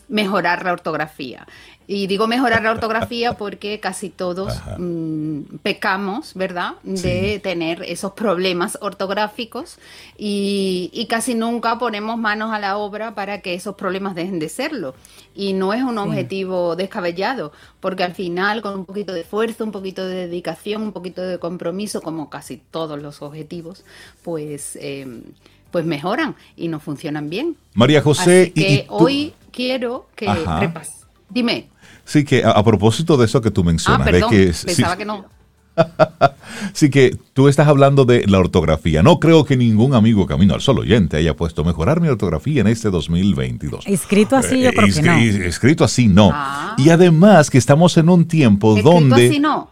mejorar 0.08 0.66
la 0.66 0.74
ortografía. 0.74 1.48
Y 1.86 2.08
digo 2.08 2.28
mejorar 2.28 2.64
la 2.64 2.72
ortografía 2.72 3.34
porque 3.34 3.80
casi 3.80 4.10
todos 4.10 4.54
mm, 4.78 5.58
pecamos, 5.62 6.34
¿verdad? 6.34 6.76
De 6.84 7.40
tener 7.44 7.84
esos 7.84 8.14
problemas 8.14 8.78
ortográficos 8.82 9.78
y, 10.18 11.06
casi 11.10 11.36
nunca 11.36 11.78
ponemos 11.78 12.18
manos 12.18 12.54
a 12.54 12.60
la 12.60 12.78
obra 12.78 13.14
para 13.14 13.42
que 13.42 13.54
esos 13.54 13.76
problemas 13.76 14.16
dejen 14.16 14.40
de 14.40 14.50
serlo. 14.50 14.96
Y 15.36 15.54
no 15.54 15.74
es 15.74 15.84
un 15.84 15.98
objetivo 15.98 16.76
descabellado, 16.76 17.52
porque 17.80 18.04
al 18.04 18.16
final 18.16 18.62
con 18.62 18.80
un 18.80 18.86
poquito 18.86 19.14
de 19.14 19.22
esfuerzo, 19.22 19.64
un 19.64 19.72
poquito 19.72 20.06
de 20.06 20.28
dedicación, 20.28 20.82
un 20.82 20.94
poquito 20.94 21.22
de 21.22 21.38
compromiso, 21.40 22.02
como 22.02 22.30
casi 22.30 22.58
todos 22.58 23.02
los 23.02 23.22
objetivos, 23.22 23.84
pues, 24.24 24.78
em, 24.80 25.24
pues 25.72 25.86
mejoran 25.86 26.36
y 26.56 26.68
nos 26.68 26.84
funcionan 26.84 27.30
bien. 27.30 27.58
María 27.74 28.02
José, 28.02 28.44
Así 28.44 28.52
que 28.52 28.86
hoy 28.90 29.34
quiero 29.52 30.08
que 30.16 30.28
repas. 30.60 31.06
Dime. 31.30 31.73
Sí, 32.06 32.24
que 32.24 32.44
a, 32.44 32.64
propósito 32.64 33.18
de 33.18 33.26
eso 33.26 33.42
que 33.42 33.52
tú 33.52 33.64
mencionas, 33.64 34.08
ah, 34.08 34.12
de 34.12 34.22
que 34.30 34.54
pensaba 34.66 34.98
que 34.98 35.06
no. 35.06 35.26
sí 36.74 36.90
que 36.90 37.18
tú 37.34 37.48
estás 37.48 37.68
hablando 37.68 38.06
de 38.06 38.26
la 38.28 38.40
ortografía. 38.40 39.04
No 39.04 39.20
creo 39.20 39.46
que 39.46 39.58
ningún 39.58 39.94
amigo 39.94 40.26
Camino 40.26 40.54
al 40.54 40.62
Sol 40.62 40.80
oyente 40.80 41.18
haya 41.18 41.36
puesto 41.36 41.64
mejorar 41.64 42.02
mi 42.02 42.08
ortografía 42.08 42.62
en 42.62 42.68
este 42.68 42.90
2022. 42.90 43.86
Escrito 43.88 44.36
así, 44.36 44.62
yo 44.62 44.72
creo 44.72 44.94
que 44.94 45.02
no. 45.02 45.18
Escrito 45.18 45.84
así, 45.84 46.08
no. 46.08 46.32
Ah. 46.34 46.76
Y 46.78 46.90
además 46.90 47.50
que 47.50 47.58
estamos 47.58 47.98
en 47.98 48.10
un 48.10 48.26
tiempo 48.26 48.80
donde... 48.82 49.28
así 49.28 49.40
no? 49.40 49.70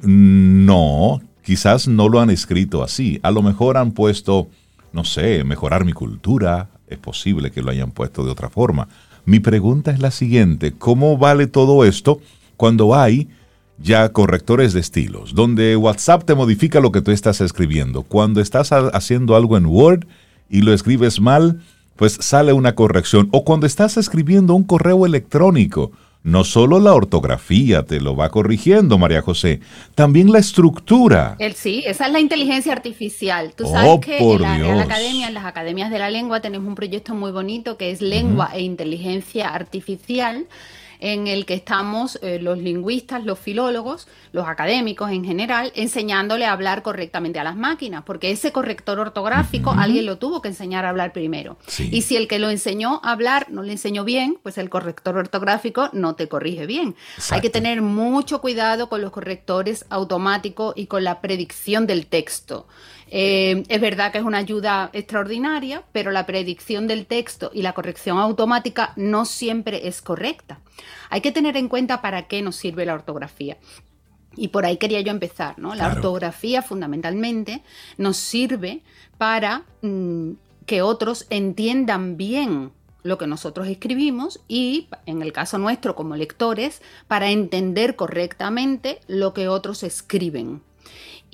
No, 0.00 1.20
quizás 1.42 1.88
no 1.88 2.08
lo 2.08 2.20
han 2.20 2.30
escrito 2.30 2.82
así. 2.82 3.20
A 3.22 3.30
lo 3.30 3.42
mejor 3.42 3.76
han 3.76 3.92
puesto, 3.92 4.48
no 4.92 5.04
sé, 5.04 5.44
mejorar 5.44 5.84
mi 5.84 5.92
cultura. 5.92 6.68
Es 6.86 6.98
posible 6.98 7.50
que 7.50 7.62
lo 7.62 7.70
hayan 7.70 7.90
puesto 7.90 8.24
de 8.24 8.30
otra 8.30 8.50
forma. 8.50 8.88
Mi 9.26 9.40
pregunta 9.40 9.90
es 9.90 10.00
la 10.00 10.10
siguiente, 10.10 10.72
¿cómo 10.72 11.16
vale 11.16 11.46
todo 11.46 11.84
esto 11.86 12.20
cuando 12.58 12.94
hay 12.94 13.28
ya 13.78 14.10
correctores 14.10 14.74
de 14.74 14.80
estilos, 14.80 15.34
donde 15.34 15.76
WhatsApp 15.76 16.24
te 16.24 16.34
modifica 16.34 16.78
lo 16.80 16.92
que 16.92 17.00
tú 17.00 17.10
estás 17.10 17.40
escribiendo? 17.40 18.02
Cuando 18.02 18.42
estás 18.42 18.70
haciendo 18.72 19.34
algo 19.34 19.56
en 19.56 19.64
Word 19.64 20.06
y 20.50 20.60
lo 20.60 20.74
escribes 20.74 21.20
mal, 21.20 21.62
pues 21.96 22.18
sale 22.20 22.52
una 22.52 22.74
corrección. 22.74 23.28
O 23.32 23.44
cuando 23.44 23.66
estás 23.66 23.96
escribiendo 23.96 24.54
un 24.54 24.64
correo 24.64 25.06
electrónico, 25.06 25.92
no 26.24 26.42
solo 26.42 26.80
la 26.80 26.94
ortografía 26.94 27.84
te 27.84 28.00
lo 28.00 28.16
va 28.16 28.30
corrigiendo, 28.30 28.98
María 28.98 29.20
José, 29.20 29.60
también 29.94 30.32
la 30.32 30.38
estructura. 30.38 31.36
El, 31.38 31.52
sí, 31.52 31.84
esa 31.86 32.06
es 32.06 32.12
la 32.12 32.18
inteligencia 32.18 32.72
artificial. 32.72 33.52
Tú 33.54 33.66
sabes 33.66 33.90
oh, 33.90 34.00
que 34.00 34.18
en 34.18 34.42
la 34.42 34.56
Real 34.56 34.80
Academia, 34.80 35.28
en 35.28 35.34
las 35.34 35.44
academias 35.44 35.90
de 35.90 35.98
la 35.98 36.08
lengua, 36.08 36.40
tenemos 36.40 36.66
un 36.66 36.74
proyecto 36.74 37.14
muy 37.14 37.30
bonito 37.30 37.76
que 37.76 37.90
es 37.90 38.00
lengua 38.00 38.50
e 38.54 38.62
inteligencia 38.62 39.50
artificial 39.50 40.46
en 41.04 41.26
el 41.26 41.44
que 41.44 41.52
estamos 41.52 42.18
eh, 42.22 42.38
los 42.40 42.56
lingüistas, 42.56 43.26
los 43.26 43.38
filólogos, 43.38 44.08
los 44.32 44.48
académicos 44.48 45.10
en 45.10 45.22
general, 45.22 45.70
enseñándole 45.74 46.46
a 46.46 46.52
hablar 46.52 46.82
correctamente 46.82 47.38
a 47.38 47.44
las 47.44 47.56
máquinas, 47.56 48.04
porque 48.04 48.30
ese 48.30 48.52
corrector 48.52 48.98
ortográfico 48.98 49.70
alguien 49.70 50.06
lo 50.06 50.16
tuvo 50.16 50.40
que 50.40 50.48
enseñar 50.48 50.86
a 50.86 50.88
hablar 50.88 51.12
primero. 51.12 51.58
Y 51.78 52.02
si 52.02 52.16
el 52.16 52.26
que 52.26 52.38
lo 52.38 52.48
enseñó 52.48 53.02
a 53.04 53.12
hablar 53.12 53.48
no 53.50 53.62
le 53.62 53.72
enseñó 53.72 54.04
bien, 54.04 54.38
pues 54.42 54.56
el 54.56 54.70
corrector 54.70 55.18
ortográfico 55.18 55.90
no 55.92 56.14
te 56.14 56.26
corrige 56.26 56.64
bien. 56.64 56.96
Hay 57.30 57.42
que 57.42 57.50
tener 57.50 57.82
mucho 57.82 58.40
cuidado 58.40 58.88
con 58.88 59.02
los 59.02 59.10
correctores 59.10 59.84
automáticos 59.90 60.72
y 60.74 60.86
con 60.86 61.04
la 61.04 61.20
predicción 61.20 61.86
del 61.86 62.06
texto. 62.06 62.66
Eh, 63.10 63.64
es 63.68 63.80
verdad 63.80 64.12
que 64.12 64.18
es 64.18 64.24
una 64.24 64.38
ayuda 64.38 64.90
extraordinaria, 64.92 65.82
pero 65.92 66.10
la 66.10 66.26
predicción 66.26 66.86
del 66.86 67.06
texto 67.06 67.50
y 67.54 67.62
la 67.62 67.72
corrección 67.72 68.18
automática 68.18 68.92
no 68.96 69.24
siempre 69.24 69.86
es 69.88 70.02
correcta. 70.02 70.60
Hay 71.10 71.20
que 71.20 71.32
tener 71.32 71.56
en 71.56 71.68
cuenta 71.68 72.00
para 72.00 72.26
qué 72.26 72.42
nos 72.42 72.56
sirve 72.56 72.86
la 72.86 72.94
ortografía. 72.94 73.56
Y 74.36 74.48
por 74.48 74.66
ahí 74.66 74.78
quería 74.78 75.00
yo 75.00 75.12
empezar, 75.12 75.58
¿no? 75.58 75.74
La 75.74 75.86
ortografía 75.86 76.62
fundamentalmente 76.62 77.62
nos 77.98 78.16
sirve 78.16 78.82
para 79.16 79.62
mm, 79.82 80.32
que 80.66 80.82
otros 80.82 81.26
entiendan 81.30 82.16
bien 82.16 82.72
lo 83.04 83.18
que 83.18 83.26
nosotros 83.26 83.68
escribimos 83.68 84.40
y, 84.48 84.88
en 85.06 85.22
el 85.22 85.32
caso 85.32 85.58
nuestro 85.58 85.94
como 85.94 86.16
lectores, 86.16 86.82
para 87.06 87.30
entender 87.30 87.96
correctamente 87.96 89.00
lo 89.06 89.34
que 89.34 89.48
otros 89.48 89.82
escriben. 89.82 90.62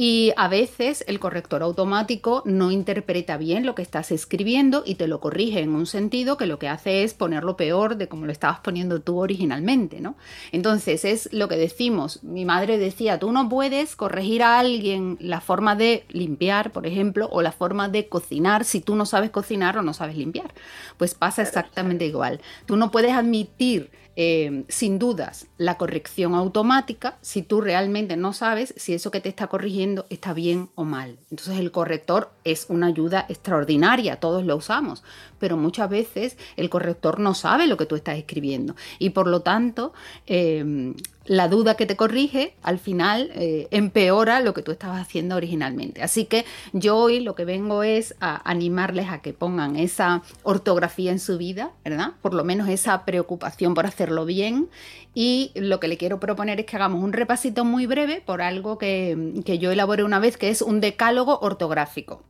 Y 0.02 0.32
a 0.38 0.48
veces 0.48 1.04
el 1.08 1.20
corrector 1.20 1.62
automático 1.62 2.42
no 2.46 2.70
interpreta 2.70 3.36
bien 3.36 3.66
lo 3.66 3.74
que 3.74 3.82
estás 3.82 4.12
escribiendo 4.12 4.82
y 4.86 4.94
te 4.94 5.06
lo 5.06 5.20
corrige 5.20 5.60
en 5.60 5.74
un 5.74 5.84
sentido 5.84 6.38
que 6.38 6.46
lo 6.46 6.58
que 6.58 6.68
hace 6.68 7.04
es 7.04 7.12
ponerlo 7.12 7.58
peor 7.58 7.98
de 7.98 8.08
como 8.08 8.24
lo 8.24 8.32
estabas 8.32 8.60
poniendo 8.60 9.02
tú 9.02 9.18
originalmente, 9.18 10.00
¿no? 10.00 10.16
Entonces 10.52 11.04
es 11.04 11.30
lo 11.34 11.48
que 11.48 11.56
decimos. 11.56 12.22
Mi 12.22 12.46
madre 12.46 12.78
decía, 12.78 13.18
tú 13.18 13.30
no 13.30 13.50
puedes 13.50 13.94
corregir 13.94 14.42
a 14.42 14.58
alguien 14.58 15.18
la 15.20 15.42
forma 15.42 15.76
de 15.76 16.06
limpiar, 16.08 16.72
por 16.72 16.86
ejemplo, 16.86 17.28
o 17.30 17.42
la 17.42 17.52
forma 17.52 17.90
de 17.90 18.08
cocinar 18.08 18.64
si 18.64 18.80
tú 18.80 18.96
no 18.96 19.04
sabes 19.04 19.28
cocinar 19.28 19.76
o 19.76 19.82
no 19.82 19.92
sabes 19.92 20.16
limpiar. 20.16 20.54
Pues 20.96 21.14
pasa 21.14 21.42
exactamente 21.42 22.06
igual. 22.06 22.40
Tú 22.64 22.76
no 22.78 22.90
puedes 22.90 23.12
admitir 23.12 23.90
eh, 24.22 24.64
sin 24.68 24.98
dudas 24.98 25.46
la 25.56 25.78
corrección 25.78 26.34
automática 26.34 27.16
si 27.22 27.40
tú 27.40 27.62
realmente 27.62 28.18
no 28.18 28.34
sabes 28.34 28.74
si 28.76 28.92
eso 28.92 29.10
que 29.10 29.22
te 29.22 29.30
está 29.30 29.46
corrigiendo 29.46 30.04
está 30.10 30.34
bien 30.34 30.68
o 30.74 30.84
mal. 30.84 31.16
Entonces 31.30 31.58
el 31.58 31.70
corrector 31.70 32.30
es 32.44 32.66
una 32.68 32.88
ayuda 32.88 33.24
extraordinaria, 33.30 34.20
todos 34.20 34.44
lo 34.44 34.56
usamos, 34.56 35.02
pero 35.38 35.56
muchas 35.56 35.88
veces 35.88 36.36
el 36.58 36.68
corrector 36.68 37.18
no 37.18 37.32
sabe 37.32 37.66
lo 37.66 37.78
que 37.78 37.86
tú 37.86 37.96
estás 37.96 38.18
escribiendo 38.18 38.76
y 38.98 39.08
por 39.08 39.26
lo 39.26 39.40
tanto 39.40 39.94
eh, 40.26 40.92
la 41.26 41.48
duda 41.48 41.76
que 41.76 41.86
te 41.86 41.96
corrige 41.96 42.54
al 42.62 42.78
final 42.78 43.30
eh, 43.34 43.68
empeora 43.70 44.40
lo 44.40 44.54
que 44.54 44.62
tú 44.62 44.72
estabas 44.72 45.00
haciendo 45.00 45.36
originalmente. 45.36 46.02
Así 46.02 46.24
que 46.24 46.44
yo 46.72 46.96
hoy 46.96 47.20
lo 47.20 47.34
que 47.34 47.44
vengo 47.44 47.82
es 47.82 48.14
a 48.20 48.48
animarles 48.50 49.08
a 49.10 49.20
que 49.20 49.32
pongan 49.32 49.76
esa 49.76 50.22
ortografía 50.42 51.12
en 51.12 51.20
su 51.20 51.38
vida, 51.38 51.72
¿verdad? 51.84 52.12
Por 52.22 52.34
lo 52.34 52.44
menos 52.44 52.68
esa 52.68 53.04
preocupación 53.04 53.74
por 53.74 53.86
hacerlo 53.86 54.24
bien. 54.24 54.68
Y 55.14 55.52
lo 55.54 55.80
que 55.80 55.88
le 55.88 55.96
quiero 55.96 56.20
proponer 56.20 56.60
es 56.60 56.66
que 56.66 56.76
hagamos 56.76 57.02
un 57.02 57.12
repasito 57.12 57.64
muy 57.64 57.86
breve 57.86 58.22
por 58.24 58.42
algo 58.42 58.78
que, 58.78 59.42
que 59.44 59.58
yo 59.58 59.70
elaboré 59.70 60.04
una 60.04 60.20
vez, 60.20 60.36
que 60.36 60.50
es 60.50 60.62
un 60.62 60.80
decálogo 60.80 61.38
ortográfico 61.40 62.24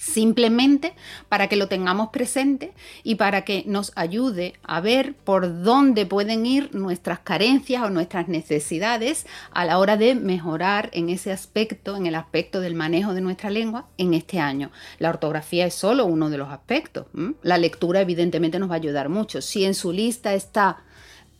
simplemente 0.00 0.94
para 1.28 1.48
que 1.48 1.56
lo 1.56 1.68
tengamos 1.68 2.08
presente 2.08 2.72
y 3.04 3.16
para 3.16 3.44
que 3.44 3.64
nos 3.66 3.92
ayude 3.96 4.54
a 4.62 4.80
ver 4.80 5.14
por 5.14 5.62
dónde 5.62 6.06
pueden 6.06 6.46
ir 6.46 6.74
nuestras 6.74 7.18
carencias 7.18 7.82
o 7.82 7.90
nuestras 7.90 8.26
necesidades 8.26 9.26
a 9.52 9.66
la 9.66 9.78
hora 9.78 9.98
de 9.98 10.14
mejorar 10.14 10.88
en 10.94 11.10
ese 11.10 11.32
aspecto, 11.32 11.96
en 11.96 12.06
el 12.06 12.14
aspecto 12.14 12.60
del 12.60 12.74
manejo 12.74 13.12
de 13.12 13.20
nuestra 13.20 13.50
lengua 13.50 13.88
en 13.98 14.14
este 14.14 14.40
año. 14.40 14.70
La 14.98 15.10
ortografía 15.10 15.66
es 15.66 15.74
solo 15.74 16.06
uno 16.06 16.30
de 16.30 16.38
los 16.38 16.48
aspectos. 16.48 17.06
La 17.42 17.58
lectura 17.58 18.00
evidentemente 18.00 18.58
nos 18.58 18.70
va 18.70 18.74
a 18.74 18.78
ayudar 18.78 19.10
mucho. 19.10 19.42
Si 19.42 19.66
en 19.66 19.74
su 19.74 19.92
lista 19.92 20.32
está 20.32 20.82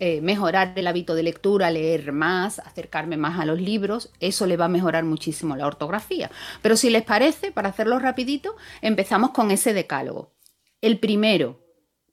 eh, 0.03 0.23
mejorar 0.23 0.73
el 0.77 0.87
hábito 0.87 1.15
de 1.15 1.23
lectura, 1.23 1.71
leer 1.71 2.13
más, 2.13 2.59
acercarme 2.59 3.19
más 3.19 3.39
a 3.39 3.45
los 3.45 3.61
libros, 3.61 4.11
eso 4.19 4.47
le 4.47 4.57
va 4.57 4.65
a 4.65 4.69
mejorar 4.69 5.05
muchísimo 5.05 5.57
la 5.57 5.67
ortografía. 5.67 6.31
Pero 6.63 6.77
si 6.77 6.89
les 6.89 7.03
parece, 7.03 7.53
para 7.53 7.69
hacerlo 7.69 7.99
rapidito, 7.99 8.57
empezamos 8.81 9.33
con 9.33 9.51
ese 9.51 9.75
decálogo. 9.75 10.33
El 10.81 10.99
primero, 10.99 11.61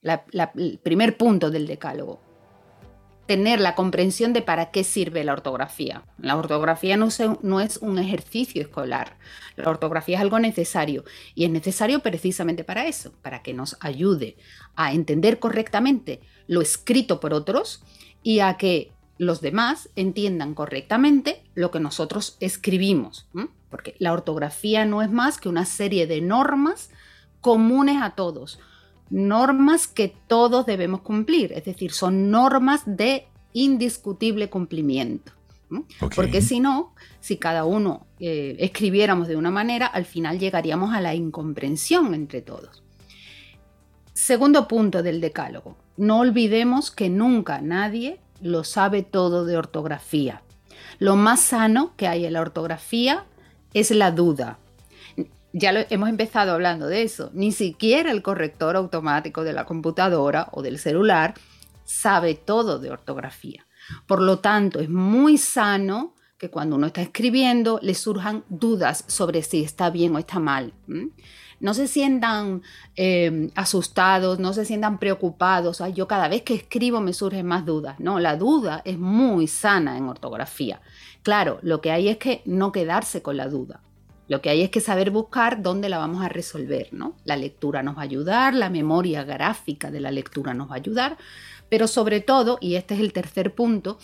el 0.03 0.79
primer 0.83 1.15
punto 1.15 1.49
del 1.49 1.65
decálogo, 1.65 2.19
tener 3.27 3.59
la 3.59 3.75
comprensión 3.75 4.33
de 4.33 4.41
para 4.41 4.71
qué 4.71 4.83
sirve 4.83 5.23
la 5.23 5.33
ortografía. 5.33 6.03
La 6.17 6.37
ortografía 6.37 6.97
no, 6.97 7.09
no, 7.41 7.59
es 7.59 7.77
un 7.77 7.99
ejercicio 7.99 8.61
escolar, 8.61 9.17
la 9.55 9.69
ortografía 9.69 10.17
es 10.17 10.21
algo 10.21 10.39
necesario 10.39 11.03
y 11.35 11.45
es 11.45 11.51
necesario 11.51 11.99
precisamente 11.99 12.63
para 12.63 12.87
eso, 12.87 13.11
para 13.21 13.43
que 13.43 13.53
nos 13.53 13.77
ayude 13.81 14.37
a 14.75 14.93
entender 14.93 15.39
correctamente 15.39 16.21
lo 16.47 16.61
escrito 16.61 17.19
por 17.19 17.33
otros 17.33 17.83
y 18.23 18.39
a 18.39 18.55
que 18.57 18.91
los 19.17 19.41
demás 19.41 19.89
entiendan 19.95 20.53
correctamente 20.53 21.43
lo 21.53 21.71
que 21.71 21.79
nosotros 21.79 22.37
escribimos. 22.39 23.27
Porque 23.69 23.95
la 23.99 24.13
ortografía 24.13 24.85
no 24.85 25.01
es 25.01 25.11
más 25.11 25.39
que 25.39 25.49
una 25.49 25.65
serie 25.65 26.07
de 26.07 26.21
normas 26.21 26.89
comunes 27.41 28.01
a 28.01 28.11
todos, 28.11 28.59
normas 29.09 29.87
que 29.87 30.13
todos 30.27 30.65
debemos 30.65 31.01
cumplir, 31.01 31.53
es 31.53 31.65
decir, 31.65 31.91
son 31.91 32.29
normas 32.31 32.83
de 32.85 33.27
indiscutible 33.53 34.49
cumplimiento. 34.49 35.31
Porque 36.15 36.41
si 36.41 36.59
no, 36.59 36.93
si 37.19 37.37
cada 37.37 37.65
uno 37.65 38.07
eh, 38.19 38.55
escribiéramos 38.59 39.27
de 39.27 39.35
una 39.35 39.51
manera, 39.51 39.85
al 39.85 40.05
final 40.05 40.39
llegaríamos 40.39 40.93
a 40.93 41.01
la 41.01 41.13
incomprensión 41.13 42.13
entre 42.13 42.41
todos. 42.41 42.83
Segundo 44.13 44.67
punto 44.67 45.03
del 45.03 45.21
decálogo. 45.21 45.75
No 45.97 46.19
olvidemos 46.19 46.89
que 46.91 47.09
nunca 47.09 47.61
nadie 47.61 48.19
lo 48.41 48.63
sabe 48.63 49.03
todo 49.03 49.45
de 49.45 49.57
ortografía. 49.57 50.41
Lo 50.99 51.15
más 51.15 51.41
sano 51.41 51.93
que 51.97 52.07
hay 52.07 52.25
en 52.25 52.33
la 52.33 52.41
ortografía 52.41 53.25
es 53.73 53.91
la 53.91 54.11
duda. 54.11 54.59
Ya 55.57 55.71
lo, 55.71 55.81
hemos 55.89 56.09
empezado 56.09 56.51
hablando 56.51 56.87
de 56.87 57.03
eso. 57.03 57.31
Ni 57.33 57.51
siquiera 57.51 58.11
el 58.11 58.21
corrector 58.21 58.75
automático 58.75 59.43
de 59.43 59.53
la 59.53 59.65
computadora 59.65 60.49
o 60.51 60.61
del 60.61 60.77
celular 60.77 61.33
sabe 61.83 62.35
todo 62.35 62.79
de 62.79 62.91
ortografía. 62.91 63.65
Por 64.05 64.21
lo 64.21 64.39
tanto, 64.39 64.79
es 64.79 64.89
muy 64.89 65.37
sano 65.37 66.13
que 66.37 66.49
cuando 66.49 66.75
uno 66.75 66.87
está 66.87 67.01
escribiendo 67.01 67.79
le 67.81 67.95
surjan 67.95 68.43
dudas 68.49 69.03
sobre 69.07 69.41
si 69.41 69.63
está 69.63 69.89
bien 69.89 70.15
o 70.15 70.19
está 70.19 70.39
mal 70.39 70.73
no 71.59 71.73
se 71.73 71.87
sientan 71.87 72.61
eh, 72.95 73.49
asustados, 73.55 74.39
no 74.39 74.53
se 74.53 74.65
sientan 74.65 74.99
preocupados. 74.99 75.81
yo 75.93 76.07
cada 76.07 76.27
vez 76.27 76.43
que 76.43 76.55
escribo 76.55 77.01
me 77.01 77.13
surgen 77.13 77.45
más 77.45 77.65
dudas. 77.65 77.99
No, 77.99 78.19
la 78.19 78.35
duda 78.35 78.81
es 78.85 78.97
muy 78.97 79.47
sana 79.47 79.97
en 79.97 80.07
ortografía. 80.07 80.81
Claro, 81.23 81.59
lo 81.61 81.81
que 81.81 81.91
hay 81.91 82.09
es 82.09 82.17
que 82.17 82.41
no 82.45 82.71
quedarse 82.71 83.21
con 83.21 83.37
la 83.37 83.47
duda. 83.47 83.81
Lo 84.27 84.41
que 84.41 84.49
hay 84.49 84.61
es 84.61 84.69
que 84.69 84.81
saber 84.81 85.11
buscar 85.11 85.61
dónde 85.61 85.89
la 85.89 85.97
vamos 85.97 86.23
a 86.23 86.29
resolver, 86.29 86.89
¿no? 86.91 87.15
La 87.23 87.37
lectura 87.37 87.81
nos 87.81 87.95
va 87.95 88.01
a 88.01 88.05
ayudar, 88.05 88.53
la 88.53 88.69
memoria 88.69 89.23
gráfica 89.23 89.89
de 89.89 90.01
la 90.01 90.11
lectura 90.11 90.53
nos 90.53 90.69
va 90.69 90.73
a 90.73 90.77
ayudar, 90.77 91.17
pero 91.69 91.87
sobre 91.87 92.19
todo, 92.19 92.57
y 92.59 92.75
este 92.75 92.95
es 92.95 92.99
el 92.99 93.13
tercer 93.13 93.55
punto, 93.55 93.99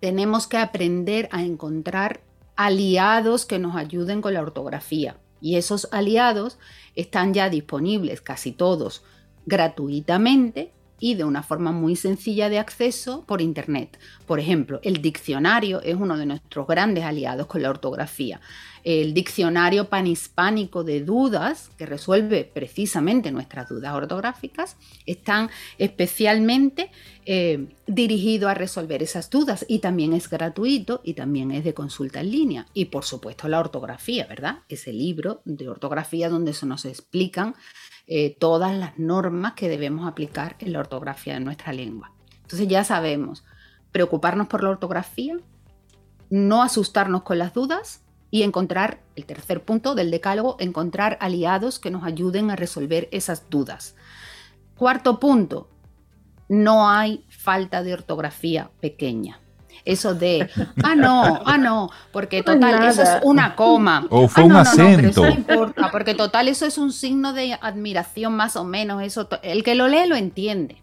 tenemos 0.00 0.46
que 0.46 0.56
aprender 0.56 1.28
a 1.32 1.42
encontrar 1.42 2.20
aliados 2.56 3.44
que 3.44 3.58
nos 3.58 3.76
ayuden 3.76 4.22
con 4.22 4.34
la 4.34 4.42
ortografía. 4.42 5.16
Y 5.42 5.56
esos 5.56 5.88
aliados 5.92 6.58
están 6.94 7.32
ya 7.32 7.48
disponibles 7.48 8.20
casi 8.20 8.52
todos 8.52 9.02
gratuitamente 9.46 10.72
y 10.98 11.14
de 11.14 11.24
una 11.24 11.42
forma 11.42 11.72
muy 11.72 11.96
sencilla 11.96 12.50
de 12.50 12.58
acceso 12.58 13.24
por 13.26 13.40
Internet. 13.40 13.98
Por 14.26 14.38
ejemplo, 14.38 14.80
el 14.82 15.00
diccionario 15.00 15.80
es 15.80 15.96
uno 15.96 16.18
de 16.18 16.26
nuestros 16.26 16.66
grandes 16.66 17.04
aliados 17.04 17.46
con 17.46 17.62
la 17.62 17.70
ortografía 17.70 18.40
el 18.84 19.14
diccionario 19.14 19.88
panhispánico 19.88 20.84
de 20.84 21.02
dudas, 21.02 21.70
que 21.76 21.86
resuelve 21.86 22.44
precisamente 22.44 23.30
nuestras 23.30 23.68
dudas 23.68 23.94
ortográficas, 23.94 24.76
están 25.06 25.50
especialmente 25.78 26.90
eh, 27.26 27.74
dirigidos 27.86 28.50
a 28.50 28.54
resolver 28.54 29.02
esas 29.02 29.30
dudas 29.30 29.64
y 29.68 29.80
también 29.80 30.12
es 30.12 30.28
gratuito 30.28 31.00
y 31.04 31.14
también 31.14 31.50
es 31.50 31.64
de 31.64 31.74
consulta 31.74 32.20
en 32.20 32.30
línea. 32.30 32.66
Y 32.74 32.86
por 32.86 33.04
supuesto 33.04 33.48
la 33.48 33.60
ortografía, 33.60 34.26
¿verdad? 34.26 34.60
Ese 34.68 34.92
libro 34.92 35.42
de 35.44 35.68
ortografía 35.68 36.28
donde 36.28 36.54
se 36.54 36.66
nos 36.66 36.84
explican 36.84 37.54
eh, 38.06 38.36
todas 38.38 38.74
las 38.74 38.98
normas 38.98 39.52
que 39.52 39.68
debemos 39.68 40.08
aplicar 40.08 40.56
en 40.58 40.72
la 40.72 40.80
ortografía 40.80 41.34
de 41.34 41.40
nuestra 41.40 41.72
lengua. 41.72 42.12
Entonces 42.42 42.66
ya 42.66 42.82
sabemos, 42.82 43.44
preocuparnos 43.92 44.48
por 44.48 44.64
la 44.64 44.70
ortografía, 44.70 45.36
no 46.30 46.62
asustarnos 46.62 47.22
con 47.22 47.38
las 47.38 47.54
dudas 47.54 48.02
y 48.30 48.42
encontrar, 48.42 49.00
el 49.16 49.24
tercer 49.26 49.62
punto 49.64 49.94
del 49.94 50.10
decálogo, 50.10 50.56
encontrar 50.60 51.18
aliados 51.20 51.78
que 51.78 51.90
nos 51.90 52.04
ayuden 52.04 52.50
a 52.50 52.56
resolver 52.56 53.08
esas 53.12 53.50
dudas. 53.50 53.96
Cuarto 54.76 55.18
punto, 55.20 55.68
no 56.48 56.88
hay 56.88 57.24
falta 57.28 57.82
de 57.82 57.92
ortografía 57.94 58.70
pequeña. 58.80 59.40
Eso 59.84 60.14
de, 60.14 60.48
ah, 60.84 60.94
no, 60.94 61.40
ah, 61.44 61.58
no, 61.58 61.90
porque 62.12 62.42
total, 62.42 62.86
eso 62.88 63.02
es 63.02 63.10
una 63.22 63.56
coma. 63.56 64.06
O 64.10 64.28
fue 64.28 64.42
Ah, 64.42 64.46
un 64.46 64.52
no, 64.52 64.62
no, 64.62 64.64
no, 64.64 64.76
pero 64.76 64.88
acento. 64.88 65.08
eso 65.08 65.22
no 65.24 65.30
importa, 65.30 65.90
porque 65.90 66.14
total, 66.14 66.48
eso 66.48 66.66
es 66.66 66.76
un 66.78 66.92
signo 66.92 67.32
de 67.32 67.54
admiración 67.60 68.34
más 68.36 68.56
o 68.56 68.64
menos. 68.64 69.02
Eso, 69.02 69.28
el 69.42 69.64
que 69.64 69.74
lo 69.74 69.88
lee 69.88 70.06
lo 70.06 70.16
entiende. 70.16 70.82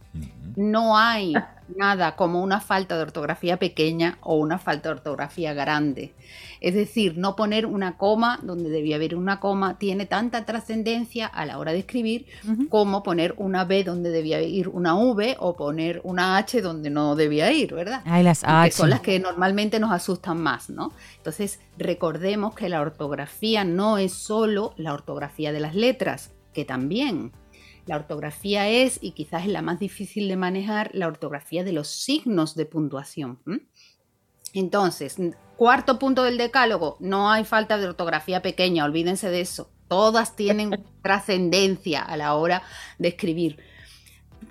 No 0.58 0.98
hay 0.98 1.36
nada 1.76 2.16
como 2.16 2.42
una 2.42 2.60
falta 2.60 2.96
de 2.96 3.04
ortografía 3.04 3.58
pequeña 3.58 4.18
o 4.22 4.38
una 4.38 4.58
falta 4.58 4.90
de 4.90 4.96
ortografía 4.96 5.54
grande. 5.54 6.14
Es 6.62 6.74
decir, 6.74 7.16
no 7.16 7.36
poner 7.36 7.68
una 7.68 7.98
coma 7.98 8.40
donde 8.42 8.72
debía 8.72 8.96
haber 8.96 9.16
una 9.16 9.40
coma 9.40 9.78
tiene 9.78 10.08
tanta 10.08 10.46
trascendencia 10.46 11.28
a 11.28 11.46
la 11.46 11.60
hora 11.60 11.74
de 11.74 11.80
escribir 11.80 12.26
como 12.70 13.04
poner 13.04 13.36
una 13.38 13.66
B 13.66 13.84
donde 13.84 14.10
debía 14.10 14.42
ir 14.42 14.68
una 14.68 14.96
V 14.96 15.36
o 15.40 15.56
poner 15.56 16.02
una 16.04 16.38
H 16.38 16.62
donde 16.64 16.90
no 16.90 17.16
debía 17.16 17.52
ir, 17.52 17.76
¿verdad? 17.76 18.02
Ay, 18.06 18.24
las 18.24 18.42
que 18.42 18.48
H. 18.50 18.72
son 18.72 18.90
las 18.90 19.02
que 19.02 19.20
normalmente 19.20 19.80
nos 19.80 19.92
asustan 19.92 20.42
más, 20.42 20.72
¿no? 20.72 20.92
Entonces, 21.18 21.60
recordemos 21.78 22.56
que 22.56 22.68
la 22.70 22.82
ortografía 22.82 23.64
no 23.64 24.00
es 24.00 24.14
solo 24.14 24.74
la 24.78 24.94
ortografía 24.94 25.52
de 25.52 25.60
las 25.60 25.76
letras, 25.76 26.32
que 26.52 26.66
también. 26.66 27.32
La 27.88 27.96
ortografía 27.96 28.68
es, 28.68 29.00
y 29.02 29.12
quizás 29.12 29.44
es 29.44 29.50
la 29.50 29.62
más 29.62 29.80
difícil 29.80 30.28
de 30.28 30.36
manejar, 30.36 30.92
la 30.94 31.08
ortografía 31.08 31.64
de 31.64 31.72
los 31.72 31.88
signos 31.88 32.54
de 32.56 32.66
puntuación. 32.66 33.40
Entonces, 34.54 35.16
cuarto 35.56 35.98
punto 35.98 36.24
del 36.24 36.38
decálogo, 36.38 36.98
no 37.00 37.32
hay 37.32 37.46
falta 37.46 37.78
de 37.78 37.88
ortografía 37.88 38.42
pequeña, 38.42 38.84
olvídense 38.84 39.30
de 39.30 39.40
eso. 39.40 39.72
Todas 39.88 40.36
tienen 40.36 40.86
trascendencia 41.02 42.02
a 42.02 42.18
la 42.18 42.36
hora 42.36 42.62
de 43.00 43.08
escribir. 43.08 43.58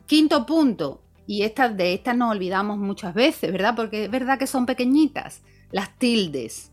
Quinto 0.07 0.47
punto, 0.47 1.03
y 1.27 1.43
estas 1.43 1.77
de 1.77 1.93
estas 1.93 2.17
nos 2.17 2.31
olvidamos 2.31 2.79
muchas 2.79 3.13
veces, 3.13 3.53
¿verdad? 3.53 3.75
Porque 3.77 4.05
es 4.05 4.11
verdad 4.11 4.39
que 4.39 4.47
son 4.47 4.65
pequeñitas. 4.65 5.43
Las 5.73 5.99
tildes. 5.99 6.73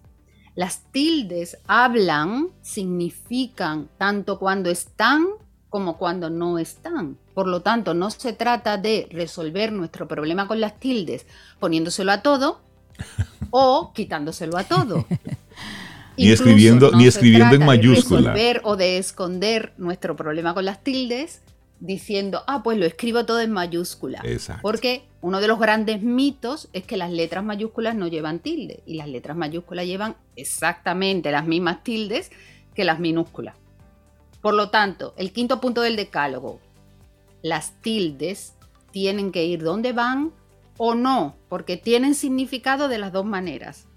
Las 0.55 0.91
tildes 0.91 1.57
hablan, 1.67 2.51
significan 2.61 3.89
tanto 3.97 4.39
cuando 4.39 4.69
están 4.69 5.25
como 5.73 5.97
cuando 5.97 6.29
no 6.29 6.59
están. 6.59 7.17
Por 7.33 7.47
lo 7.47 7.61
tanto, 7.63 7.95
no 7.95 8.11
se 8.11 8.31
trata 8.31 8.77
de 8.77 9.07
resolver 9.09 9.71
nuestro 9.71 10.07
problema 10.07 10.47
con 10.47 10.61
las 10.61 10.79
tildes 10.79 11.25
poniéndoselo 11.59 12.11
a 12.11 12.21
todo 12.21 12.61
o 13.49 13.91
quitándoselo 13.91 14.55
a 14.55 14.65
todo. 14.65 15.03
Ni 16.15 16.29
escribiendo- 16.29 16.91
ni 16.91 17.05
se 17.05 17.09
escribiendo 17.09 17.45
en 17.45 17.49
trata 17.49 17.57
de 17.59 17.65
mayúscula. 17.65 18.33
resolver 18.33 18.61
o 18.65 18.75
de 18.75 18.99
esconder 18.99 19.73
nuestro 19.77 20.15
problema 20.15 20.53
con 20.53 20.63
las 20.65 20.83
tildes 20.83 21.41
diciendo, 21.79 22.43
ah, 22.45 22.61
pues 22.61 22.77
lo 22.77 22.85
escribo 22.85 23.25
todo 23.25 23.39
en 23.41 23.51
mayúscula. 23.51 24.21
Exacto. 24.25 24.61
Porque 24.61 25.07
uno 25.21 25.41
de 25.41 25.47
los 25.47 25.57
grandes 25.57 26.03
mitos 26.03 26.69
es 26.73 26.83
que 26.83 26.97
las 26.97 27.09
letras 27.11 27.43
mayúsculas 27.43 27.95
no 27.95 28.07
llevan 28.09 28.37
tilde 28.37 28.83
y 28.85 28.93
las 28.93 29.07
letras 29.07 29.35
mayúsculas 29.35 29.87
llevan 29.87 30.15
exactamente 30.35 31.31
las 31.31 31.47
mismas 31.47 31.83
tildes 31.83 32.29
que 32.75 32.85
las 32.85 32.99
minúsculas. 32.99 33.55
Por 34.43 34.55
lo 34.55 34.69
tanto, 34.69 35.13
el 35.15 35.31
quinto 35.31 35.61
punto 35.61 35.79
del 35.79 35.95
decálogo, 35.95 36.59
las 37.41 37.79
tildes 37.79 38.55
tienen 38.91 39.31
que 39.31 39.45
ir 39.45 39.63
donde 39.63 39.93
van 39.93 40.33
o 40.77 40.95
no, 40.95 41.37
porque 41.47 41.77
tienen 41.77 42.13
significado 42.13 42.89
de 42.89 42.97
las 42.97 43.13
dos 43.13 43.25
maneras, 43.25 43.87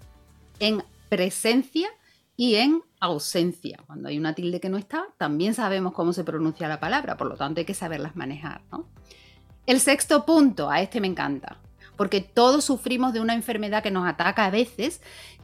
en 0.59 0.85
presencia 1.09 1.89
y 2.37 2.55
en 2.55 2.81
ausencia. 3.01 3.83
Cuando 3.87 4.07
hay 4.07 4.17
una 4.17 4.35
tilde 4.35 4.61
que 4.61 4.69
no 4.69 4.77
está, 4.77 5.07
también 5.17 5.53
sabemos 5.53 5.91
cómo 5.91 6.13
se 6.13 6.23
pronuncia 6.23 6.69
la 6.69 6.79
palabra, 6.79 7.17
por 7.17 7.27
lo 7.27 7.35
tanto 7.35 7.59
hay 7.59 7.65
que 7.65 7.73
saberlas 7.73 8.15
manejar. 8.15 8.61
El 9.65 9.81
sexto 9.81 10.25
punto, 10.25 10.69
a 10.69 10.79
este 10.79 11.01
me 11.01 11.07
encanta, 11.07 11.57
porque 11.97 12.21
todos 12.21 12.63
sufrimos 12.63 13.11
de 13.11 13.19
una 13.19 13.33
enfermedad 13.33 13.83
que 13.83 13.91
nos 13.91 14.07
ataca 14.07 14.45
a 14.45 14.49
veces, 14.49 15.01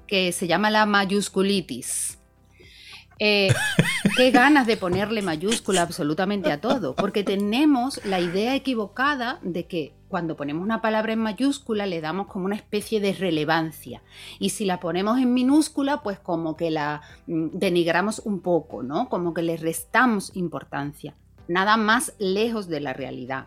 que 0.08 0.32
se 0.32 0.47
llama 0.47 0.72
la 0.72 0.86
mayusculitis. 0.86 2.20
Eh, 3.26 3.53
qué 4.17 4.32
ganas 4.32 4.67
de 4.67 4.76
ponerle 4.76 5.21
mayúscula 5.21 5.82
absolutamente 5.82 6.51
a 6.51 6.59
todo, 6.59 6.93
porque 6.93 7.24
tenemos 7.24 8.03
la 8.05 8.19
idea 8.19 8.53
equivocada 8.53 9.39
de 9.43 9.65
que 9.65 9.93
cuando 10.09 10.36
ponemos 10.36 10.61
una 10.61 10.82
palabra 10.82 11.13
en 11.13 11.19
mayúscula 11.19 11.86
le 11.86 12.01
damos 12.01 12.28
como 12.28 12.43
una 12.43 12.57
especie 12.57 12.99
de 12.99 13.13
relevancia 13.13 14.03
y 14.39 14.49
si 14.49 14.65
la 14.65 14.82
ponemos 14.82 15.19
en 15.19 15.34
minúscula 15.34 16.03
pues 16.03 16.19
como 16.19 16.57
que 16.57 16.69
la 16.69 17.01
mm, 17.28 17.51
denigramos 17.53 18.19
un 18.26 18.41
poco, 18.41 18.84
¿no? 18.84 19.07
Como 19.07 19.34
que 19.34 19.41
le 19.41 19.55
restamos 19.55 20.36
importancia. 20.36 21.15
Nada 21.47 21.78
más 21.78 22.15
lejos 22.19 22.67
de 22.67 22.82
la 22.82 22.91
realidad. 22.91 23.45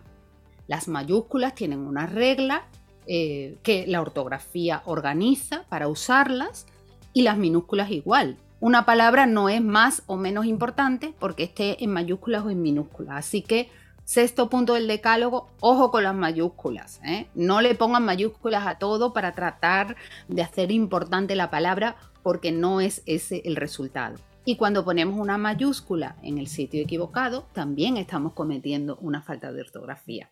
Las 0.69 0.89
mayúsculas 0.89 1.55
tienen 1.55 1.81
una 1.81 2.07
regla 2.07 2.67
eh, 3.07 3.59
que 3.63 3.87
la 3.87 4.01
ortografía 4.01 4.81
organiza 4.87 5.65
para 5.69 5.87
usarlas 5.89 6.67
y 7.13 7.23
las 7.23 7.37
minúsculas 7.37 7.91
igual. 7.91 8.39
Una 8.59 8.87
palabra 8.87 9.27
no 9.27 9.51
es 9.51 9.63
más 9.63 10.03
o 10.07 10.17
menos 10.17 10.47
importante 10.47 11.15
porque 11.19 11.45
esté 11.45 11.85
en 11.85 11.93
mayúsculas 11.93 12.45
o 12.45 12.51
en 12.51 12.63
minúsculas. 12.63 13.17
Así 13.17 13.43
que, 13.43 13.69
sexto 14.05 14.49
punto 14.49 14.75
del 14.75 14.87
decálogo, 14.87 15.51
ojo 15.61 15.91
con 15.91 16.05
las 16.05 16.15
mayúsculas. 16.15 17.01
¿eh? 17.05 17.27
No 17.35 17.61
le 17.61 17.75
pongan 17.75 18.07
mayúsculas 18.07 18.67
a 18.67 18.79
todo 18.79 19.13
para 19.13 19.35
tratar 19.35 19.97
de 20.29 20.41
hacer 20.41 20.73
importante 20.73 21.37
la 21.37 21.51
palabra 21.51 21.97
porque 22.23 22.51
no 22.51 22.81
es 22.81 23.03
ese 23.05 23.43
el 23.45 23.57
resultado. 23.57 24.17
Y 24.47 24.57
cuando 24.57 24.85
ponemos 24.85 25.19
una 25.19 25.37
mayúscula 25.37 26.17
en 26.23 26.39
el 26.39 26.47
sitio 26.47 26.81
equivocado, 26.81 27.47
también 27.53 27.99
estamos 27.99 28.33
cometiendo 28.33 28.97
una 29.03 29.21
falta 29.21 29.53
de 29.53 29.61
ortografía. 29.61 30.31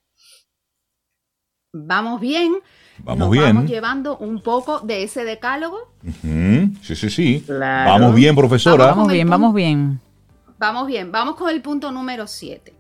Vamos 1.77 2.21
bien, 2.21 2.55
Vamos 2.99 3.19
nos 3.19 3.31
bien. 3.31 3.45
vamos 3.47 3.69
llevando 3.69 4.17
un 4.19 4.41
poco 4.41 4.79
de 4.79 5.03
ese 5.03 5.25
decálogo 5.25 5.93
Sí, 6.83 6.95
sí, 6.95 7.11
sí. 7.11 7.43
Claro. 7.45 7.91
Vamos 7.91 8.15
bien, 8.15 8.37
profesora. 8.37 8.85
Vamos 8.87 8.91
Vamos 8.97 9.05
con 9.07 9.11
el 9.11 9.15
bien, 9.17 9.27
punto. 9.27 9.39
vamos 9.41 9.55
bien. 9.55 10.01
Vamos 10.57 10.87
bien, 10.87 11.11
vamos 11.13 11.35
con 11.35 11.51
el 11.51 11.61
punto 11.63 11.91
número 11.91 12.27
7. 12.29 12.73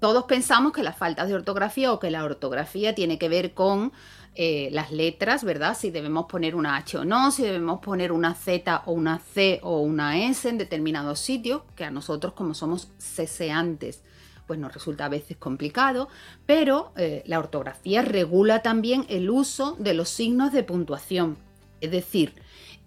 Todos 0.00 0.24
pensamos 0.24 0.72
que 0.72 0.82
la 0.82 0.94
falta 0.94 1.26
de 1.26 1.34
ortografía 1.34 1.92
o 1.92 2.00
que 2.00 2.10
la 2.10 2.24
ortografía 2.24 2.94
tiene 2.94 3.18
que 3.18 3.28
ver 3.28 3.52
con 3.52 3.92
eh, 4.34 4.70
las 4.72 4.90
letras, 4.92 5.44
¿verdad? 5.44 5.76
Si 5.78 5.90
debemos 5.90 6.24
poner 6.24 6.54
una 6.54 6.76
H 6.76 6.96
o 6.98 7.04
no, 7.04 7.30
si 7.30 7.42
debemos 7.42 7.80
poner 7.80 8.10
una 8.10 8.34
Z 8.34 8.84
o 8.86 8.92
una 8.92 9.18
C 9.18 9.60
o 9.62 9.80
una 9.80 10.18
S 10.30 10.48
en 10.48 10.56
determinados 10.56 11.18
sitios, 11.18 11.60
que 11.76 11.84
a 11.84 11.90
nosotros 11.90 12.32
como 12.32 12.54
somos 12.54 12.90
ceseantes, 12.98 14.02
pues 14.50 14.58
nos 14.58 14.74
resulta 14.74 15.04
a 15.04 15.08
veces 15.08 15.36
complicado, 15.36 16.08
pero 16.44 16.90
eh, 16.96 17.22
la 17.24 17.38
ortografía 17.38 18.02
regula 18.02 18.62
también 18.62 19.06
el 19.08 19.30
uso 19.30 19.76
de 19.78 19.94
los 19.94 20.08
signos 20.08 20.50
de 20.50 20.64
puntuación. 20.64 21.36
Es 21.80 21.92
decir, 21.92 22.34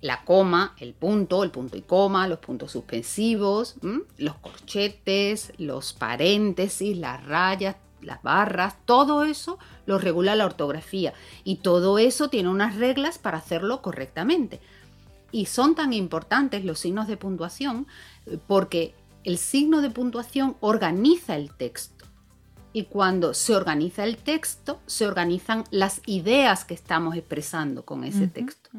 la 0.01 0.25
coma, 0.25 0.75
el 0.77 0.93
punto, 0.93 1.41
el 1.41 1.51
punto 1.51 1.77
y 1.77 1.81
coma, 1.81 2.27
los 2.27 2.39
puntos 2.39 2.73
suspensivos, 2.73 3.75
los 4.17 4.35
corchetes, 4.39 5.53
los 5.57 5.93
paréntesis, 5.93 6.97
las 6.97 7.25
rayas, 7.25 7.77
las 8.01 8.21
barras, 8.21 8.75
todo 8.83 9.23
eso 9.23 9.57
lo 9.85 9.99
regula 9.99 10.35
la 10.35 10.45
ortografía 10.45 11.13
y 11.45 11.59
todo 11.59 11.97
eso 11.97 12.27
tiene 12.27 12.49
unas 12.49 12.75
reglas 12.75 13.19
para 13.19 13.37
hacerlo 13.37 13.81
correctamente. 13.81 14.59
Y 15.31 15.45
son 15.45 15.75
tan 15.75 15.93
importantes 15.93 16.65
los 16.65 16.79
signos 16.79 17.07
de 17.07 17.15
puntuación 17.15 17.87
eh, 18.25 18.37
porque 18.47 18.95
el 19.23 19.37
signo 19.37 19.81
de 19.81 19.89
puntuación 19.89 20.57
organiza 20.59 21.35
el 21.35 21.53
texto. 21.53 22.05
Y 22.75 22.85
cuando 22.85 23.35
se 23.35 23.55
organiza 23.55 24.03
el 24.03 24.17
texto, 24.17 24.81
se 24.87 25.05
organizan 25.05 25.63
las 25.69 26.01
ideas 26.07 26.65
que 26.65 26.73
estamos 26.73 27.15
expresando 27.15 27.85
con 27.85 28.03
ese 28.03 28.27
texto. 28.27 28.71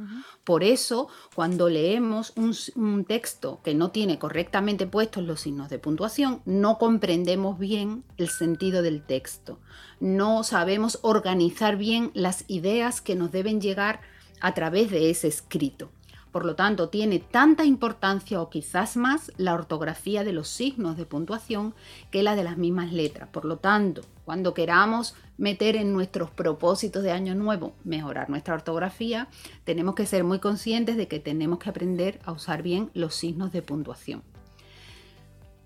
Por 0.42 0.64
eso, 0.64 1.06
cuando 1.36 1.68
leemos 1.68 2.32
un, 2.34 3.04
texto 3.04 3.60
que 3.62 3.72
no 3.74 3.92
tiene 3.92 4.18
correctamente 4.18 4.88
puestos 4.88 5.22
los 5.22 5.42
signos 5.42 5.70
de 5.70 5.78
puntuación, 5.78 6.42
no 6.44 6.78
comprendemos 6.78 7.56
bien 7.56 8.02
el 8.16 8.30
sentido 8.30 8.82
del 8.82 9.00
texto. 9.00 9.60
No 10.00 10.42
sabemos 10.42 10.98
organizar 11.02 11.76
bien 11.76 12.10
las 12.14 12.44
ideas 12.48 13.00
que 13.00 13.14
nos 13.14 13.30
deben 13.30 13.60
llegar 13.60 14.00
a 14.40 14.54
través 14.54 14.90
de 14.90 15.10
ese 15.10 15.28
escrito. 15.28 15.92
Por 16.34 16.44
lo 16.44 16.56
tanto, 16.56 16.88
tiene 16.88 17.20
tanta 17.20 17.64
importancia 17.64 18.42
o 18.42 18.50
quizás 18.50 18.96
más 18.96 19.30
la 19.36 19.54
ortografía 19.54 20.24
de 20.24 20.32
los 20.32 20.48
signos 20.48 20.96
de 20.96 21.06
puntuación 21.06 21.76
que 22.10 22.24
la 22.24 22.34
de 22.34 22.42
las 22.42 22.56
mismas 22.56 22.92
letras. 22.92 23.28
Por 23.28 23.44
lo 23.44 23.58
tanto, 23.58 24.02
cuando 24.24 24.52
queramos 24.52 25.14
meter 25.38 25.76
en 25.76 25.92
nuestros 25.92 26.32
propósitos 26.32 27.04
de 27.04 27.12
año 27.12 27.36
nuevo 27.36 27.76
mejorar 27.84 28.30
nuestra 28.30 28.54
ortografía, 28.54 29.28
tenemos 29.62 29.94
que 29.94 30.06
ser 30.06 30.24
muy 30.24 30.40
conscientes 30.40 30.96
de 30.96 31.06
que 31.06 31.20
tenemos 31.20 31.60
que 31.60 31.70
aprender 31.70 32.18
a 32.24 32.32
usar 32.32 32.64
bien 32.64 32.90
los 32.94 33.14
signos 33.14 33.52
de 33.52 33.62
puntuación. 33.62 34.24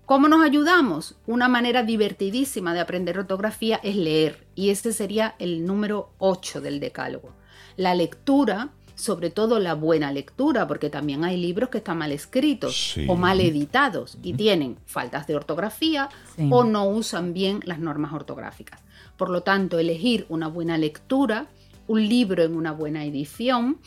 ¿Cómo 0.05 0.27
nos 0.27 0.45
ayudamos? 0.45 1.15
Una 1.25 1.47
manera 1.47 1.81
divertidísima 1.81 2.75
de 2.75 2.81
aprender 2.81 3.17
ortografía 3.17 3.79
es 3.81 3.95
leer, 3.95 4.45
y 4.53 4.69
este 4.69 4.93
sería 4.93 5.33
el 5.39 5.65
número 5.65 6.11
8 6.19 6.61
del 6.61 6.79
decálogo. 6.79 7.33
La 7.75 7.95
lectura, 7.95 8.69
sobre 8.99 9.29
todo 9.29 9.59
la 9.59 9.75
buena 9.75 10.11
lectura, 10.11 10.67
porque 10.67 10.89
también 10.89 11.23
hay 11.23 11.37
libros 11.37 11.69
que 11.69 11.77
están 11.77 11.99
mal 11.99 12.11
escritos 12.11 12.97
o 13.07 13.15
mal 13.15 13.39
editados 13.39 14.17
y 14.21 14.33
tienen 14.33 14.77
faltas 14.85 15.25
de 15.25 15.35
ortografía 15.35 16.09
o 16.49 16.65
no 16.65 16.85
usan 16.85 17.33
bien 17.33 17.61
las 17.63 17.79
normas 17.79 18.11
ortográficas. 18.11 18.81
Por 19.15 19.29
lo 19.29 19.41
tanto, 19.41 19.79
elegir 19.79 20.25
una 20.27 20.47
buena 20.47 20.77
lectura, 20.77 21.47
un 21.87 22.07
libro 22.07 22.43
en 22.43 22.55
una 22.55 22.73
buena 22.73 23.05
edición, 23.05 23.79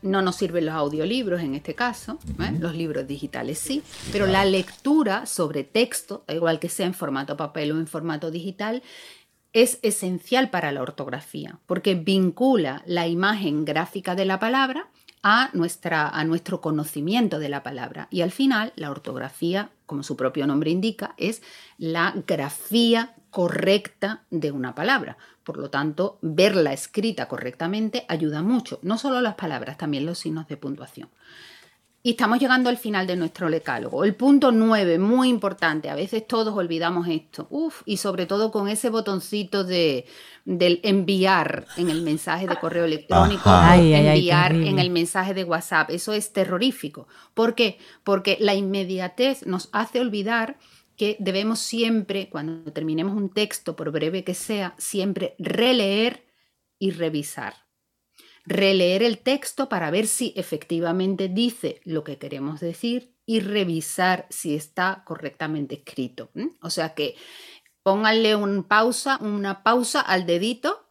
no 0.00 0.20
nos 0.22 0.36
sirven 0.36 0.66
los 0.66 0.74
audiolibros 0.74 1.42
en 1.42 1.54
este 1.54 1.74
caso, 1.74 2.18
¿eh? 2.40 2.56
los 2.58 2.74
libros 2.74 3.06
digitales 3.06 3.58
sí, 3.58 3.82
pero 4.10 4.26
la 4.26 4.44
lectura 4.44 5.26
sobre 5.26 5.64
texto, 5.64 6.24
igual 6.28 6.58
que 6.58 6.68
sea 6.68 6.86
en 6.86 6.94
formato 6.94 7.36
papel 7.36 7.72
o 7.72 7.78
en 7.78 7.86
formato 7.86 8.30
digital, 8.30 8.82
es 9.52 9.78
esencial 9.82 10.50
para 10.50 10.72
la 10.72 10.82
ortografía, 10.82 11.58
porque 11.66 11.94
vincula 11.94 12.82
la 12.86 13.06
imagen 13.06 13.64
gráfica 13.64 14.14
de 14.14 14.24
la 14.24 14.38
palabra 14.38 14.88
a, 15.22 15.50
nuestra, 15.52 16.08
a 16.08 16.24
nuestro 16.24 16.60
conocimiento 16.60 17.38
de 17.38 17.48
la 17.48 17.62
palabra. 17.62 18.08
Y 18.10 18.22
al 18.22 18.32
final, 18.32 18.72
la 18.76 18.90
ortografía, 18.90 19.70
como 19.86 20.02
su 20.02 20.16
propio 20.16 20.46
nombre 20.46 20.70
indica, 20.70 21.14
es 21.16 21.42
la 21.78 22.14
grafía 22.26 23.14
correcta 23.30 24.22
de 24.30 24.52
una 24.52 24.74
palabra. 24.74 25.16
Por 25.44 25.58
lo 25.58 25.70
tanto, 25.70 26.18
verla 26.22 26.72
escrita 26.72 27.28
correctamente 27.28 28.04
ayuda 28.08 28.42
mucho, 28.42 28.78
no 28.82 28.98
solo 28.98 29.20
las 29.20 29.34
palabras, 29.34 29.78
también 29.78 30.06
los 30.06 30.18
signos 30.18 30.48
de 30.48 30.56
puntuación. 30.56 31.08
Y 32.04 32.10
estamos 32.10 32.40
llegando 32.40 32.68
al 32.68 32.78
final 32.78 33.06
de 33.06 33.14
nuestro 33.14 33.48
lecálogo. 33.48 34.02
El 34.02 34.16
punto 34.16 34.50
9, 34.50 34.98
muy 34.98 35.28
importante, 35.28 35.88
a 35.88 35.94
veces 35.94 36.26
todos 36.26 36.52
olvidamos 36.56 37.06
esto. 37.06 37.46
Uf, 37.48 37.82
y 37.86 37.98
sobre 37.98 38.26
todo 38.26 38.50
con 38.50 38.68
ese 38.68 38.90
botoncito 38.90 39.62
de, 39.62 40.06
del 40.44 40.80
enviar 40.82 41.64
en 41.76 41.90
el 41.90 42.02
mensaje 42.02 42.48
de 42.48 42.56
correo 42.56 42.86
electrónico, 42.86 43.48
enviar 43.48 44.52
en 44.52 44.80
el 44.80 44.90
mensaje 44.90 45.32
de 45.32 45.44
WhatsApp. 45.44 45.90
Eso 45.90 46.12
es 46.12 46.32
terrorífico. 46.32 47.06
¿Por 47.34 47.54
qué? 47.54 47.78
Porque 48.02 48.36
la 48.40 48.56
inmediatez 48.56 49.46
nos 49.46 49.68
hace 49.72 50.00
olvidar 50.00 50.58
que 50.96 51.16
debemos 51.20 51.60
siempre, 51.60 52.28
cuando 52.28 52.72
terminemos 52.72 53.14
un 53.14 53.28
texto, 53.28 53.76
por 53.76 53.92
breve 53.92 54.24
que 54.24 54.34
sea, 54.34 54.74
siempre 54.76 55.36
releer 55.38 56.24
y 56.80 56.90
revisar. 56.90 57.54
Releer 58.44 59.02
el 59.02 59.18
texto 59.18 59.68
para 59.68 59.90
ver 59.90 60.06
si 60.06 60.32
efectivamente 60.36 61.28
dice 61.28 61.80
lo 61.84 62.04
que 62.04 62.18
queremos 62.18 62.60
decir 62.60 63.14
y 63.24 63.40
revisar 63.40 64.26
si 64.30 64.54
está 64.54 65.02
correctamente 65.06 65.76
escrito. 65.76 66.30
O 66.60 66.70
sea 66.70 66.94
que 66.94 67.14
pónganle 67.82 68.34
un 68.36 68.64
pausa, 68.64 69.18
una 69.20 69.62
pausa 69.62 70.00
al 70.00 70.26
dedito 70.26 70.88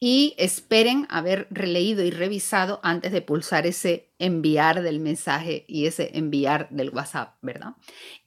y 0.00 0.34
esperen 0.38 1.06
haber 1.10 1.48
releído 1.50 2.04
y 2.04 2.10
revisado 2.10 2.80
antes 2.82 3.10
de 3.12 3.22
pulsar 3.22 3.66
ese 3.66 4.12
enviar 4.18 4.82
del 4.82 5.00
mensaje 5.00 5.64
y 5.66 5.86
ese 5.86 6.16
enviar 6.16 6.68
del 6.70 6.90
WhatsApp, 6.90 7.36
¿verdad? 7.42 7.74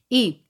Y 0.08 0.44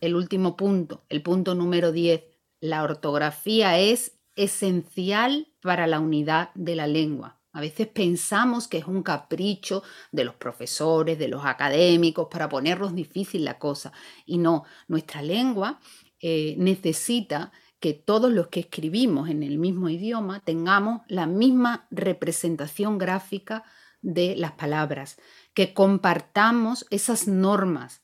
el 0.00 0.14
último 0.14 0.56
punto, 0.56 1.04
el 1.08 1.22
punto 1.22 1.56
número 1.56 1.90
10, 1.90 2.22
la 2.60 2.84
ortografía 2.84 3.78
es 3.78 4.12
esencial 4.36 5.48
para 5.60 5.88
la 5.88 5.98
unidad 5.98 6.50
de 6.54 6.76
la 6.76 6.86
lengua. 6.86 7.39
A 7.52 7.60
veces 7.60 7.88
pensamos 7.88 8.68
que 8.68 8.78
es 8.78 8.86
un 8.86 9.02
capricho 9.02 9.82
de 10.12 10.24
los 10.24 10.34
profesores, 10.34 11.18
de 11.18 11.28
los 11.28 11.44
académicos, 11.44 12.28
para 12.30 12.48
ponernos 12.48 12.94
difícil 12.94 13.44
la 13.44 13.58
cosa. 13.58 13.92
Y 14.24 14.38
no, 14.38 14.64
nuestra 14.88 15.22
lengua 15.22 15.80
eh, 16.20 16.54
necesita 16.58 17.50
que 17.80 17.94
todos 17.94 18.30
los 18.30 18.48
que 18.48 18.60
escribimos 18.60 19.30
en 19.30 19.42
el 19.42 19.58
mismo 19.58 19.88
idioma 19.88 20.40
tengamos 20.40 21.00
la 21.08 21.26
misma 21.26 21.86
representación 21.90 22.98
gráfica 22.98 23.64
de 24.02 24.36
las 24.36 24.52
palabras 24.52 25.18
que 25.54 25.74
compartamos 25.74 26.86
esas 26.90 27.26
normas. 27.26 28.02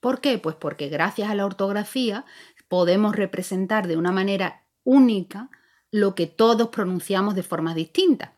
¿Por 0.00 0.20
qué? 0.20 0.38
Pues 0.38 0.56
porque 0.56 0.88
gracias 0.88 1.28
a 1.28 1.34
la 1.34 1.44
ortografía 1.44 2.24
podemos 2.68 3.14
representar 3.14 3.86
de 3.86 3.96
una 3.96 4.12
manera 4.12 4.64
única 4.84 5.50
lo 5.90 6.14
que 6.14 6.26
todos 6.26 6.68
pronunciamos 6.68 7.34
de 7.34 7.42
formas 7.42 7.74
distintas, 7.74 8.30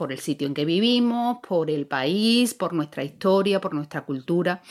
por 0.00 0.12
el 0.12 0.18
sitio 0.18 0.46
en 0.46 0.54
que 0.54 0.64
vivimos, 0.64 1.40
por 1.46 1.70
el 1.70 1.86
país, 1.86 2.54
por 2.54 2.72
nuestra 2.72 3.04
historia, 3.04 3.60
por 3.60 3.74
nuestra 3.74 4.06
cultura. 4.06 4.62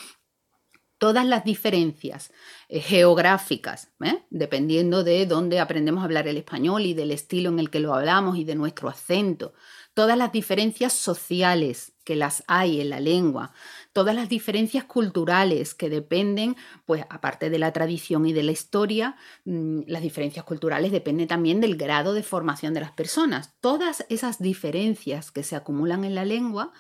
Todas 0.98 1.24
las 1.24 1.44
diferencias 1.44 2.34
eh, 2.68 2.80
geográficas, 2.82 3.92
¿eh? 4.04 4.24
dependiendo 4.32 5.04
de 5.04 5.28
dónde 5.28 5.60
aprendemos 5.60 6.02
a 6.02 6.06
hablar 6.06 6.28
el 6.28 6.38
español 6.38 6.82
y 6.82 6.96
del 6.96 7.12
estilo 7.12 7.52
en 7.52 7.60
el 7.60 7.70
que 7.70 7.80
lo 7.80 7.94
hablamos 7.94 8.40
y 8.40 8.44
de 8.44 8.56
nuestro 8.56 8.90
acento, 8.90 9.54
todas 9.94 10.18
las 10.18 10.32
diferencias 10.32 10.94
sociales 10.94 11.94
que 12.04 12.16
las 12.16 12.44
hay 12.48 12.82
en 12.82 12.90
la 12.90 13.00
lengua, 13.00 13.54
todas 13.94 14.16
las 14.16 14.30
diferencias 14.30 14.84
culturales 14.84 15.74
que 15.74 15.90
dependen, 15.90 16.56
pues 16.86 17.06
aparte 17.10 17.50
de 17.50 17.60
la 17.60 17.74
tradición 17.74 18.26
y 18.26 18.34
de 18.34 18.44
la 18.44 18.52
historia, 18.52 19.16
mm, 19.46 19.82
las 19.88 20.02
diferencias 20.02 20.46
culturales 20.46 20.92
dependen 20.92 21.28
también 21.28 21.60
del 21.62 21.76
grado 21.76 22.14
de 22.14 22.24
formación 22.24 22.74
de 22.74 22.82
las 22.82 22.92
personas. 22.92 23.56
Todas 23.62 24.06
esas 24.10 24.40
diferencias 24.40 25.32
que 25.32 25.44
se 25.44 25.56
acumulan 25.56 26.04
en 26.04 26.16
la 26.16 26.26
lengua 26.26 26.72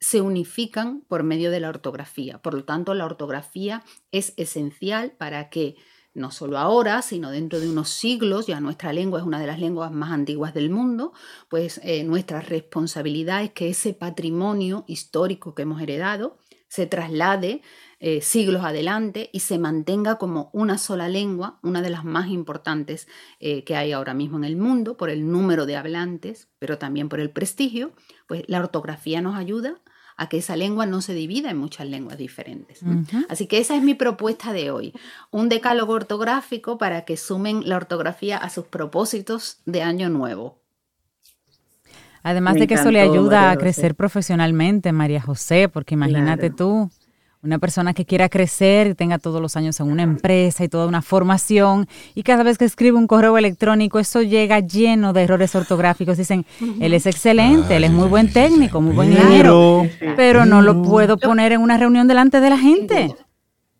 se 0.00 0.20
unifican 0.20 1.02
por 1.08 1.22
medio 1.22 1.50
de 1.50 1.60
la 1.60 1.68
ortografía. 1.68 2.38
Por 2.38 2.54
lo 2.54 2.64
tanto, 2.64 2.94
la 2.94 3.04
ortografía 3.04 3.84
es 4.12 4.32
esencial 4.36 5.12
para 5.12 5.50
que 5.50 5.76
no 6.12 6.30
solo 6.32 6.58
ahora, 6.58 7.02
sino 7.02 7.30
dentro 7.30 7.60
de 7.60 7.68
unos 7.68 7.88
siglos, 7.90 8.46
ya 8.46 8.60
nuestra 8.60 8.92
lengua 8.92 9.20
es 9.20 9.26
una 9.26 9.38
de 9.38 9.46
las 9.46 9.60
lenguas 9.60 9.92
más 9.92 10.10
antiguas 10.10 10.54
del 10.54 10.70
mundo, 10.70 11.12
pues 11.48 11.80
eh, 11.84 12.02
nuestra 12.02 12.40
responsabilidad 12.40 13.44
es 13.44 13.52
que 13.52 13.68
ese 13.68 13.94
patrimonio 13.94 14.84
histórico 14.88 15.54
que 15.54 15.62
hemos 15.62 15.80
heredado 15.80 16.38
se 16.70 16.86
traslade 16.86 17.62
eh, 17.98 18.22
siglos 18.22 18.64
adelante 18.64 19.28
y 19.32 19.40
se 19.40 19.58
mantenga 19.58 20.16
como 20.16 20.48
una 20.54 20.78
sola 20.78 21.08
lengua, 21.08 21.58
una 21.62 21.82
de 21.82 21.90
las 21.90 22.04
más 22.04 22.28
importantes 22.28 23.08
eh, 23.40 23.64
que 23.64 23.76
hay 23.76 23.92
ahora 23.92 24.14
mismo 24.14 24.38
en 24.38 24.44
el 24.44 24.56
mundo, 24.56 24.96
por 24.96 25.10
el 25.10 25.30
número 25.30 25.66
de 25.66 25.76
hablantes, 25.76 26.48
pero 26.58 26.78
también 26.78 27.10
por 27.10 27.20
el 27.20 27.30
prestigio, 27.30 27.92
pues 28.26 28.44
la 28.46 28.60
ortografía 28.60 29.20
nos 29.20 29.36
ayuda 29.36 29.82
a 30.16 30.28
que 30.28 30.38
esa 30.38 30.54
lengua 30.54 30.86
no 30.86 31.02
se 31.02 31.12
divida 31.12 31.50
en 31.50 31.56
muchas 31.56 31.88
lenguas 31.88 32.16
diferentes. 32.16 32.82
Así 33.28 33.46
que 33.46 33.58
esa 33.58 33.74
es 33.74 33.82
mi 33.82 33.94
propuesta 33.94 34.52
de 34.52 34.70
hoy, 34.70 34.92
un 35.30 35.48
decálogo 35.48 35.94
ortográfico 35.94 36.78
para 36.78 37.04
que 37.04 37.16
sumen 37.16 37.68
la 37.68 37.76
ortografía 37.76 38.36
a 38.36 38.48
sus 38.48 38.66
propósitos 38.66 39.60
de 39.64 39.82
año 39.82 40.08
nuevo. 40.08 40.59
Además 42.22 42.54
de 42.56 42.66
que 42.66 42.74
eso 42.74 42.90
le 42.90 43.00
ayuda 43.00 43.50
a 43.50 43.56
crecer 43.56 43.94
profesionalmente, 43.94 44.92
María 44.92 45.20
José, 45.20 45.68
porque 45.68 45.94
imagínate 45.94 46.50
tú, 46.50 46.90
una 47.42 47.58
persona 47.58 47.94
que 47.94 48.04
quiera 48.04 48.28
crecer 48.28 48.88
y 48.88 48.94
tenga 48.94 49.18
todos 49.18 49.40
los 49.40 49.56
años 49.56 49.80
en 49.80 49.90
una 49.90 50.02
empresa 50.02 50.62
y 50.62 50.68
toda 50.68 50.86
una 50.86 51.00
formación 51.00 51.88
y 52.14 52.22
cada 52.22 52.42
vez 52.42 52.58
que 52.58 52.66
escribe 52.66 52.98
un 52.98 53.06
correo 53.06 53.38
electrónico 53.38 53.98
eso 53.98 54.20
llega 54.20 54.60
lleno 54.60 55.14
de 55.14 55.22
errores 55.22 55.54
ortográficos. 55.54 56.18
Dicen, 56.18 56.44
él 56.80 56.92
es 56.92 57.06
excelente, 57.06 57.76
él 57.76 57.84
es 57.84 57.92
muy 57.92 58.08
buen 58.08 58.30
técnico, 58.30 58.80
muy 58.80 58.94
buen 58.94 59.12
ingeniero, 59.12 59.86
pero 60.16 60.44
no 60.44 60.60
lo 60.60 60.82
puedo 60.82 61.16
poner 61.16 61.52
en 61.52 61.62
una 61.62 61.78
reunión 61.78 62.06
delante 62.08 62.40
de 62.40 62.50
la 62.50 62.58
gente. 62.58 63.14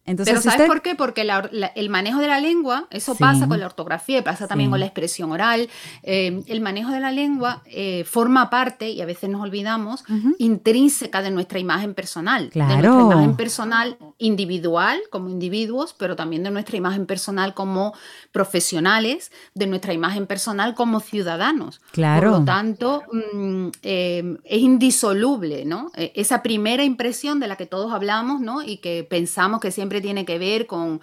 Pero 0.04 0.40
¿sabes 0.40 0.66
por 0.66 0.82
qué? 0.82 0.94
Porque 0.94 1.28
el 1.74 1.90
manejo 1.90 2.20
de 2.20 2.28
la 2.28 2.40
lengua, 2.40 2.86
eso 2.90 3.14
pasa 3.14 3.46
con 3.46 3.60
la 3.60 3.66
ortografía 3.66 4.18
y 4.18 4.22
pasa 4.22 4.48
también 4.48 4.70
con 4.70 4.80
la 4.80 4.86
expresión 4.86 5.30
oral. 5.30 5.68
Eh, 6.02 6.42
el 6.46 6.60
manejo 6.60 6.90
de 6.90 7.00
la 7.00 7.12
lengua 7.12 7.62
eh, 7.66 8.04
forma 8.04 8.50
parte, 8.50 8.90
y 8.90 9.00
a 9.02 9.06
veces 9.06 9.28
nos 9.30 9.42
olvidamos, 9.42 10.04
intrínseca 10.38 11.22
de 11.22 11.30
nuestra 11.30 11.58
imagen 11.58 11.94
personal. 11.94 12.48
Claro. 12.50 12.76
De 12.76 12.88
nuestra 12.88 13.14
imagen 13.14 13.36
personal 13.36 13.98
individual 14.18 15.00
como 15.10 15.28
individuos, 15.28 15.94
pero 15.96 16.16
también 16.16 16.42
de 16.42 16.50
nuestra 16.50 16.76
imagen 16.76 17.06
personal 17.06 17.54
como 17.54 17.94
profesionales, 18.32 19.30
de 19.54 19.66
nuestra 19.66 19.92
imagen 19.92 20.26
personal 20.26 20.74
como 20.74 21.00
ciudadanos. 21.00 21.80
Claro. 21.92 22.30
Por 22.30 22.40
lo 22.40 22.44
tanto, 22.44 23.02
mm, 23.12 23.68
eh, 23.82 24.36
es 24.44 24.60
indisoluble, 24.60 25.64
¿no? 25.64 25.90
esa 25.94 26.42
primera 26.42 26.82
impresión 26.82 27.40
de 27.40 27.48
la 27.48 27.56
que 27.56 27.66
todos 27.66 27.92
hablamos, 27.92 28.40
¿no? 28.40 28.62
Y 28.62 28.78
que 28.78 29.04
pensamos 29.08 29.60
que 29.60 29.70
siempre 29.70 29.99
tiene 30.00 30.24
que 30.24 30.38
ver 30.38 30.66
con, 30.66 31.00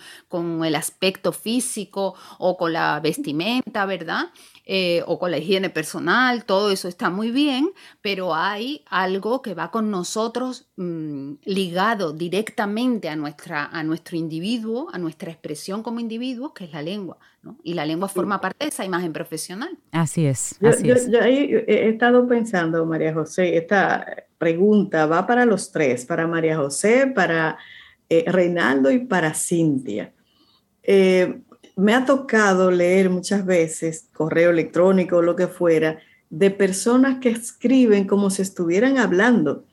el 0.64 0.76
aspecto 0.76 1.32
físico 1.32 2.16
o 2.40 2.58
con 2.58 2.74
la 2.74 3.00
vestimenta, 3.00 3.86
¿verdad? 3.86 4.32
Eh, 4.66 5.02
o 5.08 5.18
con 5.18 5.32
la 5.32 5.38
higiene 5.38 5.70
personal, 5.70 6.44
todo 6.44 6.72
eso 6.72 6.88
está 6.90 7.10
muy 7.10 7.32
bien, 7.32 7.70
pero 8.02 8.36
hay 8.36 8.84
algo 8.90 9.42
que 9.42 9.54
va 9.54 9.72
con 9.72 9.90
nosotros 9.90 10.68
mm, 10.76 11.36
ligado 11.46 12.12
directamente 12.12 13.08
a, 13.08 13.16
nuestra, 13.16 13.66
a 13.66 13.84
nuestro 13.84 14.18
individuo, 14.18 14.90
a 14.92 14.98
nuestra 14.98 15.32
expresión 15.32 15.84
como 15.84 16.02
individuo, 16.02 16.54
que 16.54 16.66
es 16.66 16.74
la 16.74 16.82
lengua, 16.82 17.18
¿no? 17.44 17.58
Y 17.64 17.76
la 17.76 17.86
lengua 17.86 18.10
forma 18.10 18.42
parte 18.42 18.66
de 18.66 18.70
esa 18.70 18.84
imagen 18.84 19.14
profesional. 19.14 19.78
Así 19.92 20.26
es. 20.26 20.58
yo, 20.60 21.20
he 21.22 21.90
estado 21.90 22.28
pensando, 22.28 22.86
María 22.86 23.14
José, 23.14 23.56
esta 23.56 24.06
pregunta 24.38 25.06
va 25.06 25.26
para 25.26 25.46
los 25.46 25.72
tres, 25.72 26.06
para 26.06 26.28
María 26.28 26.58
José, 26.58 27.08
para 27.08 27.58
eh, 28.10 28.26
Reinaldo 28.28 28.92
y 28.92 29.00
para 29.00 29.34
Cintia. 29.34 30.14
Eh, 30.84 31.40
me 31.76 31.94
ha 31.94 32.06
tocado 32.06 32.72
leer 32.72 33.10
muchas 33.10 33.46
veces 33.46 34.08
correo 34.14 34.50
electrónico 34.50 35.18
o 35.18 35.22
lo 35.22 35.36
que 35.36 35.48
fuera 35.48 36.00
de 36.30 36.50
personas 36.52 37.20
que 37.20 37.30
escriben 37.30 38.08
como 38.08 38.30
si 38.30 38.42
estuvieran 38.42 38.98
hablando. 38.98 39.64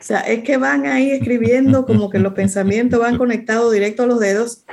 O 0.00 0.04
sea, 0.04 0.20
es 0.20 0.42
que 0.42 0.56
van 0.56 0.86
ahí 0.86 1.10
escribiendo 1.10 1.86
como 1.86 2.10
que 2.10 2.18
los 2.18 2.32
pensamientos 2.32 2.98
van 2.98 3.18
conectados 3.18 3.72
directo 3.72 4.02
a 4.02 4.06
los 4.06 4.18
dedos 4.18 4.64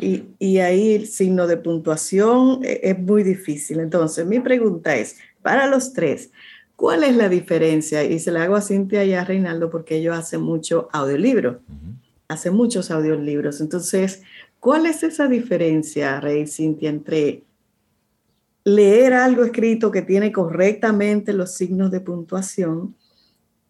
y, 0.00 0.24
y 0.38 0.58
ahí 0.58 0.94
el 0.94 1.06
signo 1.06 1.46
de 1.46 1.58
puntuación 1.58 2.60
es, 2.62 2.78
es 2.82 2.98
muy 2.98 3.22
difícil. 3.22 3.80
Entonces, 3.80 4.24
mi 4.26 4.40
pregunta 4.40 4.96
es, 4.96 5.16
para 5.42 5.66
los 5.66 5.92
tres, 5.92 6.30
¿cuál 6.76 7.04
es 7.04 7.16
la 7.16 7.28
diferencia? 7.28 8.02
Y 8.04 8.18
se 8.18 8.30
la 8.30 8.44
hago 8.44 8.56
a 8.56 8.62
Cintia 8.62 9.04
y 9.04 9.12
a 9.12 9.24
Reinaldo 9.24 9.70
porque 9.70 9.96
ellos 9.96 10.16
hacen 10.16 10.40
mucho 10.40 10.88
audiolibro, 10.92 11.60
hacen 12.32 12.54
muchos 12.54 12.90
audiolibros. 12.90 13.60
Entonces, 13.60 14.22
¿cuál 14.60 14.86
es 14.86 15.02
esa 15.02 15.28
diferencia, 15.28 16.20
Rey 16.20 16.46
Cintia, 16.46 16.90
entre 16.90 17.42
leer 18.64 19.14
algo 19.14 19.44
escrito 19.44 19.90
que 19.90 20.02
tiene 20.02 20.30
correctamente 20.32 21.32
los 21.32 21.52
signos 21.54 21.90
de 21.90 22.00
puntuación 22.00 22.94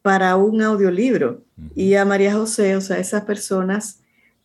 para 0.02 0.36
un 0.36 0.62
audiolibro? 0.62 1.42
Y 1.74 1.94
a 1.94 2.04
María 2.04 2.34
José, 2.34 2.76
o 2.76 2.80
sea, 2.80 2.98
esas 2.98 3.24
personas, 3.24 4.00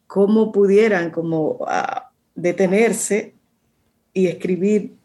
¿cómo 0.05 0.51
pudieran 0.51 1.11
como 1.11 1.59
ah, 1.67 2.11
detenerse 2.35 3.33
y 4.13 4.27
escribir 4.27 4.97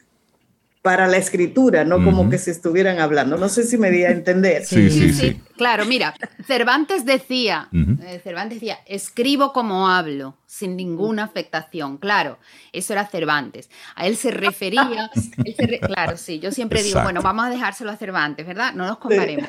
para 0.83 1.07
la 1.07 1.17
escritura, 1.17 1.85
no 1.85 2.05
como 2.05 2.29
que 2.29 2.39
se 2.39 2.51
estuvieran 2.51 2.99
hablando. 2.99 3.37
No 3.37 3.49
sé 3.49 3.63
si 3.63 3.79
me 3.79 3.91
di 3.93 4.03
a 4.03 4.11
entender. 4.11 4.65
Sí, 4.65 4.91
sí, 4.91 5.13
sí. 5.13 5.41
Claro, 5.57 5.85
mira, 5.87 6.15
Cervantes 6.47 7.05
decía, 7.05 7.69
eh, 7.73 8.21
Cervantes 8.23 8.57
decía, 8.61 8.79
escribo 8.87 9.53
como 9.53 9.89
hablo, 9.89 10.37
sin 10.47 10.77
ninguna 10.77 11.25
afectación. 11.25 11.99
Claro, 11.99 12.39
eso 12.73 12.93
era 12.93 13.07
Cervantes. 13.07 13.71
A 13.95 14.07
él 14.07 14.17
se 14.17 14.31
refería, 14.31 15.11
él 15.45 15.55
se 15.57 15.67
re- 15.67 15.81
claro, 15.81 16.17
sí, 16.17 16.39
yo 16.41 16.51
siempre 16.53 16.83
digo, 16.83 17.03
bueno, 17.03 17.23
vamos 17.23 17.47
a 17.47 17.51
dejárselo 17.51 17.91
a 17.91 17.97
Cervantes, 17.97 18.47
¿verdad? 18.47 18.73
No 18.75 18.87
nos 18.87 18.99
comparemos. 18.99 19.49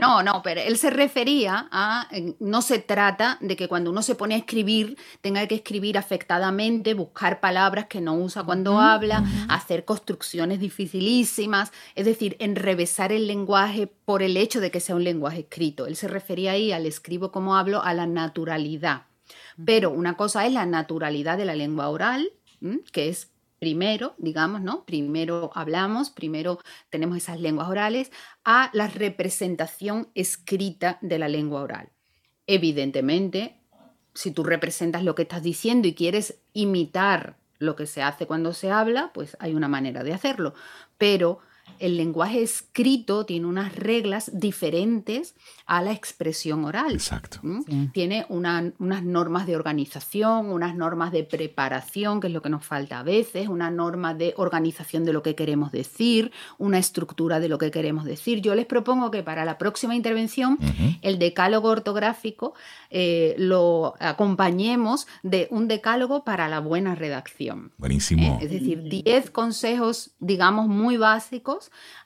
No, 0.00 0.22
no, 0.24 0.42
pero 0.42 0.60
él 0.60 0.76
se 0.76 0.90
refería 0.90 1.68
a, 1.70 2.08
no 2.40 2.62
se 2.62 2.80
trata 2.80 3.38
de 3.40 3.54
que 3.56 3.68
cuando 3.68 3.90
uno 3.90 4.02
se 4.02 4.16
pone 4.16 4.34
a 4.34 4.38
escribir, 4.38 4.98
tenga 5.20 5.46
que 5.46 5.54
escribir 5.54 5.96
afectadamente, 5.96 6.94
buscar 6.94 7.38
palabras 7.40 7.86
que 7.86 8.00
no 8.00 8.14
usa 8.14 8.42
cuando 8.42 8.80
habla, 8.80 9.24
hacer 9.48 9.84
construcciones 9.84 10.58
dificilísimas, 10.58 11.70
es 11.94 12.06
decir, 12.06 12.36
enrevesar 12.40 13.12
el 13.12 13.28
lenguaje 13.28 13.86
por 13.86 14.22
el 14.22 14.36
hecho 14.36 14.60
de 14.60 14.70
que 14.72 14.80
sea 14.80 14.96
un 14.96 15.04
lenguaje 15.04 15.13
escrito. 15.34 15.86
Él 15.86 15.96
se 15.96 16.08
refería 16.08 16.52
ahí 16.52 16.72
al 16.72 16.86
escribo 16.86 17.30
como 17.30 17.56
hablo, 17.56 17.82
a 17.82 17.94
la 17.94 18.06
naturalidad. 18.06 19.06
Pero 19.64 19.90
una 19.90 20.16
cosa 20.16 20.46
es 20.46 20.52
la 20.52 20.66
naturalidad 20.66 21.38
de 21.38 21.44
la 21.44 21.54
lengua 21.54 21.88
oral, 21.88 22.32
¿m? 22.60 22.80
que 22.92 23.08
es 23.08 23.30
primero, 23.58 24.14
digamos, 24.18 24.60
¿no? 24.60 24.84
Primero 24.84 25.50
hablamos, 25.54 26.10
primero 26.10 26.58
tenemos 26.90 27.16
esas 27.16 27.40
lenguas 27.40 27.68
orales, 27.68 28.12
a 28.44 28.70
la 28.74 28.88
representación 28.88 30.08
escrita 30.14 30.98
de 31.00 31.18
la 31.18 31.28
lengua 31.28 31.62
oral. 31.62 31.88
Evidentemente, 32.46 33.60
si 34.12 34.32
tú 34.32 34.44
representas 34.44 35.02
lo 35.02 35.14
que 35.14 35.22
estás 35.22 35.42
diciendo 35.42 35.88
y 35.88 35.94
quieres 35.94 36.40
imitar 36.52 37.38
lo 37.58 37.76
que 37.76 37.86
se 37.86 38.02
hace 38.02 38.26
cuando 38.26 38.52
se 38.52 38.70
habla, 38.70 39.12
pues 39.14 39.36
hay 39.40 39.54
una 39.54 39.68
manera 39.68 40.02
de 40.04 40.12
hacerlo. 40.12 40.54
Pero 40.98 41.38
el 41.80 41.96
lenguaje 41.96 42.42
escrito 42.42 43.26
tiene 43.26 43.46
unas 43.46 43.74
reglas 43.74 44.30
diferentes 44.34 45.34
a 45.66 45.82
la 45.82 45.92
expresión 45.92 46.64
oral. 46.64 46.92
Exacto. 46.92 47.40
Tiene 47.92 48.26
una- 48.28 48.72
unas 48.78 49.02
normas 49.02 49.46
de 49.46 49.56
organización, 49.56 50.46
unas 50.52 50.76
normas 50.76 51.10
de 51.10 51.24
preparación, 51.24 52.20
que 52.20 52.28
es 52.28 52.32
lo 52.32 52.42
que 52.42 52.48
nos 52.50 52.64
falta 52.64 53.00
a 53.00 53.02
veces, 53.02 53.48
una 53.48 53.70
norma 53.70 54.14
de 54.14 54.34
organización 54.36 55.04
de 55.04 55.12
lo 55.12 55.22
que 55.22 55.34
queremos 55.34 55.72
decir, 55.72 56.32
una 56.58 56.78
estructura 56.78 57.40
de 57.40 57.48
lo 57.48 57.58
que 57.58 57.70
queremos 57.70 58.04
decir. 58.04 58.40
Yo 58.40 58.54
les 58.54 58.66
propongo 58.66 59.10
que 59.10 59.22
para 59.22 59.44
la 59.44 59.58
próxima 59.58 59.94
intervención 59.96 60.58
el 61.02 61.18
decálogo 61.18 61.68
ortográfico 61.70 62.54
eh, 62.90 63.34
lo 63.38 63.94
acompañemos 64.00 65.06
de 65.22 65.48
un 65.50 65.68
decálogo 65.68 66.24
para 66.24 66.48
la 66.48 66.60
buena 66.60 66.94
redacción. 66.94 67.72
Buenísimo. 67.78 68.38
¿eh? 68.40 68.44
Es 68.44 68.50
decir, 68.50 68.82
10 68.88 69.30
consejos, 69.30 70.12
digamos, 70.18 70.68
muy 70.68 70.96
básicos 70.96 71.53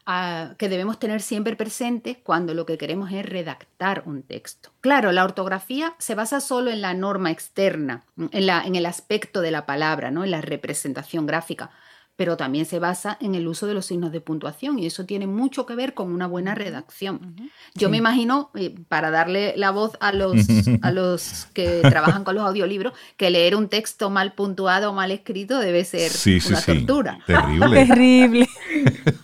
ah, 0.07 0.55
que 0.59 0.69
debemos 0.69 0.99
tener 0.99 1.21
siempre 1.21 1.57
presentes 1.57 2.17
cuando 2.23 2.55
lo 2.55 2.67
que 2.67 2.79
queremos 2.79 3.11
es 3.13 3.25
redactar 3.25 4.03
un 4.07 4.23
texto. 4.23 4.71
Claro, 4.81 5.13
la 5.13 5.25
ortografía 5.25 5.95
se 5.99 6.15
basa 6.15 6.41
solo 6.41 6.71
en 6.71 6.81
la 6.81 6.95
norma 6.95 7.31
externa, 7.31 8.05
en, 8.17 8.49
en 8.49 8.77
el 8.77 8.87
aspecto 8.87 9.41
de 9.41 9.51
la 9.51 9.67
palabra, 9.67 10.11
¿no? 10.11 10.25
en 10.25 10.31
la 10.31 10.41
representación 10.41 11.27
gráfica, 11.27 11.71
pero 12.19 12.37
también 12.37 12.67
se 12.67 12.81
basa 12.81 13.17
en 13.21 13.37
el 13.37 13.47
uso 13.47 13.69
de 13.69 13.75
los 13.75 13.87
signos 13.87 14.11
de 14.11 14.21
puntuación 14.21 14.81
y 14.81 14.87
eso 14.87 15.07
tiene 15.07 15.29
mucho 15.29 15.67
que 15.67 15.77
ver 15.77 15.95
con 15.95 16.13
una 16.13 16.27
buena 16.27 16.57
redacción. 16.57 17.37
Yo 17.77 17.91
me 17.91 17.97
imagino, 17.99 18.51
eh, 18.57 18.75
para 18.89 19.13
darle 19.13 19.55
la 19.57 19.71
voz 19.71 19.93
a 20.01 20.11
los, 20.11 20.35
a 20.83 20.91
los 20.91 21.47
que 21.55 21.81
trabajan 21.81 22.25
con 22.25 22.35
los 22.35 22.45
audiolibros, 22.45 22.93
que 23.17 23.31
leer 23.31 23.55
un 23.55 23.69
texto 23.69 24.11
mal 24.11 24.33
puntuado 24.33 24.91
o 24.91 24.95
mal 24.95 25.13
escrito 25.13 25.61
debe 25.61 25.85
ser 25.85 26.11
Sí, 26.11 26.41
sí, 26.41 26.49
una 26.49 26.61
sí. 26.61 26.73
tortura. 26.73 27.21
Terrible. 27.29 27.87
Terrible. 27.87 28.49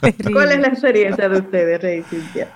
Terrible. 0.00 0.32
¿Cuál 0.32 0.52
es 0.52 0.60
la 0.60 0.68
experiencia 0.68 1.28
de 1.28 1.38
ustedes, 1.40 1.82
Rey 1.82 2.04
Cintia? 2.08 2.48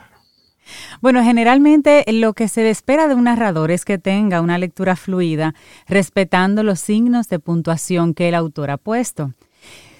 Bueno, 1.00 1.24
generalmente 1.24 2.04
lo 2.12 2.32
que 2.34 2.46
se 2.46 2.70
espera 2.70 3.08
de 3.08 3.16
un 3.16 3.24
narrador 3.24 3.72
es 3.72 3.84
que 3.84 3.98
tenga 3.98 4.40
una 4.40 4.56
lectura 4.56 4.94
fluida, 4.94 5.56
respetando 5.88 6.62
los 6.62 6.78
signos 6.78 7.28
de 7.28 7.40
puntuación 7.40 8.14
que 8.14 8.28
el 8.28 8.36
autor 8.36 8.70
ha 8.70 8.76
puesto. 8.76 9.32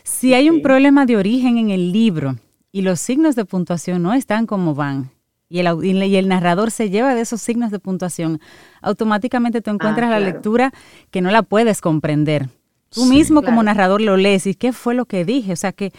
Si 0.09 0.35
hay 0.35 0.49
un 0.51 0.63
problema 0.63 1.07
de 1.07 1.17
origen 1.17 1.59
en 1.59 1.71
el 1.71 1.93
libro 1.93 2.37
y 2.73 2.83
los 2.83 2.99
signos 2.99 3.37
de 3.37 3.45
puntuación 3.45 4.03
no 4.03 4.15
están 4.15 4.47
como 4.47 4.75
van, 4.75 5.11
y 5.51 5.61
el, 5.61 6.03
y 6.03 6.23
narrador 6.23 6.71
se 6.71 6.91
lleva 6.91 7.15
de 7.15 7.21
esos 7.21 7.41
signos 7.41 7.71
de 7.71 7.79
puntuación, 7.79 8.41
automáticamente 8.83 9.61
tú 9.63 9.71
encuentras 9.71 10.11
la 10.11 10.17
claro. 10.17 10.33
lectura 10.33 10.73
que 11.11 11.21
no 11.21 11.31
la 11.31 11.43
puedes 11.43 11.81
comprender. 11.81 12.49
Tú 12.91 13.03
Sí. 13.05 13.11
mismo 13.11 13.43
como 13.43 13.63
narrador 13.63 14.01
lo 14.01 14.17
lees 14.17 14.47
y 14.47 14.55
qué 14.55 14.73
fue 14.73 14.95
lo 14.95 15.05
que 15.05 15.25
dije. 15.25 15.53
O 15.53 15.57
sea 15.57 15.73
que, 15.73 15.93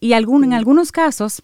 y 0.00 0.12
algún, 0.12 0.44
en 0.44 0.52
algunos 0.52 0.90
casos, 0.92 1.42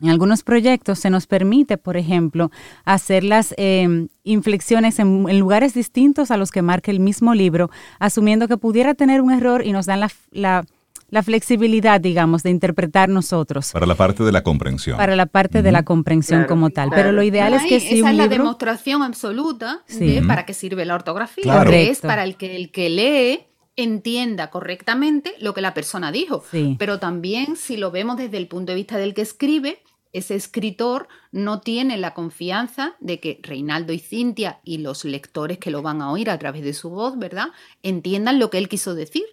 en 0.00 0.10
algunos 0.10 0.42
proyectos 0.42 0.98
se 0.98 1.08
nos 1.10 1.26
permite, 1.26 1.78
por 1.78 1.96
ejemplo, 1.96 2.50
hacer 2.84 3.24
las 3.24 3.54
eh, 3.56 4.06
inflexiones 4.24 4.98
en, 4.98 5.26
en 5.28 5.38
lugares 5.40 5.72
distintos 5.74 6.30
a 6.30 6.36
los 6.36 6.50
que 6.50 6.60
marca 6.62 6.90
el 6.90 7.00
mismo 7.00 7.34
libro, 7.34 7.70
asumiendo 7.98 8.46
que 8.46 8.56
pudiera 8.58 8.94
tener 8.94 9.20
un 9.22 9.32
error 9.32 9.66
y 9.66 9.72
nos 9.72 9.86
dan 9.86 10.00
la, 10.00 10.10
la- 10.30 10.64
la 11.10 11.22
flexibilidad, 11.22 12.00
digamos, 12.00 12.42
de 12.42 12.50
interpretar 12.50 13.08
nosotros 13.08 13.70
Para 13.72 13.86
la 13.86 13.94
parte 13.94 14.22
de 14.24 14.32
la 14.32 14.42
comprensión. 14.42 14.96
para 14.96 15.14
la 15.16 15.26
parte 15.26 15.62
de 15.62 15.70
la 15.72 15.82
comprensión 15.84 16.40
Claro, 16.40 16.48
como 16.48 16.70
tal. 16.70 16.88
claro. 16.88 17.02
Pero 17.02 17.12
lo 17.12 17.22
ideal 17.22 17.54
es 17.54 17.62
que 17.62 17.80
si 17.80 17.96
esa 17.98 18.04
un 18.04 18.10
es 18.10 18.16
la 18.16 18.22
libro... 18.24 18.38
demostración 18.38 19.02
absoluta 19.02 19.82
Sí. 19.86 20.06
de 20.14 20.22
para 20.22 20.44
qué 20.46 20.54
sirve 20.54 20.84
la 20.84 20.94
ortografía, 20.94 21.42
Claro. 21.44 21.70
que 21.70 21.90
es 21.90 22.00
para 22.00 22.24
el 22.24 22.36
que 22.36 22.56
el 22.56 22.70
que 22.72 22.88
lee 22.90 23.46
entienda 23.76 24.50
correctamente 24.50 25.34
lo 25.40 25.52
que 25.54 25.60
la 25.60 25.74
persona 25.74 26.12
dijo. 26.12 26.44
Sí. 26.50 26.76
Pero 26.78 26.98
también 26.98 27.56
si 27.56 27.76
lo 27.76 27.90
vemos 27.90 28.16
desde 28.16 28.36
el 28.36 28.46
punto 28.48 28.72
de 28.72 28.76
vista 28.76 28.98
del 28.98 29.14
que 29.14 29.22
escribe, 29.22 29.82
ese 30.12 30.36
escritor 30.36 31.08
no 31.32 31.60
tiene 31.60 31.96
la 31.98 32.14
confianza 32.14 32.94
de 33.00 33.18
que 33.18 33.40
Reinaldo 33.42 33.92
y 33.92 33.98
Cintia 33.98 34.60
y 34.62 34.78
los 34.78 35.04
lectores 35.04 35.58
que 35.58 35.72
lo 35.72 35.82
van 35.82 36.02
a 36.02 36.12
oír 36.12 36.30
a 36.30 36.38
través 36.38 36.62
de 36.62 36.72
su 36.72 36.88
voz, 36.90 37.18
¿verdad? 37.18 37.48
Entiendan 37.82 38.38
lo 38.38 38.48
que 38.48 38.58
él 38.58 38.68
quiso 38.68 38.94
decir. 38.94 39.24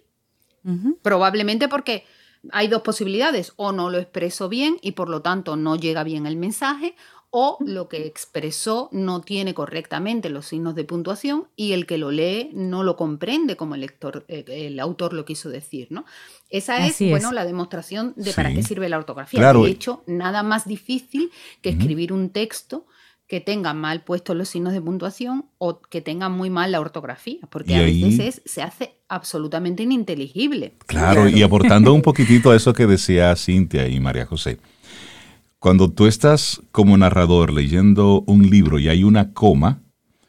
Probablemente 1.02 1.68
porque 1.68 2.04
hay 2.50 2.68
dos 2.68 2.82
posibilidades, 2.82 3.52
o 3.56 3.72
no 3.72 3.90
lo 3.90 3.98
expresó 3.98 4.48
bien 4.48 4.76
y 4.82 4.92
por 4.92 5.08
lo 5.08 5.22
tanto 5.22 5.56
no 5.56 5.76
llega 5.76 6.02
bien 6.04 6.26
el 6.26 6.36
mensaje, 6.36 6.94
o 7.34 7.56
lo 7.60 7.88
que 7.88 8.06
expresó 8.06 8.90
no 8.92 9.22
tiene 9.22 9.54
correctamente 9.54 10.28
los 10.28 10.44
signos 10.44 10.74
de 10.74 10.84
puntuación 10.84 11.48
y 11.56 11.72
el 11.72 11.86
que 11.86 11.96
lo 11.96 12.10
lee 12.10 12.50
no 12.52 12.82
lo 12.82 12.94
comprende 12.94 13.56
como 13.56 13.74
el, 13.74 13.80
lector, 13.80 14.26
eh, 14.28 14.44
el 14.46 14.78
autor 14.78 15.14
lo 15.14 15.24
quiso 15.24 15.48
decir, 15.48 15.86
¿no? 15.90 16.04
Esa 16.50 16.86
es, 16.86 16.98
bueno, 17.00 17.32
la 17.32 17.46
demostración 17.46 18.12
de 18.16 18.34
para 18.34 18.52
qué 18.52 18.62
sirve 18.62 18.90
la 18.90 18.98
ortografía. 18.98 19.40
Claro. 19.40 19.62
De 19.62 19.70
hecho, 19.70 20.02
nada 20.06 20.42
más 20.42 20.66
difícil 20.66 21.30
que 21.62 21.70
escribir 21.70 22.12
un 22.12 22.28
texto 22.28 22.84
que 23.32 23.40
tenga 23.40 23.72
mal 23.72 24.02
puestos 24.02 24.36
los 24.36 24.50
signos 24.50 24.74
de 24.74 24.82
puntuación 24.82 25.46
o 25.56 25.80
que 25.80 26.02
tenga 26.02 26.28
muy 26.28 26.50
mal 26.50 26.70
la 26.70 26.80
ortografía, 26.82 27.38
porque 27.48 27.72
Y 27.72 27.76
a 27.76 27.78
ahí- 27.78 28.02
veces 28.02 28.42
es- 28.44 28.52
se 28.52 28.60
hace 28.60 28.92
absolutamente 29.08 29.84
ininteligible. 29.84 30.74
Claro, 30.84 31.30
y 31.30 31.42
aportando 31.42 31.94
un 31.94 32.02
poquitito 32.10 32.50
a 32.50 32.56
eso 32.56 32.74
que 32.74 32.86
decía 32.86 33.34
Cintia 33.34 33.88
y 33.88 33.98
María 34.00 34.26
José. 34.26 34.58
Cuando 35.58 35.90
tú 35.90 36.06
estás 36.06 36.60
como 36.72 36.94
narrador 36.98 37.54
leyendo 37.54 38.22
un 38.26 38.50
libro 38.50 38.78
y 38.78 38.88
hay 38.90 39.02
una 39.02 39.32
coma, 39.32 39.80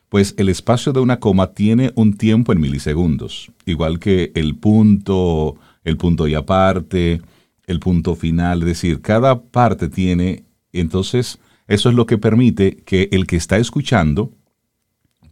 pues 0.08 0.34
el 0.38 0.48
espacio 0.48 0.94
de 0.94 1.02
una 1.02 1.20
coma 1.20 1.48
tiene 1.54 1.92
un 1.96 2.16
tiempo 2.16 2.54
en 2.54 2.62
milisegundos, 2.62 3.52
igual 3.66 4.00
que 4.00 4.32
el 4.34 4.56
punto, 4.56 5.58
el 5.84 5.98
punto 5.98 6.26
y 6.30 6.36
aparte, 6.36 7.22
el 7.68 7.80
punto 7.82 8.16
final, 8.16 8.62
es 8.62 8.66
decir, 8.68 9.02
cada 9.02 9.42
parte 9.42 9.90
tiene, 9.90 10.46
entonces 10.72 11.38
eso 11.68 11.90
es 11.90 11.96
lo 11.96 12.06
que 12.06 12.18
permite 12.18 12.78
que 12.78 13.10
el 13.12 13.28
que 13.28 13.38
está 13.38 13.58
escuchando 13.58 14.32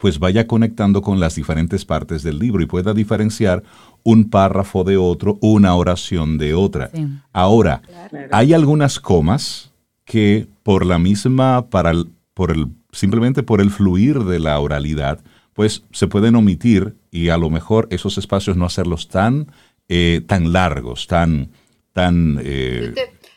pues 0.02 0.18
vaya 0.18 0.48
conectando 0.48 1.04
con 1.04 1.20
las 1.20 1.36
diferentes 1.36 1.86
partes 1.86 2.24
del 2.24 2.40
libro 2.40 2.64
y 2.64 2.66
pueda 2.66 2.96
diferenciar 2.96 3.62
un 4.02 4.32
párrafo 4.32 4.84
de 4.84 4.98
otro, 4.98 5.38
una 5.42 5.76
oración 5.76 6.40
de 6.40 6.56
otra. 6.56 6.90
Ahora, 7.32 7.84
hay 8.32 8.56
algunas 8.56 9.00
comas 9.00 9.72
que 10.04 10.48
por 10.64 10.88
la 10.88 10.98
misma, 10.98 11.70
para 11.70 11.94
por 12.34 12.50
el, 12.50 12.70
simplemente 12.92 13.44
por 13.44 13.62
el 13.62 13.70
fluir 13.70 14.24
de 14.24 14.40
la 14.40 14.60
oralidad, 14.60 15.20
pues 15.54 15.84
se 15.92 16.08
pueden 16.08 16.36
omitir 16.36 16.96
y 17.12 17.30
a 17.30 17.38
lo 17.38 17.52
mejor 17.52 17.88
esos 17.92 18.18
espacios 18.18 18.58
no 18.58 18.66
hacerlos 18.66 19.08
tan, 19.08 19.52
eh, 19.88 20.22
tan 20.26 20.52
largos, 20.52 21.06
tan... 21.06 21.50
tan 21.94 22.40
eh, 22.42 22.96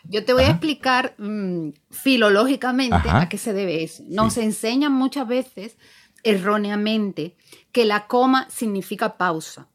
yo, 0.08 0.24
te, 0.24 0.32
voy 0.32 0.44
a 0.44 0.50
explicar 0.50 1.14
mm, 1.18 1.70
filológicamente 1.90 3.08
a 3.08 3.28
qué 3.28 3.38
se 3.38 3.52
debe 3.52 3.82
eso. 3.82 4.02
Nos 4.08 4.36
enseñan 4.36 4.92
muchas 4.92 5.26
veces 5.26 5.76
erróneamente 6.22 7.36
que 7.72 7.84
la 7.84 8.06
coma 8.06 8.48
significa 8.50 9.16
pausa. 9.16 9.68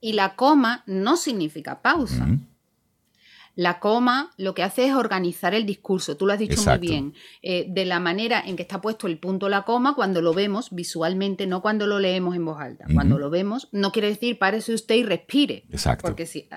Y 0.00 0.12
la 0.12 0.36
coma 0.36 0.84
no 0.86 1.16
significa 1.16 1.82
pausa. 1.82 2.26
La 3.58 3.80
coma 3.80 4.30
lo 4.36 4.54
que 4.54 4.62
hace 4.62 4.86
es 4.86 4.94
organizar 4.94 5.52
el 5.52 5.66
discurso, 5.66 6.16
tú 6.16 6.28
lo 6.28 6.32
has 6.32 6.38
dicho 6.38 6.62
muy 6.62 6.78
bien, 6.78 7.14
eh, 7.42 7.66
de 7.68 7.84
la 7.86 7.98
manera 7.98 8.40
en 8.40 8.54
que 8.54 8.62
está 8.62 8.80
puesto 8.80 9.08
el 9.08 9.18
punto 9.18 9.48
la 9.48 9.62
coma 9.62 9.96
cuando 9.96 10.22
lo 10.22 10.32
vemos 10.32 10.68
visualmente, 10.70 11.48
no 11.48 11.60
cuando 11.60 11.88
lo 11.88 11.98
leemos 11.98 12.36
en 12.36 12.44
voz 12.44 12.60
alta. 12.60 12.86
Cuando 12.94 13.18
lo 13.18 13.30
vemos, 13.30 13.68
no 13.72 13.90
quiere 13.90 14.08
decir 14.08 14.38
párese 14.38 14.74
usted 14.74 14.94
y 14.94 15.02
respire. 15.02 15.64
Exacto. 15.72 16.06
Porque 16.06 16.26
si 16.26 16.48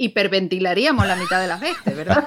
hiperventilaríamos 0.00 1.06
la 1.06 1.14
mitad 1.14 1.38
de 1.42 1.46
las 1.46 1.60
veces, 1.60 1.94
¿verdad? 1.94 2.26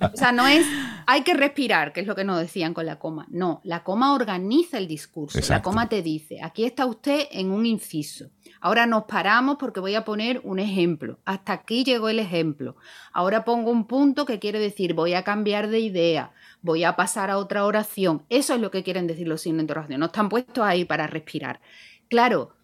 o 0.14 0.16
sea, 0.16 0.32
no 0.32 0.46
es, 0.46 0.66
hay 1.06 1.20
que 1.20 1.34
respirar, 1.34 1.92
que 1.92 2.00
es 2.00 2.06
lo 2.06 2.14
que 2.14 2.24
nos 2.24 2.40
decían 2.40 2.72
con 2.72 2.86
la 2.86 2.98
coma. 2.98 3.26
No, 3.28 3.60
la 3.64 3.84
coma 3.84 4.14
organiza 4.14 4.78
el 4.78 4.88
discurso. 4.88 5.38
La 5.50 5.60
coma 5.60 5.90
te 5.90 6.00
dice, 6.00 6.42
aquí 6.42 6.64
está 6.64 6.86
usted 6.86 7.26
en 7.32 7.50
un 7.50 7.66
inciso. 7.66 8.30
Ahora 8.62 8.86
nos 8.86 9.04
paramos 9.04 9.56
porque 9.58 9.78
voy 9.78 9.94
a 9.94 10.06
poner 10.06 10.40
un 10.42 10.58
ejemplo. 10.58 11.18
Hasta 11.26 11.52
aquí 11.52 11.84
llegó 11.84 12.08
el 12.08 12.18
ejemplo. 12.18 12.76
Ahora 13.12 13.44
pongo 13.44 13.70
un 13.70 13.86
punto 13.86 14.24
que 14.24 14.38
quiere 14.38 14.58
decir 14.58 14.94
voy 14.94 15.12
a 15.12 15.22
cambiar 15.22 15.68
de 15.68 15.80
idea, 15.80 16.32
voy 16.62 16.84
a 16.84 16.96
pasar 16.96 17.30
a 17.30 17.36
otra 17.36 17.66
oración. 17.66 18.24
Eso 18.30 18.54
es 18.54 18.60
lo 18.62 18.70
que 18.70 18.82
quieren 18.82 19.06
decir 19.06 19.28
los 19.28 19.42
signos 19.42 19.58
de 19.58 19.62
interrogación. 19.64 20.00
No 20.00 20.06
están 20.06 20.30
puestos 20.30 20.64
ahí 20.64 20.86
para 20.86 21.06
respirar. 21.06 21.60
Claro, 22.08 22.55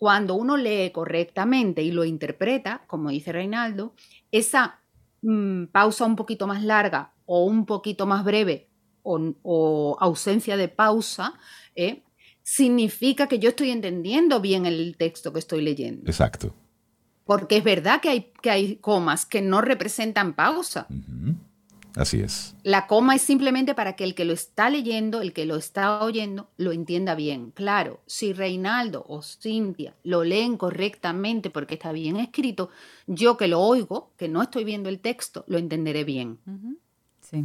cuando 0.00 0.34
uno 0.34 0.56
lee 0.56 0.92
correctamente 0.92 1.82
y 1.82 1.92
lo 1.92 2.06
interpreta, 2.06 2.84
como 2.86 3.10
dice 3.10 3.32
Reinaldo, 3.32 3.92
esa 4.32 4.80
mm, 5.20 5.66
pausa 5.66 6.06
un 6.06 6.16
poquito 6.16 6.46
más 6.46 6.64
larga 6.64 7.12
o 7.26 7.44
un 7.44 7.66
poquito 7.66 8.06
más 8.06 8.24
breve 8.24 8.70
o, 9.02 9.98
ausencia 10.00 10.56
de 10.56 10.68
pausa, 10.68 11.34
¿eh? 11.74 12.02
significa 12.42 13.26
que 13.26 13.38
yo 13.40 13.50
estoy 13.50 13.72
entendiendo 13.72 14.40
bien 14.40 14.64
el 14.64 14.96
texto 14.96 15.34
que 15.34 15.38
estoy 15.38 15.60
leyendo. 15.60 16.10
Exacto. 16.10 16.54
Porque 17.26 17.58
es 17.58 17.64
verdad 17.64 18.00
que 18.00 18.08
hay, 18.08 18.32
que 18.40 18.50
hay 18.50 18.76
comas 18.76 19.26
que 19.26 19.42
no 19.42 19.60
representan 19.60 20.32
pausa. 20.32 20.86
Así 21.96 22.20
es. 22.20 22.54
La 22.62 22.86
coma 22.86 23.16
es 23.16 23.22
simplemente 23.22 23.74
para 23.74 23.96
que 23.96 24.04
el 24.04 24.14
que 24.14 24.24
lo 24.24 24.32
está 24.32 24.70
leyendo, 24.70 25.20
el 25.20 25.32
que 25.32 25.46
lo 25.46 25.56
está 25.56 26.02
oyendo, 26.02 26.50
lo 26.56 26.72
entienda 26.72 27.14
bien. 27.14 27.50
Claro, 27.52 28.00
si 28.06 28.32
Reinaldo 28.32 29.04
o 29.08 29.22
Cintia 29.22 29.94
lo 30.04 30.24
leen 30.24 30.56
correctamente 30.56 31.50
porque 31.50 31.74
está 31.74 31.92
bien 31.92 32.16
escrito, 32.16 32.70
yo 33.06 33.36
que 33.36 33.48
lo 33.48 33.60
oigo, 33.60 34.12
que 34.16 34.28
no 34.28 34.42
estoy 34.42 34.64
viendo 34.64 34.88
el 34.88 35.00
texto, 35.00 35.44
lo 35.48 35.58
entenderé 35.58 36.04
bien. 36.04 36.38
Sí 37.20 37.44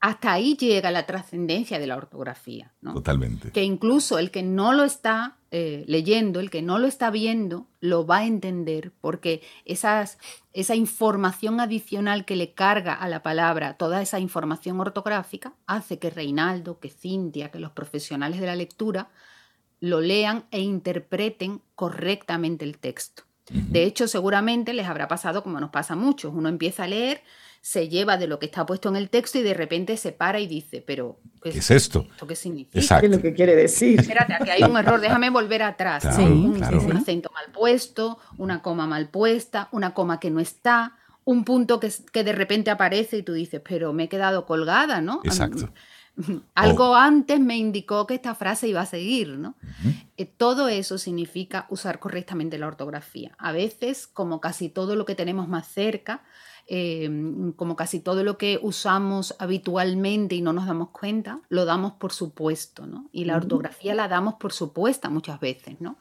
hasta 0.00 0.32
ahí 0.32 0.56
llega 0.56 0.90
la 0.90 1.06
trascendencia 1.06 1.78
de 1.78 1.86
la 1.86 1.96
ortografía. 1.96 2.72
Totalmente. 2.82 3.52
Que 3.52 3.62
incluso 3.62 4.18
el 4.18 4.30
que 4.30 4.42
no 4.42 4.72
lo 4.72 4.84
está 4.84 5.36
eh, 5.52 5.84
leyendo, 5.88 6.38
el 6.38 6.48
que 6.48 6.62
no 6.62 6.78
lo 6.78 6.86
está 6.86 7.10
viendo, 7.10 7.66
lo 7.80 8.06
va 8.06 8.18
a 8.18 8.26
entender, 8.26 8.92
porque 9.00 9.42
esas, 9.64 10.18
esa 10.52 10.76
información 10.76 11.58
adicional 11.58 12.24
que 12.24 12.36
le 12.36 12.54
carga 12.54 12.94
a 12.94 13.08
la 13.08 13.22
palabra, 13.22 13.74
toda 13.74 14.00
esa 14.00 14.20
información 14.20 14.80
ortográfica, 14.80 15.54
hace 15.66 15.98
que 15.98 16.10
Reinaldo, 16.10 16.78
que 16.78 16.88
Cintia, 16.88 17.50
que 17.50 17.58
los 17.58 17.72
profesionales 17.72 18.40
de 18.40 18.46
la 18.46 18.54
lectura 18.54 19.10
lo 19.80 20.00
lean 20.00 20.44
e 20.52 20.60
interpreten 20.60 21.62
correctamente 21.74 22.64
el 22.64 22.78
texto. 22.78 23.24
De 23.50 23.82
hecho, 23.82 24.06
seguramente 24.06 24.72
les 24.72 24.86
habrá 24.86 25.08
pasado 25.08 25.42
como 25.42 25.58
nos 25.58 25.70
pasa 25.70 25.94
a 25.94 25.96
muchos. 25.96 26.32
Uno 26.32 26.48
empieza 26.48 26.84
a 26.84 26.88
leer 26.88 27.22
se 27.60 27.88
lleva 27.88 28.16
de 28.16 28.26
lo 28.26 28.38
que 28.38 28.46
está 28.46 28.64
puesto 28.64 28.88
en 28.88 28.96
el 28.96 29.10
texto 29.10 29.38
y 29.38 29.42
de 29.42 29.54
repente 29.54 29.96
se 29.96 30.12
para 30.12 30.40
y 30.40 30.46
dice, 30.46 30.82
pero 30.86 31.20
¿qué, 31.42 31.50
es 31.50 31.70
esto? 31.70 32.06
¿Esto 32.10 32.26
qué 32.26 32.36
significa? 32.36 32.78
Exacto. 32.78 33.00
¿Qué 33.00 33.06
es 33.06 33.16
lo 33.16 33.22
que 33.22 33.34
quiere 33.34 33.54
decir? 33.54 34.00
Espérate, 34.00 34.34
aquí 34.34 34.50
hay 34.50 34.62
un 34.62 34.76
error, 34.76 35.00
déjame 35.00 35.30
volver 35.30 35.62
atrás. 35.62 36.04
un, 36.18 36.62
acento 36.62 37.30
mal 37.34 37.52
puesto, 37.52 38.18
una 38.38 38.62
coma 38.62 38.86
mal 38.86 39.08
puesta, 39.08 39.68
una 39.72 39.92
coma 39.92 40.18
que 40.20 40.30
no 40.30 40.40
está, 40.40 40.96
un 41.24 41.44
punto 41.44 41.80
que, 41.80 41.92
que 42.12 42.24
de 42.24 42.32
repente 42.32 42.70
aparece 42.70 43.18
y 43.18 43.22
tú 43.22 43.34
dices, 43.34 43.60
pero 43.66 43.92
me 43.92 44.04
he 44.04 44.08
quedado 44.08 44.46
colgada, 44.46 45.02
¿no? 45.02 45.20
Exacto. 45.24 45.70
Algo 46.54 46.94
antes 46.96 47.40
me 47.40 47.56
indicó 47.56 48.06
que 48.06 48.14
esta 48.14 48.34
frase 48.34 48.68
iba 48.68 48.80
a 48.80 48.86
seguir, 48.86 49.38
¿no? 49.38 49.54
Eh, 50.16 50.26
todo 50.26 50.68
eso 50.68 50.98
significa 50.98 51.66
usar 51.70 51.98
correctamente 51.98 52.58
la 52.58 52.66
ortografía. 52.66 53.34
A 53.38 53.52
veces, 53.52 54.06
como 54.06 54.40
casi 54.40 54.68
todo 54.68 54.96
lo 54.96 55.04
que 55.04 55.14
tenemos 55.14 55.48
más 55.48 55.68
cerca, 55.68 56.22
Em, 56.66 57.52
como 57.52 57.74
casi 57.74 58.00
todo 58.00 58.22
lo 58.22 58.38
que 58.38 58.60
usamos 58.62 59.34
habitualmente 59.38 60.36
y 60.36 60.40
no 60.40 60.52
nos 60.52 60.66
damos 60.66 60.90
cuenta, 60.90 61.40
lo 61.48 61.64
damos 61.64 61.94
por 61.94 62.12
supuesto, 62.12 62.86
¿no? 62.86 63.08
Y 63.12 63.24
la 63.24 63.36
ortografía 63.36 63.94
la 63.94 64.06
damos 64.06 64.34
por 64.34 64.52
supuesta 64.52 65.10
muchas 65.10 65.40
veces, 65.40 65.80
¿no? 65.80 65.98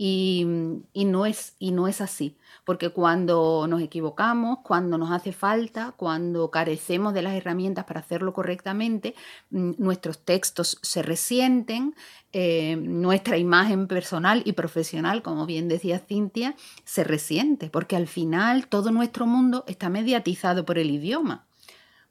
Y, 0.00 0.46
no 0.94 1.26
es, 1.26 1.54
y 1.58 1.72
no 1.72 1.88
es 1.88 2.00
así, 2.00 2.36
porque 2.64 2.90
cuando 2.90 3.66
nos 3.68 3.82
equivocamos, 3.82 4.60
cuando 4.62 4.96
nos 4.96 5.10
hace 5.10 5.32
falta, 5.32 5.92
cuando 5.96 6.52
carecemos 6.52 7.14
de 7.14 7.22
las 7.22 7.34
herramientas 7.34 7.84
para 7.84 7.98
hacerlo 7.98 8.32
correctamente, 8.32 9.16
mm, 9.50 9.72
nuestros 9.78 10.20
textos 10.20 10.78
se 10.82 11.02
resienten, 11.02 11.96
eh, 12.32 12.76
nuestra 12.76 13.38
imagen 13.38 13.88
personal 13.88 14.42
y 14.44 14.52
profesional, 14.52 15.22
como 15.22 15.46
bien 15.46 15.66
decía 15.66 15.98
Cintia, 15.98 16.54
se 16.84 17.02
resiente, 17.02 17.68
porque 17.68 17.96
al 17.96 18.06
final 18.06 18.68
todo 18.68 18.92
nuestro 18.92 19.26
mundo 19.26 19.64
está 19.66 19.88
mediatizado 19.88 20.64
por 20.64 20.78
el 20.78 20.90
idioma 20.92 21.48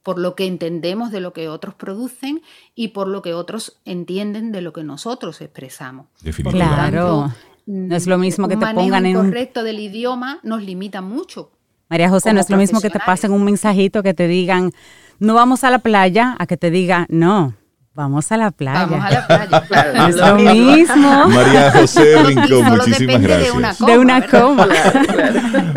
por 0.07 0.19
lo 0.19 0.35
que 0.35 0.45
entendemos 0.45 1.11
de 1.11 1.19
lo 1.19 1.33
que 1.33 1.49
otros 1.49 1.75
producen 1.75 2.41
y 2.75 2.89
por 2.89 3.09
lo 3.09 3.21
que 3.21 3.33
otros 3.33 3.81
entienden 3.83 4.53
de 4.53 4.61
lo 4.61 4.71
que 4.71 4.81
nosotros 4.81 5.41
expresamos. 5.41 6.07
Claro. 6.49 7.33
No 7.67 7.95
es 7.95 8.07
lo 8.07 8.17
mismo 8.17 8.47
que 8.47 8.57
te 8.57 8.65
pongan 8.73 9.05
en 9.05 9.17
un 9.17 9.25
correcto 9.27 9.63
del 9.63 9.79
idioma 9.79 10.39
nos 10.41 10.63
limita 10.63 11.01
mucho. 11.01 11.51
María 11.89 12.09
José, 12.09 12.33
no 12.33 12.39
es 12.39 12.49
lo 12.49 12.57
mismo 12.57 12.81
que 12.81 12.89
te 12.89 12.99
pasen 12.99 13.31
un 13.31 13.43
mensajito 13.43 14.03
que 14.03 14.13
te 14.13 14.27
digan, 14.27 14.71
no 15.19 15.33
vamos 15.35 15.63
a 15.63 15.69
la 15.69 15.79
playa, 15.79 16.35
a 16.39 16.47
que 16.47 16.57
te 16.57 16.71
diga, 16.71 17.05
no, 17.09 17.53
Vamos 17.97 18.31
a 18.31 18.37
la 18.37 18.51
playa. 18.51 18.85
Vamos 18.85 19.03
a 19.03 19.09
la 19.09 19.27
playa, 19.27 19.61
claro. 19.67 20.07
es 20.07 20.15
lo 20.17 20.35
mismo. 20.35 21.27
María 21.29 21.71
José 21.71 22.21
Rincón, 22.25 22.65
muchísimas 22.65 23.21
gracias. 23.23 23.79
De 23.79 23.97
una 23.97 24.27
coma. 24.27 24.67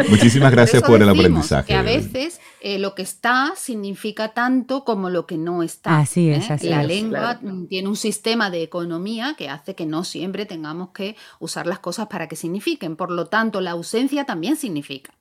muchísimas 0.06 0.52
gracias 0.52 0.82
por, 0.82 1.00
el 1.00 1.08
aprendizaje. 1.08 1.68
Que 1.68 1.74
a 1.74 1.80
veces 1.80 2.38
eh, 2.60 2.78
lo 2.78 2.94
que 2.94 3.02
está 3.02 3.54
significa 3.56 4.28
tanto 4.28 4.84
como 4.84 5.08
lo 5.08 5.26
que 5.26 5.38
no 5.38 5.62
está. 5.62 5.98
Así 5.98 6.28
es, 6.30 6.50
¿eh? 6.50 6.52
así 6.52 6.68
La 6.68 6.82
lengua 6.82 7.40
tiene 7.68 7.88
un 7.88 7.96
sistema 7.96 8.50
de 8.50 8.62
economía 8.62 9.34
que 9.36 9.48
hace 9.48 9.74
que 9.74 9.86
no 9.86 10.04
siempre 10.04 10.46
tengamos 10.46 10.90
que 10.90 11.16
usar 11.38 11.66
las 11.66 11.78
cosas 11.78 12.08
para 12.08 12.28
que 12.28 12.36
signifiquen. 12.36 12.96
Por 12.96 13.10
lo 13.10 13.26
tanto, 13.26 13.60
la 13.60 13.72
ausencia 13.72 14.24
también 14.24 14.56
significa. 14.56 15.14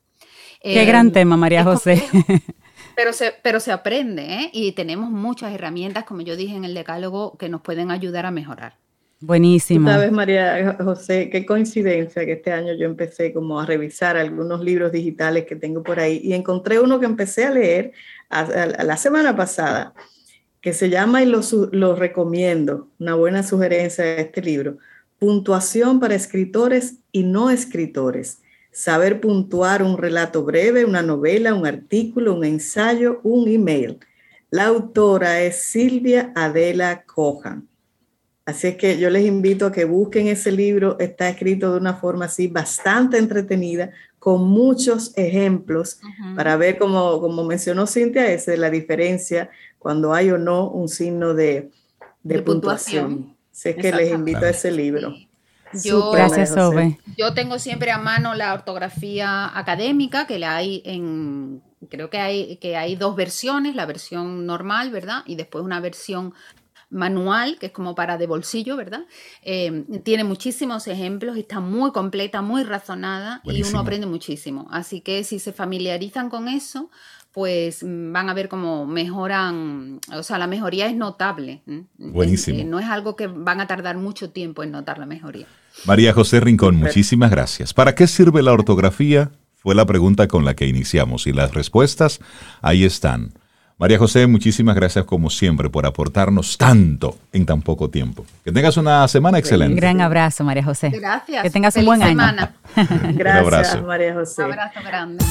Qué 0.61 0.83
gran 0.85 1.07
eh, 1.07 1.11
tema, 1.11 1.37
María 1.37 1.63
José. 1.63 2.03
Pero 2.95 3.13
se, 3.13 3.33
pero 3.41 3.61
se 3.61 3.71
aprende, 3.71 4.25
¿eh? 4.25 4.49
Y 4.51 4.73
tenemos 4.73 5.09
muchas 5.09 5.53
herramientas, 5.53 6.03
como 6.03 6.19
yo 6.19 6.35
dije 6.35 6.57
en 6.57 6.65
el 6.65 6.73
decálogo, 6.73 7.37
que 7.37 7.47
nos 7.47 7.61
pueden 7.61 7.91
ayudar 7.91 8.25
a 8.25 8.31
mejorar. 8.31 8.75
Buenísimo. 9.21 9.89
Sabes, 9.89 10.11
María 10.11 10.77
José, 10.79 11.29
qué 11.29 11.45
coincidencia 11.45 12.25
que 12.25 12.33
este 12.33 12.53
año 12.53 12.73
yo 12.73 12.85
empecé 12.85 13.33
como 13.33 13.59
a 13.59 13.65
revisar 13.65 14.15
algunos 14.15 14.63
libros 14.63 14.93
digitales 14.93 15.45
que 15.45 15.57
tengo 15.57 15.83
por 15.83 15.99
ahí 15.99 16.21
y 16.23 16.33
encontré 16.33 16.79
uno 16.79 16.99
que 16.99 17.05
empecé 17.05 17.45
a 17.45 17.51
leer 17.51 17.91
la 18.29 18.95
semana 18.95 19.35
pasada, 19.35 19.93
que 20.61 20.71
se 20.71 20.89
llama 20.89 21.21
y 21.21 21.25
lo, 21.25 21.41
lo 21.71 21.95
recomiendo, 21.95 22.87
una 22.97 23.15
buena 23.15 23.43
sugerencia 23.43 24.05
de 24.05 24.21
este 24.21 24.41
libro, 24.41 24.77
Puntuación 25.17 25.99
para 25.99 26.15
escritores 26.15 26.99
y 27.11 27.23
no 27.23 27.49
escritores 27.49 28.41
saber 28.71 29.19
puntuar 29.19 29.83
un 29.83 29.97
relato 29.97 30.43
breve, 30.43 30.85
una 30.85 31.01
novela, 31.01 31.53
un 31.53 31.65
artículo, 31.65 32.33
un 32.33 32.45
ensayo, 32.45 33.19
un 33.23 33.47
email. 33.49 33.99
La 34.49 34.67
autora 34.67 35.41
es 35.41 35.63
Silvia 35.63 36.31
Adela 36.35 37.03
Cojan. 37.03 37.67
Así 38.49 38.67
es 38.67 38.77
que 38.77 38.97
yo 38.97 39.11
les 39.11 39.25
invito 39.25 39.67
a 39.67 39.71
que 39.71 39.85
busquen 39.85 40.27
ese 40.27 40.51
libro. 40.51 40.97
Está 40.99 41.29
escrito 41.29 41.71
de 41.71 41.77
una 41.77 41.93
forma 41.93 42.25
así 42.25 42.47
bastante 42.47 43.19
entretenida, 43.19 43.91
con 44.17 44.49
muchos 44.49 45.15
ejemplos 45.15 45.99
para 46.35 46.57
ver, 46.57 46.79
como, 46.79 47.21
como 47.21 47.43
mencionó 47.43 47.85
Cintia, 47.85 48.31
es 48.31 48.47
la 48.47 48.71
diferencia 48.71 49.51
cuando 49.77 50.13
hay 50.13 50.31
o 50.31 50.39
no 50.39 50.67
un 50.67 50.89
signo 50.89 51.35
de, 51.35 51.69
puntuación. 52.43 53.35
Sé 53.51 53.75
que 53.75 53.91
les 53.91 54.11
invito 54.11 54.39
a 54.39 54.49
ese 54.49 54.71
libro. 54.71 55.13
Yo, 55.83 56.11
Gracias, 56.11 56.49
Sobe. 56.49 56.97
Yo 57.15 57.35
tengo 57.35 57.59
siempre 57.59 57.91
a 57.91 57.99
mano 57.99 58.33
la 58.33 58.55
ortografía 58.55 59.57
académica, 59.57 60.25
que 60.25 60.39
la 60.39 60.55
hay 60.55 60.81
en, 60.83 61.61
creo 61.87 62.09
que 62.09 62.17
hay, 62.17 62.57
que 62.57 62.75
hay 62.75 62.95
dos 62.95 63.15
versiones, 63.15 63.75
la 63.75 63.85
versión 63.85 64.47
normal, 64.47 64.89
¿verdad? 64.89 65.21
Y 65.27 65.35
después 65.35 65.63
una 65.63 65.79
versión 65.79 66.33
manual, 66.89 67.57
que 67.59 67.67
es 67.67 67.71
como 67.71 67.95
para 67.95 68.17
de 68.17 68.27
bolsillo, 68.27 68.75
¿verdad? 68.75 69.05
Eh, 69.43 69.85
tiene 70.03 70.23
muchísimos 70.23 70.87
ejemplos, 70.87 71.37
está 71.37 71.59
muy 71.59 71.91
completa, 71.91 72.41
muy 72.41 72.63
razonada 72.63 73.41
y 73.45 73.63
uno 73.63 73.79
aprende 73.79 74.07
muchísimo. 74.07 74.67
Así 74.71 75.01
que 75.01 75.23
si 75.23 75.39
se 75.39 75.53
familiarizan 75.53 76.29
con 76.29 76.47
eso, 76.47 76.89
pues 77.31 77.83
mm, 77.83 78.11
van 78.11 78.29
a 78.29 78.33
ver 78.33 78.49
cómo 78.49 78.85
mejoran, 78.85 79.99
o 80.13 80.23
sea, 80.23 80.37
la 80.37 80.47
mejoría 80.47 80.87
es 80.87 80.95
notable. 80.95 81.61
Buenísimo. 81.97 82.59
Eh, 82.59 82.63
no 82.63 82.79
es 82.79 82.87
algo 82.87 83.15
que 83.15 83.27
van 83.27 83.61
a 83.61 83.67
tardar 83.67 83.97
mucho 83.97 84.31
tiempo 84.31 84.63
en 84.63 84.71
notar 84.71 84.97
la 84.97 85.05
mejoría. 85.05 85.45
María 85.85 86.13
José 86.13 86.39
Rincón, 86.39 86.75
muchísimas 86.75 87.31
gracias. 87.31 87.73
¿Para 87.73 87.95
qué 87.95 88.07
sirve 88.07 88.41
la 88.41 88.51
ortografía? 88.51 89.31
Fue 89.55 89.75
la 89.75 89.85
pregunta 89.85 90.27
con 90.27 90.45
la 90.45 90.55
que 90.55 90.67
iniciamos 90.67 91.27
y 91.27 91.33
las 91.33 91.53
respuestas 91.53 92.19
ahí 92.61 92.83
están. 92.83 93.33
María 93.79 93.97
José, 93.97 94.27
muchísimas 94.27 94.75
gracias 94.75 95.05
como 95.05 95.29
siempre 95.29 95.69
por 95.69 95.85
aportarnos 95.85 96.57
tanto 96.57 97.17
en 97.31 97.45
tan 97.45 97.61
poco 97.61 97.89
tiempo. 97.89 98.25
Que 98.43 98.51
tengas 98.51 98.75
una 98.75 99.07
semana 99.07 99.39
excelente. 99.39 99.73
Un 99.73 99.79
gran 99.79 100.01
abrazo, 100.01 100.43
María 100.43 100.63
José. 100.65 100.89
Gracias. 100.89 101.43
Que 101.43 101.49
tengas 101.49 101.77
un 101.77 101.85
buen 101.85 102.01
semana. 102.01 102.55
año. 102.75 103.13
Gracias, 103.13 103.81
María 103.81 104.13
José. 104.13 104.43
Un 104.43 104.51
abrazo 104.51 104.79
grande. 104.85 105.25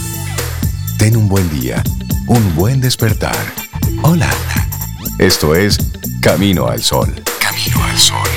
Ten 0.99 1.15
un 1.19 1.29
buen 1.29 1.49
día, 1.61 1.83
un 2.27 2.55
buen 2.57 2.81
despertar. 2.81 3.37
Hola. 4.03 4.31
Esto 5.19 5.55
es 5.55 5.77
Camino 6.23 6.69
al 6.69 6.81
Sol. 6.81 7.15
Camino 7.39 7.85
al 7.85 7.99
Sol. 7.99 8.29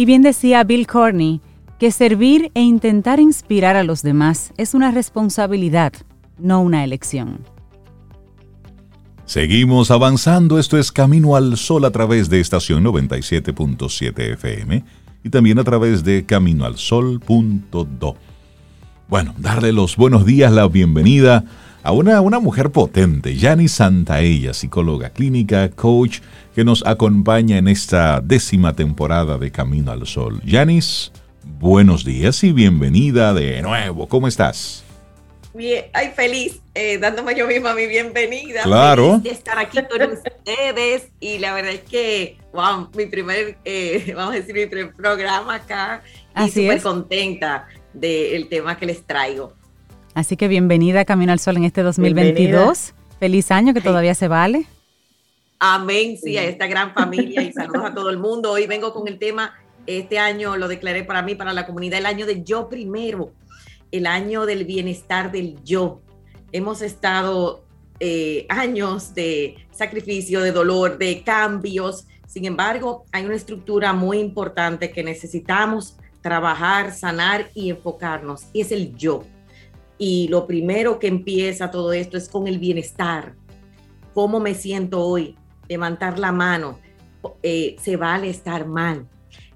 Y 0.00 0.06
bien 0.06 0.22
decía 0.22 0.64
Bill 0.64 0.86
Corney 0.86 1.42
que 1.78 1.92
servir 1.92 2.50
e 2.54 2.62
intentar 2.62 3.20
inspirar 3.20 3.76
a 3.76 3.84
los 3.84 4.00
demás 4.00 4.54
es 4.56 4.72
una 4.72 4.90
responsabilidad, 4.92 5.92
no 6.38 6.62
una 6.62 6.84
elección. 6.84 7.40
Seguimos 9.26 9.90
avanzando, 9.90 10.58
esto 10.58 10.78
es 10.78 10.90
Camino 10.90 11.36
al 11.36 11.58
Sol 11.58 11.84
a 11.84 11.90
través 11.90 12.30
de 12.30 12.40
estación 12.40 12.82
97.7 12.82 14.32
FM 14.32 14.82
y 15.22 15.28
también 15.28 15.58
a 15.58 15.64
través 15.64 16.02
de 16.02 16.24
caminoalsol.do. 16.24 18.16
Bueno, 19.06 19.34
darle 19.36 19.70
los 19.70 19.96
buenos 19.96 20.24
días, 20.24 20.50
la 20.50 20.66
bienvenida 20.66 21.44
a 21.82 21.92
una, 21.92 22.22
una 22.22 22.40
mujer 22.40 22.70
potente, 22.72 23.36
Yani 23.36 23.68
Santaella, 23.68 24.54
psicóloga 24.54 25.10
clínica, 25.10 25.68
coach, 25.68 26.20
que 26.60 26.64
nos 26.64 26.86
acompaña 26.86 27.56
en 27.56 27.68
esta 27.68 28.20
décima 28.20 28.76
temporada 28.76 29.38
de 29.38 29.50
Camino 29.50 29.92
al 29.92 30.06
Sol. 30.06 30.42
Yanis, 30.44 31.10
buenos 31.42 32.04
días 32.04 32.44
y 32.44 32.52
bienvenida 32.52 33.32
de 33.32 33.62
nuevo. 33.62 34.06
¿Cómo 34.06 34.28
estás? 34.28 34.84
Bien, 35.54 35.86
ay, 35.94 36.12
feliz, 36.14 36.60
eh, 36.74 36.98
dándome 36.98 37.34
yo 37.34 37.46
misma 37.46 37.72
mi 37.72 37.86
bienvenida. 37.86 38.62
Claro. 38.64 39.12
Feliz 39.12 39.22
de 39.22 39.30
estar 39.30 39.58
aquí 39.58 39.78
con 39.90 40.12
ustedes 40.12 41.08
y 41.18 41.38
la 41.38 41.54
verdad 41.54 41.72
es 41.72 41.80
que, 41.80 42.36
wow, 42.52 42.90
mi 42.94 43.06
primer, 43.06 43.56
eh, 43.64 44.12
vamos 44.14 44.34
a 44.34 44.36
decir, 44.36 44.54
mi 44.54 44.66
primer 44.66 44.92
programa 44.92 45.54
acá. 45.54 46.02
Así 46.34 46.60
y 46.60 46.64
súper 46.64 46.82
contenta 46.82 47.68
del 47.94 48.50
tema 48.50 48.76
que 48.76 48.84
les 48.84 49.02
traigo. 49.06 49.54
Así 50.12 50.36
que 50.36 50.46
bienvenida 50.46 51.00
a 51.00 51.04
Camino 51.06 51.32
al 51.32 51.38
Sol 51.38 51.56
en 51.56 51.64
este 51.64 51.82
2022. 51.82 52.92
Feliz 53.18 53.50
año 53.50 53.72
que 53.72 53.80
todavía 53.80 54.14
se 54.14 54.28
vale. 54.28 54.66
Amén, 55.62 56.16
sí, 56.16 56.38
a 56.38 56.44
esta 56.44 56.66
gran 56.66 56.94
familia 56.94 57.42
y 57.42 57.52
saludos 57.52 57.84
a 57.84 57.94
todo 57.94 58.08
el 58.08 58.16
mundo. 58.16 58.50
Hoy 58.50 58.66
vengo 58.66 58.94
con 58.94 59.06
el 59.06 59.18
tema, 59.18 59.52
este 59.86 60.18
año 60.18 60.56
lo 60.56 60.68
declaré 60.68 61.04
para 61.04 61.20
mí, 61.20 61.34
para 61.34 61.52
la 61.52 61.66
comunidad, 61.66 61.98
el 61.98 62.06
año 62.06 62.24
del 62.24 62.46
yo 62.46 62.70
primero, 62.70 63.34
el 63.92 64.06
año 64.06 64.46
del 64.46 64.64
bienestar 64.64 65.30
del 65.30 65.62
yo. 65.62 66.00
Hemos 66.50 66.80
estado 66.80 67.62
eh, 68.00 68.46
años 68.48 69.12
de 69.12 69.56
sacrificio, 69.70 70.40
de 70.40 70.50
dolor, 70.50 70.96
de 70.96 71.22
cambios. 71.22 72.06
Sin 72.26 72.46
embargo, 72.46 73.04
hay 73.12 73.26
una 73.26 73.36
estructura 73.36 73.92
muy 73.92 74.18
importante 74.18 74.90
que 74.90 75.04
necesitamos 75.04 75.98
trabajar, 76.22 76.94
sanar 76.94 77.50
y 77.52 77.68
enfocarnos, 77.68 78.46
y 78.54 78.62
es 78.62 78.72
el 78.72 78.96
yo. 78.96 79.24
Y 79.98 80.28
lo 80.28 80.46
primero 80.46 80.98
que 80.98 81.08
empieza 81.08 81.70
todo 81.70 81.92
esto 81.92 82.16
es 82.16 82.30
con 82.30 82.48
el 82.48 82.58
bienestar. 82.58 83.34
¿Cómo 84.14 84.40
me 84.40 84.54
siento 84.54 85.04
hoy? 85.04 85.36
Levantar 85.70 86.18
la 86.18 86.32
mano. 86.32 86.80
Eh, 87.42 87.76
se 87.80 87.96
vale 87.96 88.28
estar 88.28 88.66
mal, 88.66 89.06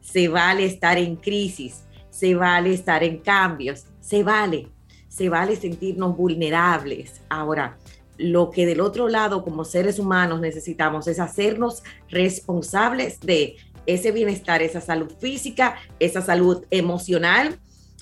se 0.01 0.29
vale 0.29 0.65
estar 0.65 0.97
en 0.97 1.17
crisis, 1.17 1.85
se 2.09 2.35
vale 2.35 2.73
estar 2.73 3.03
en 3.03 3.19
cambios, 3.19 3.87
se 4.01 4.23
vale, 4.23 4.69
se 5.09 5.29
vale 5.29 5.57
sentirnos 5.57 6.17
vulnerables. 6.17 7.21
Ahora, 7.29 7.77
lo 8.17 8.51
que 8.51 8.65
del 8.65 8.81
otro 8.81 9.09
lado 9.09 9.43
como 9.43 9.65
seres 9.65 9.99
humanos 9.99 10.41
necesitamos 10.41 11.09
es 11.09 11.19
hacernos 11.19 11.83
responsables 12.09 13.19
de 13.21 13.57
ese 13.87 14.13
bienestar, 14.13 14.63
esa 14.63 14.81
salud 14.81 15.13
física, 15.19 15.77
esa 15.99 16.23
salud 16.23 16.65
emocional, 16.71 17.59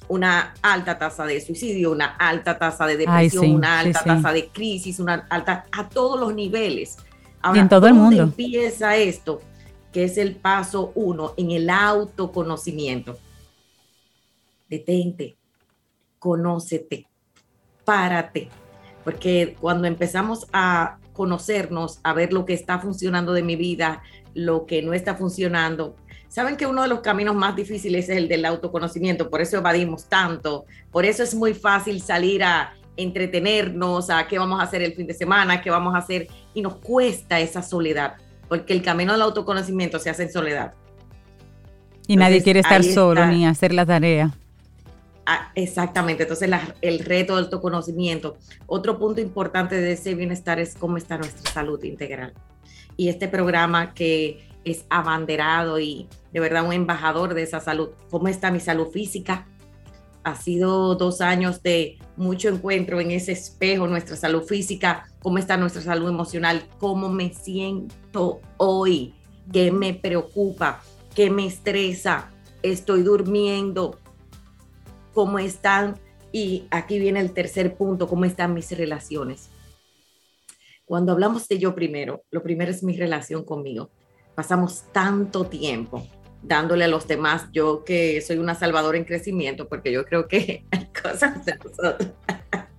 una 0.09 0.53
alta 0.61 0.99
tasa 0.99 1.25
de 1.25 1.41
suicidio, 1.41 1.93
una 1.93 2.17
alta 2.17 2.59
tasa 2.59 2.87
de 2.87 2.99
depresión, 2.99 3.45
Ay, 3.45 3.49
sí, 3.49 3.55
una 3.55 3.81
alta 3.81 4.01
sí. 4.01 4.05
tasa 4.05 4.33
de 4.33 4.49
crisis, 4.49 5.01
una 5.01 5.27
alta 5.31 5.65
a 5.73 5.89
todos 5.89 6.21
los 6.21 6.35
niveles. 6.35 6.99
Y 7.55 7.59
en 7.59 7.69
todo 7.69 7.87
el 7.87 7.95
¿dónde 7.95 8.17
mundo. 8.17 8.23
empieza 8.23 8.97
esto? 8.97 9.41
Que 9.93 10.05
es 10.05 10.17
el 10.19 10.37
paso 10.37 10.93
uno 10.95 11.35
en 11.37 11.51
el 11.51 11.69
autoconocimiento. 11.71 13.19
Detente, 14.69 15.37
conócete, 16.19 17.07
párate, 17.85 18.49
porque 19.05 19.57
cuando 19.61 19.87
empezamos 19.87 20.47
a 20.53 20.99
conocernos, 21.13 22.01
a 22.03 22.15
ver 22.15 22.33
lo 22.33 22.47
que 22.47 22.55
está 22.55 22.79
funcionando 22.79 23.33
de 23.33 23.43
mi 23.43 23.57
vida, 23.57 24.03
lo 24.35 24.65
que 24.65 24.81
no 24.83 24.95
está 24.95 25.15
funcionando, 25.15 25.97
saben 26.29 26.57
que 26.57 26.67
uno 26.67 26.83
de 26.83 26.89
los 26.89 27.01
caminos 27.01 27.35
más 27.35 27.55
difíciles 27.55 28.09
es 28.09 28.17
el 28.17 28.29
del 28.29 28.47
autoconocimiento, 28.47 29.29
por 29.29 29.43
eso 29.43 29.59
evadimos 29.59 30.07
tanto, 30.09 30.65
por 30.91 31.05
eso 31.05 31.23
es 31.23 31.35
muy 31.35 31.53
fácil 31.53 32.01
salir 32.01 32.43
a 32.43 32.73
entretenernos, 32.97 34.11
a 34.11 34.27
qué 34.27 34.39
vamos 34.39 34.61
a 34.61 34.65
hacer 34.65 34.83
el 34.83 34.95
fin 34.95 35.07
de 35.07 35.15
semana, 35.15 35.61
qué 35.61 35.71
vamos 35.71 35.95
a 35.95 35.99
hacer, 35.99 36.29
y 36.55 36.63
nos 36.63 36.77
cuesta 36.77 37.41
esa 37.41 37.63
soledad, 37.63 38.15
porque 38.49 38.73
el 38.73 38.83
camino 38.83 39.13
del 39.13 39.23
autoconocimiento 39.23 39.99
se 39.99 40.11
hace 40.11 40.25
en 40.25 40.33
soledad. 40.33 40.75
Y 42.07 42.17
nadie 42.17 42.37
Entonces, 42.37 42.45
quiere 42.45 42.61
estar 42.61 42.83
solo 42.85 43.21
está. 43.23 43.33
ni 43.33 43.47
hacer 43.47 43.73
la 43.73 43.87
tarea. 43.87 44.35
Ah, 45.25 45.53
exactamente, 45.55 46.25
entonces 46.25 46.49
la- 46.49 46.75
el 46.81 46.99
reto 46.99 47.37
del 47.37 47.45
autoconocimiento. 47.45 48.37
Otro 48.67 48.99
punto 48.99 49.21
importante 49.21 49.81
de 49.81 49.93
ese 49.93 50.15
bienestar 50.15 50.59
es 50.59 50.75
cómo 50.75 50.97
está 50.97 51.17
nuestra 51.17 51.51
salud 51.53 51.83
integral. 51.85 52.35
Y 52.97 53.09
este 53.09 53.29
programa 53.29 53.95
que 53.95 54.49
es 54.65 54.85
abanderado 54.91 55.79
y 55.79 56.09
de 56.33 56.41
verdad 56.41 56.65
un 56.67 56.73
embajador 56.73 57.35
de 57.35 57.43
esa 57.43 57.61
salud, 57.61 57.91
cómo 58.11 58.29
está 58.29 58.51
mi 58.51 58.61
salud 58.61 58.89
física. 58.89 59.47
Ha 60.25 60.37
sido 60.37 60.95
dos 60.95 61.21
años 61.21 61.63
de 61.63 61.99
mucho 62.17 62.49
encuentro 62.49 63.01
en 63.01 63.11
ese 63.11 63.33
espejo, 63.33 63.89
nuestra 63.89 64.17
salud 64.17 64.45
física, 64.45 65.09
cómo 65.21 65.39
está 65.39 65.57
nuestra 65.57 65.83
salud 65.83 66.09
emocional, 66.09 66.69
cómo 66.79 67.09
me 67.09 67.35
siento 67.35 68.41
hoy, 68.57 69.15
qué 69.53 69.73
me 69.73 69.95
preocupa, 69.95 70.81
qué 71.15 71.29
me 71.29 71.47
estresa, 71.47 72.31
estoy 72.63 73.03
durmiendo, 73.03 73.99
cómo 75.13 75.39
están, 75.41 75.99
y 76.31 76.67
aquí 76.71 76.99
viene 76.99 77.21
el 77.21 77.33
tercer 77.33 77.77
punto, 77.77 78.07
cómo 78.07 78.25
están 78.25 78.55
mis 78.55 78.71
relaciones. 78.71 79.51
Cuando 80.85 81.13
hablamos 81.13 81.49
de 81.49 81.59
yo 81.59 81.75
primero, 81.75 82.23
lo 82.31 82.43
primero 82.43 82.71
es 82.71 82.83
mi 82.83 82.97
relación 82.97 83.45
conmigo. 83.45 83.91
Pasamos 84.35 84.85
tanto 84.93 85.45
tiempo 85.45 86.07
dándole 86.43 86.85
a 86.85 86.89
los 86.89 87.07
demás, 87.07 87.47
yo 87.53 87.85
que 87.85 88.21
soy 88.21 88.39
una 88.39 88.55
salvadora 88.55 88.99
en 88.99 89.05
crecimiento, 89.05 89.69
porque 89.69 89.93
yo 89.93 90.05
creo 90.05 90.27
que 90.29 90.65
hay 90.71 90.87
cosas 90.87 91.45
de 91.45 91.55
nosotros 91.57 92.11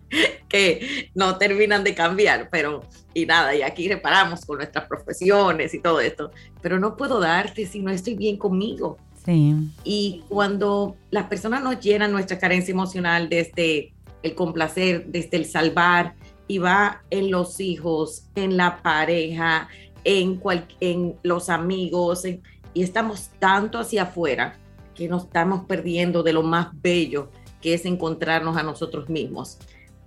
que 0.49 1.09
no 1.16 1.38
terminan 1.38 1.84
de 1.84 1.95
cambiar, 1.95 2.49
pero 2.51 2.82
y 3.14 3.26
nada, 3.26 3.55
y 3.55 3.61
aquí 3.61 3.88
reparamos 3.88 4.45
con 4.45 4.57
nuestras 4.57 4.88
profesiones 4.88 5.74
y 5.74 5.80
todo 5.80 5.99
esto, 5.99 6.32
pero 6.61 6.80
no 6.80 6.95
puedo 6.95 7.20
darte 7.20 7.66
si 7.66 7.80
no 7.80 7.91
estoy 7.91 8.16
bien 8.16 8.38
conmigo. 8.38 8.97
Sí. 9.26 9.53
Y 9.84 10.24
cuando 10.30 10.95
las 11.09 11.28
personas 11.28 11.64
nos 11.64 11.80
llenan 11.80 12.11
nuestra 12.11 12.38
carencia 12.38 12.72
emocional 12.74 13.30
desde 13.30 13.93
el 14.22 14.36
complacer, 14.36 15.05
desde 15.07 15.38
el 15.38 15.45
salvar, 15.45 16.16
y 16.47 16.57
va 16.57 17.03
en 17.09 17.32
los 17.32 17.59
hijos, 17.61 18.26
en 18.36 18.57
la 18.57 18.82
pareja, 18.84 19.70
en, 20.03 20.36
cual- 20.36 20.68
en 20.82 21.16
los 21.24 21.49
amigos, 21.49 22.26
en- 22.26 22.41
y 22.74 22.84
estamos 22.84 23.30
tanto 23.40 23.80
hacia 23.80 24.04
afuera 24.04 24.58
que 24.96 25.08
nos 25.08 25.26
estamos 25.26 25.66
perdiendo 25.66 26.24
de 26.24 26.34
lo 26.34 26.44
más 26.44 26.70
bello 26.82 27.30
que 27.62 27.74
es 27.74 27.86
encontrarnos 27.86 28.58
a 28.58 28.64
nosotros 28.64 29.10
mismos. 29.10 29.58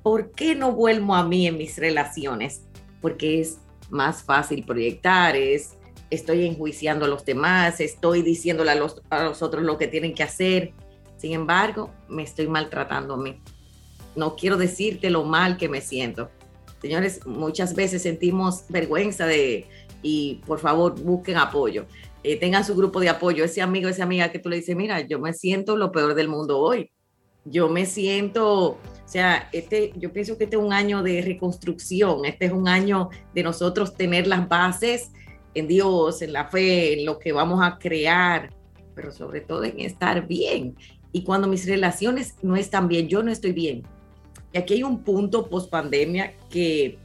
¿Por 0.02 0.30
qué 0.32 0.54
no 0.54 0.72
vuelvo 0.72 1.14
a 1.14 1.26
mí 1.26 1.46
en 1.46 1.56
mis 1.56 1.78
relaciones? 1.78 2.62
Porque 3.00 3.40
es 3.40 3.58
más 3.90 4.22
fácil 4.22 4.64
proyectar, 4.64 5.36
es 5.36 5.76
estoy 6.10 6.46
enjuiciando 6.46 7.04
a 7.04 7.08
los 7.08 7.24
demás, 7.24 7.80
estoy 7.80 8.22
diciéndole 8.22 8.70
a 8.70 8.74
los, 8.76 9.02
a 9.10 9.24
los 9.24 9.42
otros 9.42 9.64
lo 9.64 9.78
que 9.78 9.88
tienen 9.88 10.14
que 10.14 10.22
hacer. 10.22 10.72
Sin 11.16 11.32
embargo, 11.32 11.90
me 12.08 12.22
estoy 12.22 12.46
maltratando 12.46 13.14
a 13.14 13.16
mí. 13.16 13.40
No 14.14 14.36
quiero 14.36 14.56
decirte 14.56 15.10
lo 15.10 15.24
mal 15.24 15.56
que 15.56 15.68
me 15.68 15.80
siento. 15.80 16.30
Señores, 16.80 17.26
muchas 17.26 17.74
veces 17.74 18.02
sentimos 18.02 18.64
vergüenza 18.68 19.26
de, 19.26 19.66
y 20.02 20.40
por 20.46 20.58
favor 20.60 21.00
busquen 21.00 21.36
apoyo. 21.36 21.86
Eh, 22.28 22.34
tengan 22.34 22.64
su 22.64 22.74
grupo 22.74 22.98
de 22.98 23.08
apoyo, 23.08 23.44
ese 23.44 23.62
amigo, 23.62 23.88
esa 23.88 24.02
amiga 24.02 24.32
que 24.32 24.40
tú 24.40 24.48
le 24.48 24.56
dices, 24.56 24.74
mira, 24.74 25.00
yo 25.00 25.20
me 25.20 25.32
siento 25.32 25.76
lo 25.76 25.92
peor 25.92 26.16
del 26.16 26.26
mundo 26.26 26.58
hoy. 26.58 26.90
Yo 27.44 27.68
me 27.68 27.86
siento, 27.86 28.70
o 28.70 28.78
sea, 29.04 29.48
este, 29.52 29.92
yo 29.94 30.12
pienso 30.12 30.36
que 30.36 30.42
este 30.42 30.56
es 30.56 30.62
un 30.62 30.72
año 30.72 31.04
de 31.04 31.22
reconstrucción, 31.22 32.24
este 32.24 32.46
es 32.46 32.52
un 32.52 32.66
año 32.66 33.10
de 33.32 33.44
nosotros 33.44 33.94
tener 33.94 34.26
las 34.26 34.48
bases 34.48 35.12
en 35.54 35.68
Dios, 35.68 36.20
en 36.20 36.32
la 36.32 36.48
fe, 36.48 36.98
en 36.98 37.06
lo 37.06 37.20
que 37.20 37.30
vamos 37.30 37.60
a 37.62 37.78
crear, 37.78 38.52
pero 38.96 39.12
sobre 39.12 39.40
todo 39.40 39.62
en 39.62 39.78
estar 39.78 40.26
bien. 40.26 40.74
Y 41.12 41.22
cuando 41.22 41.46
mis 41.46 41.64
relaciones 41.64 42.34
no 42.42 42.56
están 42.56 42.88
bien, 42.88 43.06
yo 43.06 43.22
no 43.22 43.30
estoy 43.30 43.52
bien. 43.52 43.84
Y 44.52 44.58
aquí 44.58 44.74
hay 44.74 44.82
un 44.82 45.04
punto 45.04 45.48
post 45.48 45.70
pandemia 45.70 46.34
que 46.50 46.98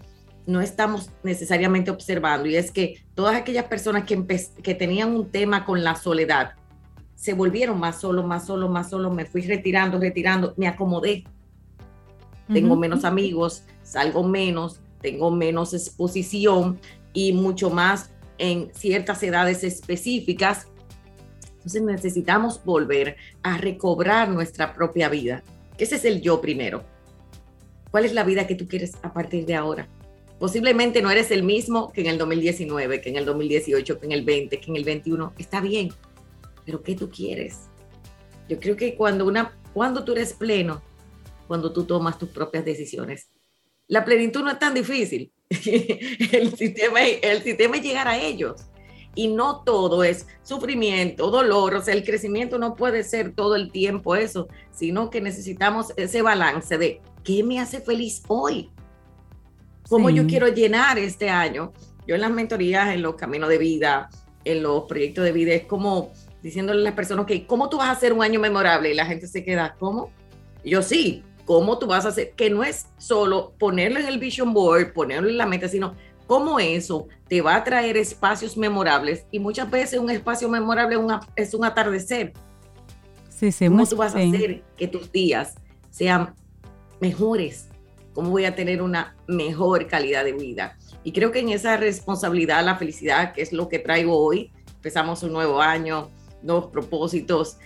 no 0.52 0.62
estamos 0.62 1.10
necesariamente 1.24 1.92
observando 1.92 2.48
y 2.48 2.56
es 2.56 2.72
que 2.72 3.04
todas 3.16 3.36
aquellas 3.36 3.66
personas 3.66 4.04
que, 4.06 4.24
que 4.62 4.76
tenían 4.76 5.16
un 5.16 5.32
tema 5.32 5.66
con 5.66 5.84
la 5.84 5.96
soledad 5.96 6.54
se 7.16 7.34
volvieron 7.34 7.80
más 7.80 8.02
solo, 8.02 8.24
más 8.24 8.48
solo, 8.48 8.68
más 8.68 8.90
solo, 8.90 9.12
me 9.12 9.26
fui 9.26 9.44
retirando, 9.44 10.00
retirando, 10.00 10.56
me 10.58 10.68
acomodé. 10.68 11.24
Tengo 12.52 12.76
menos 12.76 13.06
amigos, 13.06 13.64
salgo 13.84 14.24
menos, 14.24 14.82
tengo 15.02 15.32
menos 15.32 15.74
exposición 15.74 16.80
y 17.14 17.32
mucho 17.32 17.70
más 17.70 18.10
en 18.40 18.72
ciertas 18.74 19.22
edades 19.22 19.64
específicas. 19.64 20.68
Entonces 21.58 21.84
necesitamos 21.84 22.62
volver 22.66 23.16
a 23.44 23.58
recobrar 23.58 24.28
nuestra 24.28 24.74
propia 24.74 25.08
vida. 25.08 25.44
Ese 25.78 25.96
es 25.96 26.06
el 26.06 26.22
yo 26.22 26.42
primero. 26.42 26.84
¿Cuál 27.92 28.06
es 28.06 28.14
la 28.14 28.24
vida 28.24 28.48
que 28.48 28.56
tú 28.56 28.68
quieres 28.68 28.94
a 29.04 29.14
partir 29.14 29.46
de 29.46 29.56
ahora? 29.56 29.88
Posiblemente 30.42 31.04
no 31.04 31.12
eres 31.12 31.30
el 31.30 31.44
mismo 31.44 31.92
que 31.92 32.02
en 32.02 32.08
el 32.08 32.18
2019, 32.18 33.00
que 33.00 33.10
en 33.10 33.18
el 33.18 33.26
2018, 33.26 34.00
que 34.00 34.06
en 34.08 34.12
el 34.12 34.26
20, 34.26 34.60
que 34.60 34.72
en 34.72 34.76
el 34.76 34.84
21. 34.84 35.34
Está 35.38 35.62
bien, 35.62 35.94
pero 36.66 36.82
¿qué 36.82 36.96
tú 36.96 37.12
quieres? 37.12 37.70
Yo 38.50 38.60
creo 38.60 38.76
que 38.76 38.96
cuando, 38.96 39.28
una, 39.28 39.56
cuando 39.72 40.04
tú 40.04 40.14
eres 40.14 40.34
pleno, 40.34 40.82
cuando 41.48 41.72
tú 41.72 41.84
tomas 41.84 42.18
tus 42.18 42.30
propias 42.30 42.66
decisiones, 42.66 43.30
la 43.88 44.04
plenitud 44.04 44.42
no 44.42 44.50
es 44.50 44.58
tan 44.58 44.74
difícil. 44.74 45.32
el, 45.52 46.58
sistema, 46.58 47.04
el 47.04 47.44
sistema 47.44 47.78
es 47.78 47.84
llegar 47.84 48.08
a 48.08 48.20
ellos. 48.20 48.62
Y 49.14 49.28
no 49.28 49.62
todo 49.62 50.04
es 50.04 50.26
sufrimiento, 50.42 51.30
dolor, 51.30 51.76
o 51.76 51.82
sea, 51.84 51.94
el 51.94 52.04
crecimiento 52.04 52.58
no 52.58 52.74
puede 52.74 53.04
ser 53.04 53.36
todo 53.36 53.56
el 53.56 53.72
tiempo 53.72 54.16
eso, 54.16 54.48
sino 54.72 55.12
que 55.12 55.22
necesitamos 55.22 55.94
ese 55.98 56.24
balance 56.24 56.80
de 56.80 57.00
qué 57.24 57.44
me 57.44 57.60
hace 57.60 57.80
feliz 57.80 58.24
hoy, 58.28 58.72
cómo 59.92 60.10
yo 60.10 60.26
quiero 60.26 60.48
llenar 60.48 60.98
este 60.98 61.30
año. 61.30 61.74
Yo 62.08 62.16
en 62.16 62.22
las 62.22 62.32
mentorías, 62.32 62.96
en 62.96 63.02
los 63.02 63.16
caminos 63.16 63.50
de 63.50 63.58
vida, 63.58 64.10
en 64.46 64.64
los 64.64 64.84
proyectos 64.86 65.26
de 65.26 65.34
vida, 65.34 65.54
es 65.54 65.66
como 65.66 66.14
diciéndole 66.42 66.80
a 66.80 66.84
las 66.86 66.94
personas, 66.94 67.26
que 67.26 67.46
¿cómo 67.46 67.70
tú 67.70 67.78
vas 67.78 67.90
a 67.90 67.92
hacer 67.92 68.14
un 68.14 68.24
año 68.24 68.40
memorable? 68.40 68.90
Y 68.90 68.96
la 68.96 69.06
gente 69.06 69.28
se 69.28 69.44
queda, 69.44 69.76
¿cómo? 69.78 70.10
yo 70.64 70.82
sí, 70.82 71.24
¿cómo 71.46 71.78
tú 71.78 71.88
vas 71.88 72.06
a 72.06 72.10
hacer? 72.10 72.32
Que 72.32 72.50
no 72.50 72.64
es 72.64 72.88
solo 72.98 73.54
ponerlo 73.60 74.00
en 74.00 74.08
el 74.08 74.18
vision 74.18 74.54
board, 74.54 74.94
ponerlo 74.94 75.28
en 75.28 75.38
la 75.38 75.46
meta, 75.46 75.68
sino 75.68 75.94
cómo 76.26 76.60
eso 76.60 77.08
te 77.28 77.42
va 77.42 77.56
a 77.56 77.64
traer 77.64 77.98
espacios 77.98 78.56
memorables. 78.56 79.26
Y 79.30 79.40
muchas 79.40 79.70
veces 79.70 80.00
un 80.00 80.10
espacio 80.10 80.48
memorable 80.48 80.98
es 81.36 81.54
un 81.54 81.66
atardecer. 81.66 82.32
Sí, 83.30 83.52
sí, 83.52 83.68
¿Cómo 83.68 83.86
tú 83.86 83.98
vas 83.98 84.16
a 84.16 84.20
hacer 84.20 84.64
que 84.78 84.88
tus 84.88 85.12
días 85.12 85.56
sean 85.90 86.34
mejores? 87.02 87.71
Cómo 88.14 88.30
voy 88.30 88.46
a 88.46 88.56
tener 88.56 88.82
una 88.82 89.16
mejor 89.28 89.88
calidad 89.88 90.24
de 90.24 90.34
vida. 90.34 90.78
Y 91.04 91.12
creo 91.12 91.32
que 91.32 91.40
en 91.40 91.50
esa 91.50 91.78
responsabilidad, 91.78 92.64
la 92.64 92.78
felicidad, 92.78 93.34
que 93.34 93.42
es 93.42 93.54
lo 93.54 93.70
que 93.70 93.80
traigo 93.80 94.18
hoy, 94.18 94.52
empezamos 94.76 95.24
un 95.24 95.34
nuevo 95.34 95.62
año, 95.62 96.10
nuevos 96.44 96.68
propósitos, 96.68 97.58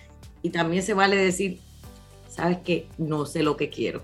y 0.42 0.50
también 0.50 0.84
se 0.84 0.94
vale 0.94 1.16
decir, 1.16 1.60
sabes 2.28 2.60
que 2.60 2.88
no 2.98 3.26
sé 3.26 3.44
lo 3.44 3.58
que 3.58 3.70
quiero. 3.70 4.02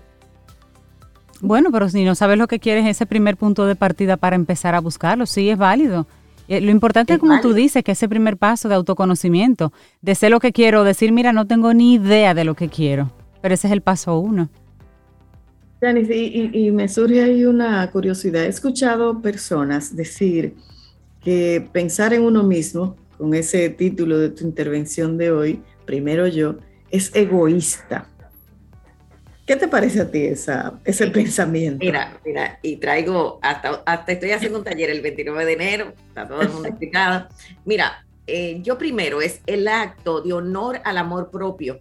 Bueno, 1.40 1.70
pero 1.72 1.88
si 1.88 2.04
no 2.04 2.14
sabes 2.14 2.38
lo 2.38 2.46
que 2.46 2.60
quieres, 2.60 2.86
ese 2.86 3.06
primer 3.06 3.36
punto 3.36 3.66
de 3.66 3.74
partida 3.74 4.16
para 4.16 4.36
empezar 4.36 4.74
a 4.74 4.80
buscarlo, 4.80 5.26
sí 5.26 5.50
es 5.50 5.58
válido. 5.58 6.06
Eh, 6.48 6.60
lo 6.60 6.70
importante 6.70 7.14
es, 7.14 7.18
como 7.18 7.40
tú 7.40 7.54
dices, 7.54 7.82
que 7.82 7.92
ese 7.92 8.08
primer 8.08 8.36
paso 8.36 8.68
de 8.68 8.74
autoconocimiento, 8.74 9.72
de 10.02 10.14
sé 10.14 10.28
lo 10.28 10.40
que 10.40 10.52
quiero, 10.52 10.84
decir, 10.84 11.12
mira, 11.12 11.32
no 11.32 11.46
tengo 11.46 11.72
ni 11.74 11.94
idea 11.94 12.34
de 12.34 12.44
lo 12.44 12.54
que 12.54 12.68
quiero, 12.68 13.10
pero 13.40 13.54
ese 13.54 13.68
es 13.68 13.72
el 13.72 13.80
paso 13.80 14.18
uno 14.18 14.50
y, 15.90 16.70
me 16.70 16.88
surge 16.88 17.22
ahí 17.22 17.44
una 17.44 17.90
curiosidad. 17.90 18.44
He 18.44 18.48
escuchado 18.48 19.20
personas 19.20 19.96
decir 19.96 20.54
que 21.20 21.68
pensar 21.72 22.14
en 22.14 22.22
uno 22.22 22.44
mismo, 22.44 22.96
con 23.18 23.34
ese 23.34 23.68
título 23.70 24.18
de 24.18 24.30
tu 24.30 24.44
intervención 24.44 25.18
de 25.18 25.32
hoy, 25.32 25.62
primero 25.84 26.28
yo, 26.28 26.56
es 26.90 27.14
egoísta. 27.14 28.08
¿Qué 29.44 29.56
te 29.56 29.66
parece 29.66 30.02
a 30.02 30.10
ti 30.10 30.24
esa, 30.24 30.80
ese 30.84 31.08
pensamiento? 31.08 31.84
Mira, 31.84 32.16
mira, 32.24 32.60
y 32.62 32.76
traigo, 32.76 33.40
hasta, 33.42 33.82
hasta 33.84 34.12
estoy 34.12 34.30
haciendo 34.30 34.58
un 34.58 34.64
taller 34.64 34.88
el 34.88 35.00
29 35.00 35.44
de 35.44 35.52
enero, 35.52 35.92
está 36.08 36.28
todo 36.28 36.42
el 36.42 36.48
mundo 36.48 36.68
explicado. 36.68 37.26
Mira, 37.64 38.06
eh, 38.28 38.60
yo 38.62 38.78
primero 38.78 39.20
es 39.20 39.40
el 39.46 39.66
acto 39.66 40.20
de 40.20 40.32
honor 40.32 40.80
al 40.84 40.96
amor 40.96 41.30
propio 41.30 41.80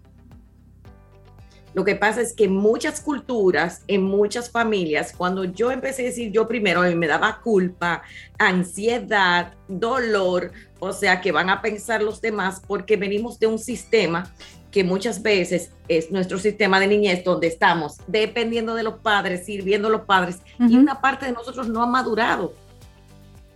lo 1.73 1.85
que 1.85 1.95
pasa 1.95 2.21
es 2.21 2.33
que 2.33 2.45
en 2.45 2.55
muchas 2.55 2.99
culturas, 2.99 3.83
en 3.87 4.03
muchas 4.03 4.51
familias, 4.51 5.13
cuando 5.15 5.45
yo 5.45 5.71
empecé 5.71 6.01
a 6.01 6.05
decir 6.05 6.31
yo 6.31 6.47
primero, 6.47 6.81
a 6.81 6.87
mí 6.87 6.95
me 6.95 7.07
daba 7.07 7.39
culpa, 7.41 8.01
ansiedad, 8.37 9.53
dolor, 9.69 10.51
o 10.79 10.91
sea, 10.91 11.21
que 11.21 11.31
van 11.31 11.49
a 11.49 11.61
pensar 11.61 12.03
los 12.03 12.19
demás 12.19 12.61
porque 12.67 12.97
venimos 12.97 13.39
de 13.39 13.47
un 13.47 13.57
sistema 13.57 14.33
que 14.69 14.83
muchas 14.83 15.21
veces 15.21 15.71
es 15.87 16.11
nuestro 16.11 16.39
sistema 16.39 16.79
de 16.79 16.87
niñez 16.87 17.23
donde 17.23 17.47
estamos 17.47 17.97
dependiendo 18.07 18.73
de 18.75 18.83
los 18.83 18.99
padres, 18.99 19.45
sirviendo 19.45 19.87
a 19.87 19.91
los 19.91 20.01
padres 20.01 20.39
y 20.59 20.77
una 20.77 21.01
parte 21.01 21.25
de 21.25 21.33
nosotros 21.33 21.67
no 21.67 21.81
ha 21.81 21.85
madurado. 21.85 22.53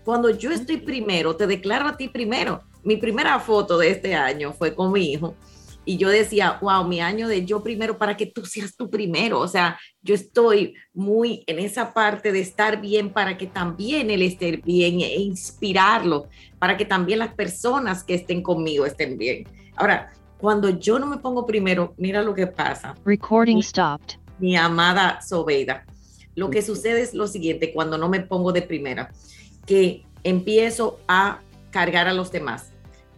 Cuando 0.03 0.29
yo 0.29 0.51
estoy 0.51 0.77
primero, 0.77 1.35
te 1.35 1.47
declaro 1.47 1.87
a 1.87 1.97
ti 1.97 2.09
primero. 2.09 2.61
Mi 2.83 2.97
primera 2.97 3.39
foto 3.39 3.77
de 3.77 3.89
este 3.89 4.13
año 4.13 4.53
fue 4.53 4.75
con 4.75 4.91
mi 4.91 5.13
hijo 5.13 5.35
y 5.85 5.97
yo 5.97 6.09
decía, 6.09 6.57
wow, 6.61 6.83
mi 6.83 6.99
año 6.99 7.27
de 7.27 7.45
yo 7.45 7.61
primero 7.61 7.97
para 7.97 8.17
que 8.17 8.25
tú 8.25 8.45
seas 8.45 8.75
tú 8.75 8.89
primero. 8.89 9.39
O 9.39 9.47
sea, 9.47 9.79
yo 10.01 10.15
estoy 10.15 10.73
muy 10.93 11.43
en 11.45 11.59
esa 11.59 11.93
parte 11.93 12.31
de 12.31 12.39
estar 12.39 12.81
bien 12.81 13.11
para 13.11 13.37
que 13.37 13.45
también 13.45 14.09
él 14.09 14.23
esté 14.23 14.57
bien 14.57 15.01
e 15.01 15.15
inspirarlo, 15.19 16.27
para 16.57 16.75
que 16.75 16.85
también 16.85 17.19
las 17.19 17.33
personas 17.35 18.03
que 18.03 18.15
estén 18.15 18.41
conmigo 18.41 18.85
estén 18.85 19.17
bien. 19.17 19.47
Ahora, 19.75 20.11
cuando 20.39 20.69
yo 20.69 20.97
no 20.97 21.05
me 21.05 21.17
pongo 21.17 21.45
primero, 21.45 21.93
mira 21.97 22.23
lo 22.23 22.33
que 22.33 22.47
pasa. 22.47 22.95
Recording 23.05 23.61
stopped. 23.61 24.17
Mi 24.39 24.55
amada 24.55 25.21
Sobeida. 25.21 25.85
Lo 26.33 26.49
que 26.49 26.61
sucede 26.61 27.01
es 27.01 27.13
lo 27.13 27.27
siguiente, 27.27 27.71
cuando 27.71 27.97
no 27.97 28.09
me 28.09 28.19
pongo 28.19 28.51
de 28.51 28.61
primera, 28.61 29.11
que 29.65 30.03
empiezo 30.23 30.99
a 31.07 31.39
cargar 31.69 32.07
a 32.07 32.13
los 32.13 32.31
demás, 32.31 32.71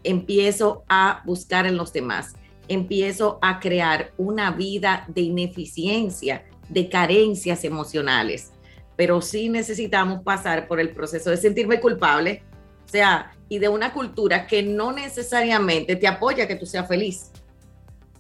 empiezo 0.04 0.84
a 0.88 1.24
buscar 1.26 1.66
en 1.66 1.78
los 1.78 1.92
demás 1.94 2.36
empiezo 2.68 3.40
a 3.42 3.60
crear 3.60 4.12
una 4.18 4.52
vida 4.52 5.06
de 5.08 5.22
ineficiencia, 5.22 6.44
de 6.70 6.90
carencias 6.90 7.64
emocionales. 7.64 8.52
Pero 8.96 9.22
sí 9.22 9.50
necesitamos 9.50 10.22
pasar 10.24 10.68
por 10.68 10.80
el 10.80 10.90
proceso 10.90 11.30
de 11.30 11.38
sentirme 11.38 11.80
culpable, 11.80 12.44
o 12.86 12.90
sea, 12.90 13.32
y 13.50 13.60
de 13.60 13.70
una 13.70 13.94
cultura 13.94 14.48
que 14.48 14.64
no 14.64 14.92
necesariamente 14.92 15.96
te 15.96 16.08
apoya 16.08 16.48
que 16.48 16.56
tú 16.56 16.66
seas 16.66 16.88
feliz, 16.88 17.32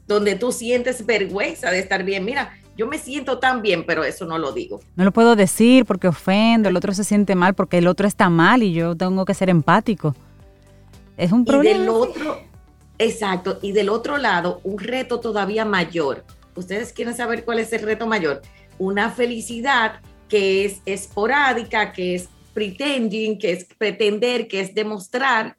donde 0.07 0.35
tú 0.35 0.51
sientes 0.51 1.05
vergüenza 1.05 1.71
de 1.71 1.79
estar 1.79 2.03
bien. 2.03 2.23
Mira, 2.23 2.53
yo 2.77 2.85
me 2.87 2.99
siento 2.99 3.39
tan 3.39 3.61
bien, 3.61 3.85
pero 3.85 4.03
eso 4.03 4.25
no 4.25 4.37
lo 4.37 4.51
digo. 4.51 4.79
No 4.95 5.03
lo 5.03 5.11
puedo 5.11 5.35
decir 5.35 5.85
porque 5.85 6.07
ofendo, 6.07 6.69
el 6.69 6.77
otro 6.77 6.93
se 6.93 7.03
siente 7.03 7.35
mal 7.35 7.55
porque 7.55 7.79
el 7.79 7.87
otro 7.87 8.07
está 8.07 8.29
mal 8.29 8.61
y 8.61 8.71
yo 8.71 8.95
tengo 8.95 9.25
que 9.25 9.33
ser 9.33 9.49
empático. 9.49 10.15
Es 11.17 11.31
un 11.31 11.43
problema. 11.43 11.75
Y 11.75 11.79
del 11.79 11.89
otro, 11.89 12.41
Exacto. 12.99 13.59
Y 13.61 13.71
del 13.71 13.89
otro 13.89 14.17
lado, 14.17 14.61
un 14.63 14.79
reto 14.79 15.19
todavía 15.19 15.65
mayor. 15.65 16.23
Ustedes 16.55 16.91
quieren 16.91 17.15
saber 17.15 17.45
cuál 17.45 17.59
es 17.59 17.71
el 17.73 17.81
reto 17.81 18.07
mayor. 18.07 18.41
Una 18.79 19.11
felicidad 19.11 20.01
que 20.27 20.65
es 20.65 20.81
esporádica, 20.85 21.93
que 21.93 22.15
es 22.15 22.29
pretending, 22.53 23.37
que 23.37 23.51
es 23.51 23.65
pretender, 23.65 24.47
que 24.47 24.59
es 24.59 24.73
demostrar, 24.73 25.55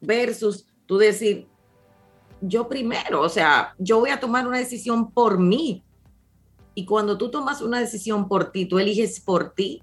versus 0.00 0.66
tú 0.86 0.98
decir, 0.98 1.46
yo 2.40 2.68
primero, 2.68 3.20
o 3.20 3.28
sea, 3.28 3.74
yo 3.78 4.00
voy 4.00 4.10
a 4.10 4.18
tomar 4.18 4.46
una 4.46 4.58
decisión 4.58 5.12
por 5.12 5.38
mí. 5.38 5.84
Y 6.74 6.84
cuando 6.84 7.16
tú 7.16 7.30
tomas 7.30 7.62
una 7.62 7.78
decisión 7.78 8.28
por 8.28 8.50
ti, 8.50 8.66
tú 8.66 8.78
eliges 8.78 9.20
por 9.20 9.52
ti, 9.54 9.82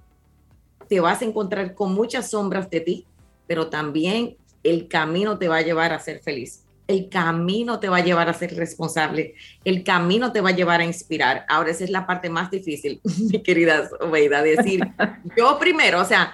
te 0.89 0.99
vas 0.99 1.21
a 1.21 1.25
encontrar 1.25 1.75
con 1.75 1.93
muchas 1.93 2.31
sombras 2.31 2.69
de 2.69 2.81
ti, 2.81 3.05
pero 3.47 3.69
también 3.69 4.35
el 4.63 4.87
camino 4.87 5.37
te 5.37 5.47
va 5.47 5.57
a 5.57 5.61
llevar 5.61 5.93
a 5.93 5.99
ser 5.99 6.19
feliz. 6.19 6.65
El 6.89 7.07
camino 7.07 7.79
te 7.79 7.87
va 7.87 7.97
a 7.97 8.03
llevar 8.03 8.29
a 8.29 8.33
ser 8.33 8.55
responsable. 8.55 9.35
El 9.63 9.83
camino 9.83 10.31
te 10.31 10.41
va 10.41 10.49
a 10.49 10.55
llevar 10.55 10.81
a 10.81 10.85
inspirar. 10.85 11.45
Ahora 11.47 11.69
esa 11.69 11.83
es 11.83 11.91
la 11.91 12.07
parte 12.07 12.31
más 12.31 12.49
difícil, 12.49 12.99
mi 13.31 13.43
querida 13.43 13.87
Oveida, 13.99 14.41
decir, 14.41 14.81
yo 15.37 15.59
primero, 15.59 16.01
o 16.01 16.05
sea, 16.05 16.33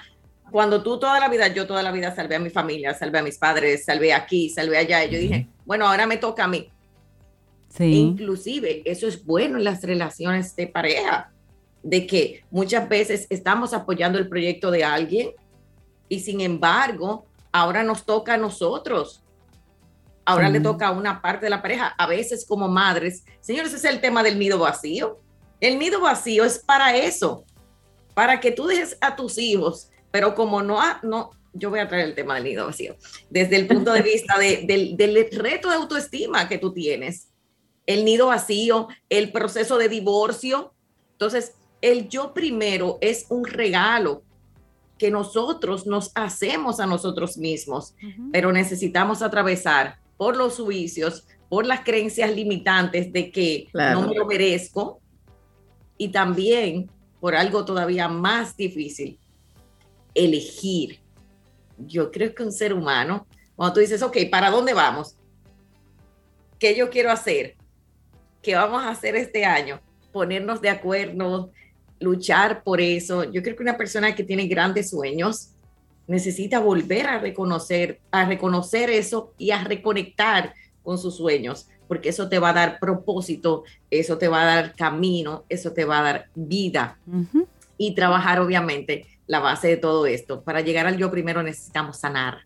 cuando 0.50 0.82
tú 0.82 0.98
toda 0.98 1.20
la 1.20 1.28
vida, 1.28 1.50
yo 1.50 1.68
toda 1.68 1.84
la 1.84 1.92
vida 1.92 2.16
salvé 2.16 2.38
a 2.38 2.40
mi 2.40 2.50
familia, 2.50 2.94
salvé 2.94 3.20
a 3.20 3.24
mis 3.24 3.38
padres, 3.38 3.84
salvé 3.84 4.14
aquí, 4.14 4.50
salvé 4.50 4.78
allá, 4.78 5.04
y 5.04 5.12
yo 5.12 5.20
dije, 5.20 5.50
bueno, 5.66 5.88
ahora 5.88 6.08
me 6.08 6.16
toca 6.16 6.46
a 6.46 6.48
mí. 6.48 6.70
Sí. 7.68 7.92
Inclusive, 7.94 8.82
eso 8.86 9.08
es 9.08 9.26
bueno 9.26 9.58
en 9.58 9.66
las 9.66 9.84
relaciones 9.84 10.56
de 10.56 10.68
pareja, 10.68 11.34
de 11.84 12.08
que 12.08 12.46
muchas 12.50 12.88
veces 12.88 13.28
estamos 13.30 13.74
apoyando 13.74 14.18
el 14.18 14.30
proyecto 14.30 14.72
de 14.72 14.86
alguien 14.86 15.32
y 16.08 16.22
sin 16.22 16.40
embargo, 16.40 17.26
ahora 17.52 17.84
nos 17.84 18.06
toca 18.06 18.36
a 18.36 18.38
nosotros. 18.38 19.22
Ahora 20.26 20.50
le 20.50 20.60
toca 20.60 20.88
a 20.88 20.92
una 20.92 21.22
parte 21.22 21.46
de 21.46 21.52
la 21.52 21.62
pareja, 21.62 21.94
a 21.98 22.08
veces 22.08 22.46
como 22.48 22.68
madres. 22.68 23.24
Señores, 23.42 23.74
ese 23.74 23.88
es 23.88 23.94
el 23.94 24.02
tema 24.02 24.24
del 24.24 24.40
nido 24.40 24.58
vacío. 24.58 25.20
El 25.62 25.78
nido 25.78 26.02
vacío 26.02 26.44
es 26.44 26.60
para 26.60 26.96
eso, 26.98 27.46
para 28.14 28.40
que 28.40 28.52
tú 28.52 28.66
dejes 28.66 28.98
a 29.02 29.16
tus 29.16 29.38
hijos 29.38 29.92
pero 30.16 30.34
como 30.34 30.64
no, 30.64 30.80
no, 31.04 31.32
yo 31.52 31.70
voy 31.70 31.80
a 31.80 31.90
traer 31.90 32.06
el 32.06 32.16
tema 32.16 32.36
del 32.36 32.46
nido 32.46 32.66
vacío, 32.66 32.96
desde 33.30 33.58
el 33.58 33.68
punto 33.68 33.92
de 33.92 34.02
vista 34.02 34.40
del, 34.40 34.96
del 34.96 35.28
reto 35.30 35.70
de 35.70 35.76
autoestima 35.76 36.48
que 36.48 36.58
tú 36.58 36.72
tienes, 36.72 37.34
el 37.86 38.06
nido 38.06 38.28
vacío, 38.28 38.88
el 39.10 39.34
proceso 39.34 39.78
de 39.78 39.90
divorcio. 39.90 40.74
Entonces, 41.12 41.56
el 41.82 42.08
yo 42.08 42.34
primero 42.34 42.98
es 43.02 43.26
un 43.28 43.44
regalo 43.44 44.24
que 44.98 45.12
nosotros 45.12 45.86
nos 45.86 46.14
hacemos 46.16 46.80
a 46.80 46.86
nosotros 46.86 47.36
mismos, 47.36 47.94
pero 48.32 48.54
necesitamos 48.54 49.22
atravesar 49.22 50.00
por 50.18 50.38
los 50.38 50.58
juicios, 50.58 51.28
por 51.50 51.66
las 51.66 51.82
creencias 51.82 52.34
limitantes 52.34 53.12
de 53.12 53.32
que 53.32 53.68
no 53.74 54.08
me 54.08 54.16
lo 54.16 54.26
merezco 54.26 55.02
y 55.98 56.10
también 56.10 56.90
por 57.20 57.36
algo 57.36 57.66
todavía 57.66 58.08
más 58.08 58.56
difícil, 58.56 59.20
elegir. 60.14 61.00
Yo 61.78 62.12
creo 62.12 62.34
que 62.34 62.44
un 62.44 62.52
ser 62.52 62.74
humano, 62.74 63.28
cuando 63.56 63.76
tú 63.76 63.80
dices, 63.80 64.02
ok, 64.02 64.18
¿para 64.30 64.50
dónde 64.50 64.74
vamos? 64.74 65.18
¿Qué 66.60 66.76
yo 66.76 66.90
quiero 66.90 67.12
hacer? 67.12 67.56
¿Qué 68.42 68.56
vamos 68.56 68.84
a 68.84 68.92
hacer 68.92 69.16
este 69.16 69.44
año? 69.44 69.82
Ponernos 70.12 70.62
de 70.62 70.70
acuerdo, 70.70 71.52
luchar 72.00 72.64
por 72.64 72.80
eso. 72.80 73.24
Yo 73.26 73.42
creo 73.42 73.56
que 73.56 73.64
una 73.64 73.78
persona 73.78 74.16
que 74.16 74.24
tiene 74.24 74.48
grandes 74.48 74.92
sueños 74.92 75.55
necesita 76.08 76.60
volver 76.60 77.08
a 77.08 77.20
reconocer, 77.20 78.00
a 78.12 78.26
reconocer 78.26 78.90
eso 78.90 79.34
y 79.38 79.52
a 79.52 79.64
reconectar 79.64 80.54
con 80.84 80.98
sus 80.98 81.18
sueños, 81.18 81.68
porque 81.88 82.10
eso 82.10 82.30
te 82.30 82.40
va 82.40 82.50
a 82.50 82.54
dar 82.54 82.80
propósito, 82.80 83.64
eso 83.90 84.18
te 84.18 84.28
va 84.28 84.44
a 84.44 84.46
dar 84.46 84.76
camino, 84.76 85.44
eso 85.50 85.74
te 85.74 85.86
va 85.86 86.00
a 86.00 86.04
dar 86.04 86.26
vida. 86.36 86.98
Y 87.78 87.96
trabajar, 87.96 88.40
obviamente, 88.40 89.06
la 89.28 89.40
base 89.40 89.68
de 89.68 89.78
todo 89.78 90.06
esto. 90.06 90.42
Para 90.42 90.62
llegar 90.62 90.88
al 90.88 90.98
yo 90.98 91.12
primero 91.12 91.44
necesitamos 91.44 91.98
sanar. 91.98 92.40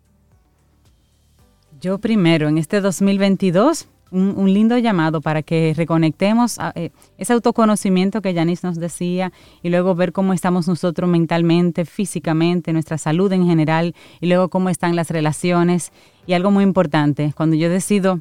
Yo 1.80 1.98
primero, 2.00 2.48
en 2.48 2.58
este 2.58 2.82
2022, 2.82 3.88
un, 4.12 4.54
lindo 4.54 4.78
llamado 4.78 5.22
para 5.22 5.44
que 5.44 5.74
reconectemos 5.76 6.58
eh, 6.76 6.90
ese 7.18 7.34
autoconocimiento 7.34 8.22
que 8.22 8.34
Janice 8.34 8.66
nos 8.66 8.78
decía 8.78 9.32
y 9.62 9.70
luego 9.70 9.96
ver 9.96 10.12
cómo 10.12 10.34
estamos 10.34 10.68
nosotros 10.68 11.10
mentalmente, 11.10 11.86
físicamente, 11.86 12.74
nuestra 12.74 12.98
salud 12.98 13.32
en 13.32 13.46
general 13.46 13.96
y 14.20 14.28
luego 14.28 14.50
cómo 14.50 14.70
están 14.70 14.96
las 14.96 15.10
relaciones. 15.10 15.92
Y 16.26 16.34
algo 16.34 16.52
muy 16.52 16.64
importante, 16.64 17.34
cuando 17.36 17.56
yo 17.56 17.70
decido 17.70 18.20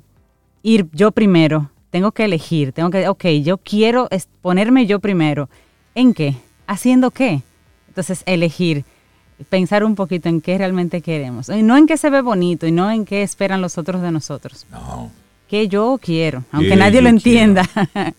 ir 0.62 0.88
yo 0.92 1.12
primero, 1.12 1.70
tengo 1.90 2.12
que 2.12 2.24
elegir, 2.24 2.72
tengo 2.72 2.90
que, 2.90 3.08
ok, 3.08 3.24
yo 3.42 3.58
quiero 3.58 4.08
ponerme 4.42 4.86
yo 4.86 5.00
primero. 5.00 5.48
¿En 5.94 6.14
qué? 6.14 6.36
¿Haciendo 6.66 7.10
qué? 7.10 7.42
Entonces, 7.88 8.22
elegir, 8.26 8.84
pensar 9.48 9.84
un 9.84 9.94
poquito 9.94 10.28
en 10.28 10.40
qué 10.40 10.58
realmente 10.58 11.00
queremos. 11.00 11.48
Y 11.48 11.62
no 11.62 11.76
en 11.76 11.86
qué 11.86 11.96
se 11.96 12.10
ve 12.10 12.20
bonito 12.20 12.66
y 12.66 12.72
no 12.72 12.90
en 12.90 13.04
qué 13.04 13.22
esperan 13.22 13.60
los 13.60 13.78
otros 13.78 14.02
de 14.02 14.12
nosotros. 14.12 14.66
No. 14.70 15.10
Que 15.48 15.66
yo 15.68 15.98
quiero, 16.00 16.44
aunque 16.52 16.76
nadie 16.76 17.00
lo 17.00 17.08
entienda. 17.08 17.68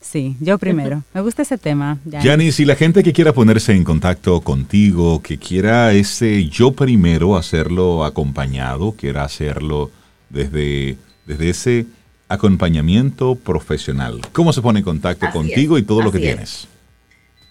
sí, 0.00 0.36
yo 0.40 0.58
primero. 0.58 1.02
Me 1.14 1.22
gusta 1.22 1.42
ese 1.42 1.56
tema. 1.56 1.98
Yani, 2.04 2.52
si 2.52 2.64
la 2.64 2.76
gente 2.76 3.02
que 3.02 3.12
quiera 3.12 3.32
ponerse 3.32 3.72
en 3.72 3.84
contacto 3.84 4.40
contigo, 4.42 5.22
que 5.22 5.38
quiera 5.38 5.92
ese 5.92 6.46
yo 6.48 6.72
primero 6.72 7.36
hacerlo 7.36 8.04
acompañado, 8.04 8.92
quiera 8.92 9.24
hacerlo 9.24 9.90
desde, 10.28 10.98
desde 11.26 11.50
ese 11.50 11.86
acompañamiento 12.28 13.34
profesional, 13.34 14.20
¿cómo 14.32 14.52
se 14.52 14.60
pone 14.60 14.80
en 14.80 14.84
contacto 14.84 15.26
contigo 15.32 15.78
y 15.78 15.82
todo 15.82 16.02
lo 16.02 16.12
que 16.12 16.18
tienes? 16.18 16.68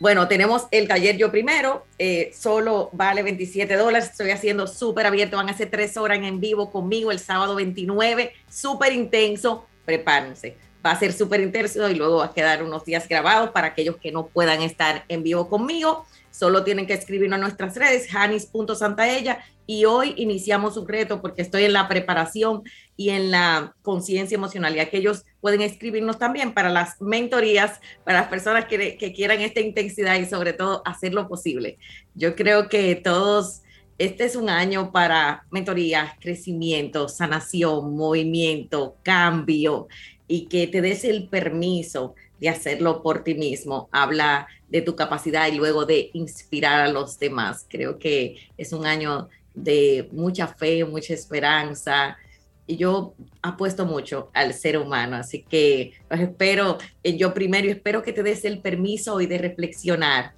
Bueno, 0.03 0.27
tenemos 0.27 0.67
el 0.71 0.89
taller 0.89 1.15
Yo 1.15 1.31
Primero, 1.31 1.85
eh, 1.97 2.33
solo 2.37 2.89
vale 2.91 3.23
27 3.23 3.73
dólares, 3.77 4.09
estoy 4.11 4.31
haciendo 4.31 4.67
súper 4.67 5.05
abierto, 5.05 5.37
van 5.37 5.47
a 5.47 5.53
ser 5.53 5.69
tres 5.69 5.95
horas 5.95 6.19
en 6.21 6.41
vivo 6.41 6.69
conmigo 6.73 7.09
el 7.09 7.19
sábado 7.19 7.55
29, 7.55 8.33
súper 8.49 8.91
intenso, 8.91 9.65
prepárense, 9.85 10.57
va 10.85 10.91
a 10.91 10.99
ser 10.99 11.13
súper 11.13 11.39
intenso 11.39 11.89
y 11.89 11.95
luego 11.95 12.17
va 12.17 12.25
a 12.25 12.33
quedar 12.33 12.63
unos 12.63 12.83
días 12.83 13.07
grabados 13.07 13.51
para 13.51 13.67
aquellos 13.67 13.95
que 13.95 14.11
no 14.11 14.27
puedan 14.27 14.61
estar 14.61 15.05
en 15.07 15.23
vivo 15.23 15.47
conmigo. 15.47 16.05
Solo 16.33 16.63
tienen 16.63 16.87
que 16.87 16.93
escribirnos 16.93 17.37
a 17.37 17.41
nuestras 17.41 17.75
redes, 17.77 18.07
janis.santaella, 18.09 19.45
y 19.67 19.85
hoy 19.85 20.15
iniciamos 20.17 20.77
un 20.77 20.87
reto 20.87 21.21
porque 21.21 21.43
estoy 21.43 21.63
en 21.63 21.73
la 21.73 21.87
preparación 21.87 22.63
y 22.97 23.11
en 23.11 23.29
la 23.29 23.75
conciencia 23.83 24.35
emocional, 24.35 24.75
y 24.75 24.79
aquellos 24.79 25.25
pueden 25.41 25.61
escribirnos 25.61 26.17
también 26.17 26.55
para 26.55 26.71
las 26.71 26.99
mentorías, 26.99 27.79
para 28.03 28.21
las 28.21 28.29
personas 28.29 28.65
que, 28.65 29.13
quieran 29.15 29.41
esta 29.41 29.59
intensidad 29.59 30.15
y 30.15 30.25
sobre 30.25 30.53
todo 30.53 30.81
hacer 30.85 31.13
lo 31.13 31.27
posible. 31.27 31.77
Yo 32.15 32.35
creo 32.35 32.67
que 32.67 32.95
todos 32.95 33.61
este 33.99 34.25
es 34.25 34.35
un 34.35 34.49
año 34.49 34.91
para 34.91 35.45
mentorías, 35.51 36.13
crecimiento, 36.19 37.07
sanación, 37.07 37.95
movimiento, 37.95 38.97
cambio 39.03 39.87
y 40.27 40.47
que 40.47 40.65
te 40.65 40.81
des 40.81 41.03
el 41.03 41.29
permiso 41.29 42.15
de 42.39 42.49
hacerlo 42.49 43.03
por 43.03 43.23
ti 43.23 43.35
mismo. 43.35 43.87
Habla 43.91 44.47
de 44.73 44.81
tu 44.81 44.95
capacidad 44.95 45.47
y 45.47 45.55
luego 45.55 45.85
de 45.85 46.09
inspirar 46.13 46.81
a 46.81 46.87
los 46.91 47.19
demás. 47.19 47.67
Creo 47.69 47.99
que 47.99 48.37
es 48.57 48.73
un 48.73 48.87
año 48.87 49.29
de 49.53 50.09
mucha 50.11 50.47
fe, 50.47 50.83
mucha 50.83 51.13
esperanza. 51.13 52.17
Y 52.65 52.77
yo 52.77 53.13
apuesto 53.43 53.85
mucho 53.85 54.31
al 54.33 54.51
ser 54.55 54.79
humano, 54.79 55.15
así 55.15 55.43
que 55.43 55.93
los 56.09 56.19
espero, 56.19 56.79
yo 57.03 57.35
primero 57.35 57.69
espero 57.69 58.01
que 58.01 58.13
te 58.13 58.23
des 58.23 58.45
el 58.45 58.61
permiso 58.61 59.13
hoy 59.13 59.27
de 59.27 59.37
reflexionar. 59.37 60.33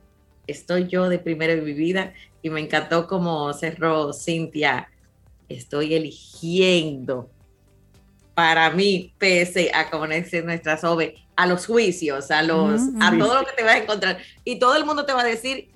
Estoy 0.48 0.88
yo 0.88 1.08
de 1.08 1.18
primero 1.18 1.54
en 1.54 1.64
mi 1.64 1.72
vida 1.72 2.14
y 2.42 2.50
me 2.50 2.60
encantó 2.60 3.08
como 3.08 3.54
cerró 3.54 4.12
Cintia. 4.12 4.90
Estoy 5.48 5.94
eligiendo 5.94 7.30
para 8.34 8.70
mí, 8.70 9.14
pese 9.18 9.72
a 9.74 9.90
como 9.90 10.08
dice 10.08 10.42
nuestra 10.42 10.78
Sobe, 10.78 11.25
a 11.36 11.48
los 11.48 11.66
juicios, 11.66 12.32
a 12.32 12.42
los, 12.44 12.82
a 13.02 13.18
todo 13.18 13.42
lo 13.42 13.46
que 13.46 13.54
te 13.58 13.64
vas 13.64 13.76
a 13.76 13.78
encontrar. 13.80 14.18
Y 14.44 14.60
todo 14.60 14.76
el 14.76 14.86
mundo 14.86 15.06
te 15.06 15.14
va 15.14 15.22
a 15.22 15.26
decir, 15.26 15.70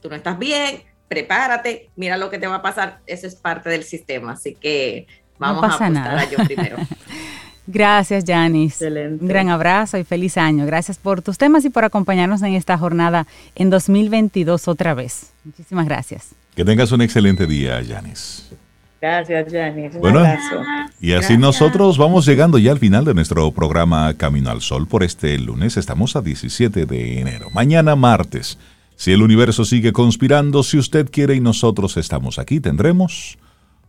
tú 0.00 0.08
no 0.08 0.16
estás 0.16 0.38
bien, 0.38 0.82
prepárate, 1.08 1.90
mira 1.96 2.16
lo 2.16 2.30
que 2.30 2.38
te 2.38 2.46
va 2.46 2.56
a 2.56 2.62
pasar. 2.62 3.00
Eso 3.06 3.26
es 3.26 3.34
parte 3.34 3.68
del 3.68 3.84
sistema. 3.84 4.32
Así 4.32 4.54
que 4.54 5.06
vamos 5.38 5.62
a 5.64 5.66
apostar 5.66 5.90
nada. 5.90 6.20
a 6.20 6.30
yo 6.30 6.38
primero. 6.44 6.76
Gracias, 7.66 8.24
Janice. 8.26 8.84
Un 8.88 9.28
gran 9.28 9.48
abrazo 9.48 9.96
y 9.96 10.04
feliz 10.04 10.36
año. 10.36 10.66
Gracias 10.66 10.98
por 10.98 11.22
tus 11.22 11.38
temas 11.38 11.64
y 11.64 11.70
por 11.70 11.84
acompañarnos 11.84 12.42
en 12.42 12.54
esta 12.54 12.76
jornada 12.76 13.26
en 13.54 13.70
2022 13.70 14.66
otra 14.66 14.94
vez. 14.94 15.32
Muchísimas 15.44 15.86
gracias. 15.86 16.30
Que 16.54 16.64
tengas 16.64 16.90
un 16.90 17.02
excelente 17.02 17.46
día, 17.46 17.80
Janice. 17.86 18.56
Gracias, 19.00 19.50
Janice. 19.50 19.98
Un 19.98 20.16
abrazo. 20.16 20.62
Y 21.00 21.12
así 21.12 21.38
nosotros 21.38 21.96
vamos 21.96 22.26
llegando 22.26 22.58
ya 22.58 22.72
al 22.72 22.78
final 22.78 23.06
de 23.06 23.14
nuestro 23.14 23.50
programa 23.52 24.12
Camino 24.14 24.50
al 24.50 24.60
Sol 24.60 24.86
por 24.86 25.02
este 25.02 25.38
lunes. 25.38 25.78
Estamos 25.78 26.16
a 26.16 26.20
17 26.20 26.84
de 26.84 27.20
enero. 27.20 27.48
Mañana 27.54 27.96
martes, 27.96 28.58
si 28.96 29.12
el 29.12 29.22
universo 29.22 29.64
sigue 29.64 29.92
conspirando, 29.92 30.62
si 30.62 30.76
usted 30.76 31.08
quiere 31.10 31.34
y 31.34 31.40
nosotros 31.40 31.96
estamos 31.96 32.38
aquí, 32.38 32.60
tendremos 32.60 33.38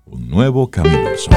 un 0.05 0.29
nuevo 0.29 0.71
Camino 0.71 1.09
al 1.09 1.17
Sol. 1.17 1.35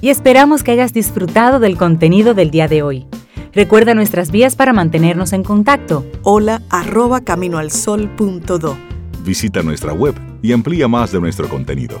Y 0.00 0.10
esperamos 0.10 0.62
que 0.62 0.70
hayas 0.70 0.92
disfrutado 0.92 1.58
del 1.58 1.76
contenido 1.76 2.34
del 2.34 2.52
día 2.52 2.68
de 2.68 2.82
hoy. 2.82 3.06
Recuerda 3.52 3.94
nuestras 3.94 4.30
vías 4.30 4.54
para 4.54 4.72
mantenernos 4.72 5.32
en 5.32 5.42
contacto. 5.42 6.06
Hola 6.22 6.62
arroba 6.70 7.22
caminoalsol.do. 7.22 8.76
Visita 9.24 9.64
nuestra 9.64 9.92
web 9.92 10.14
y 10.42 10.52
amplía 10.52 10.86
más 10.86 11.10
de 11.10 11.20
nuestro 11.20 11.48
contenido 11.48 12.00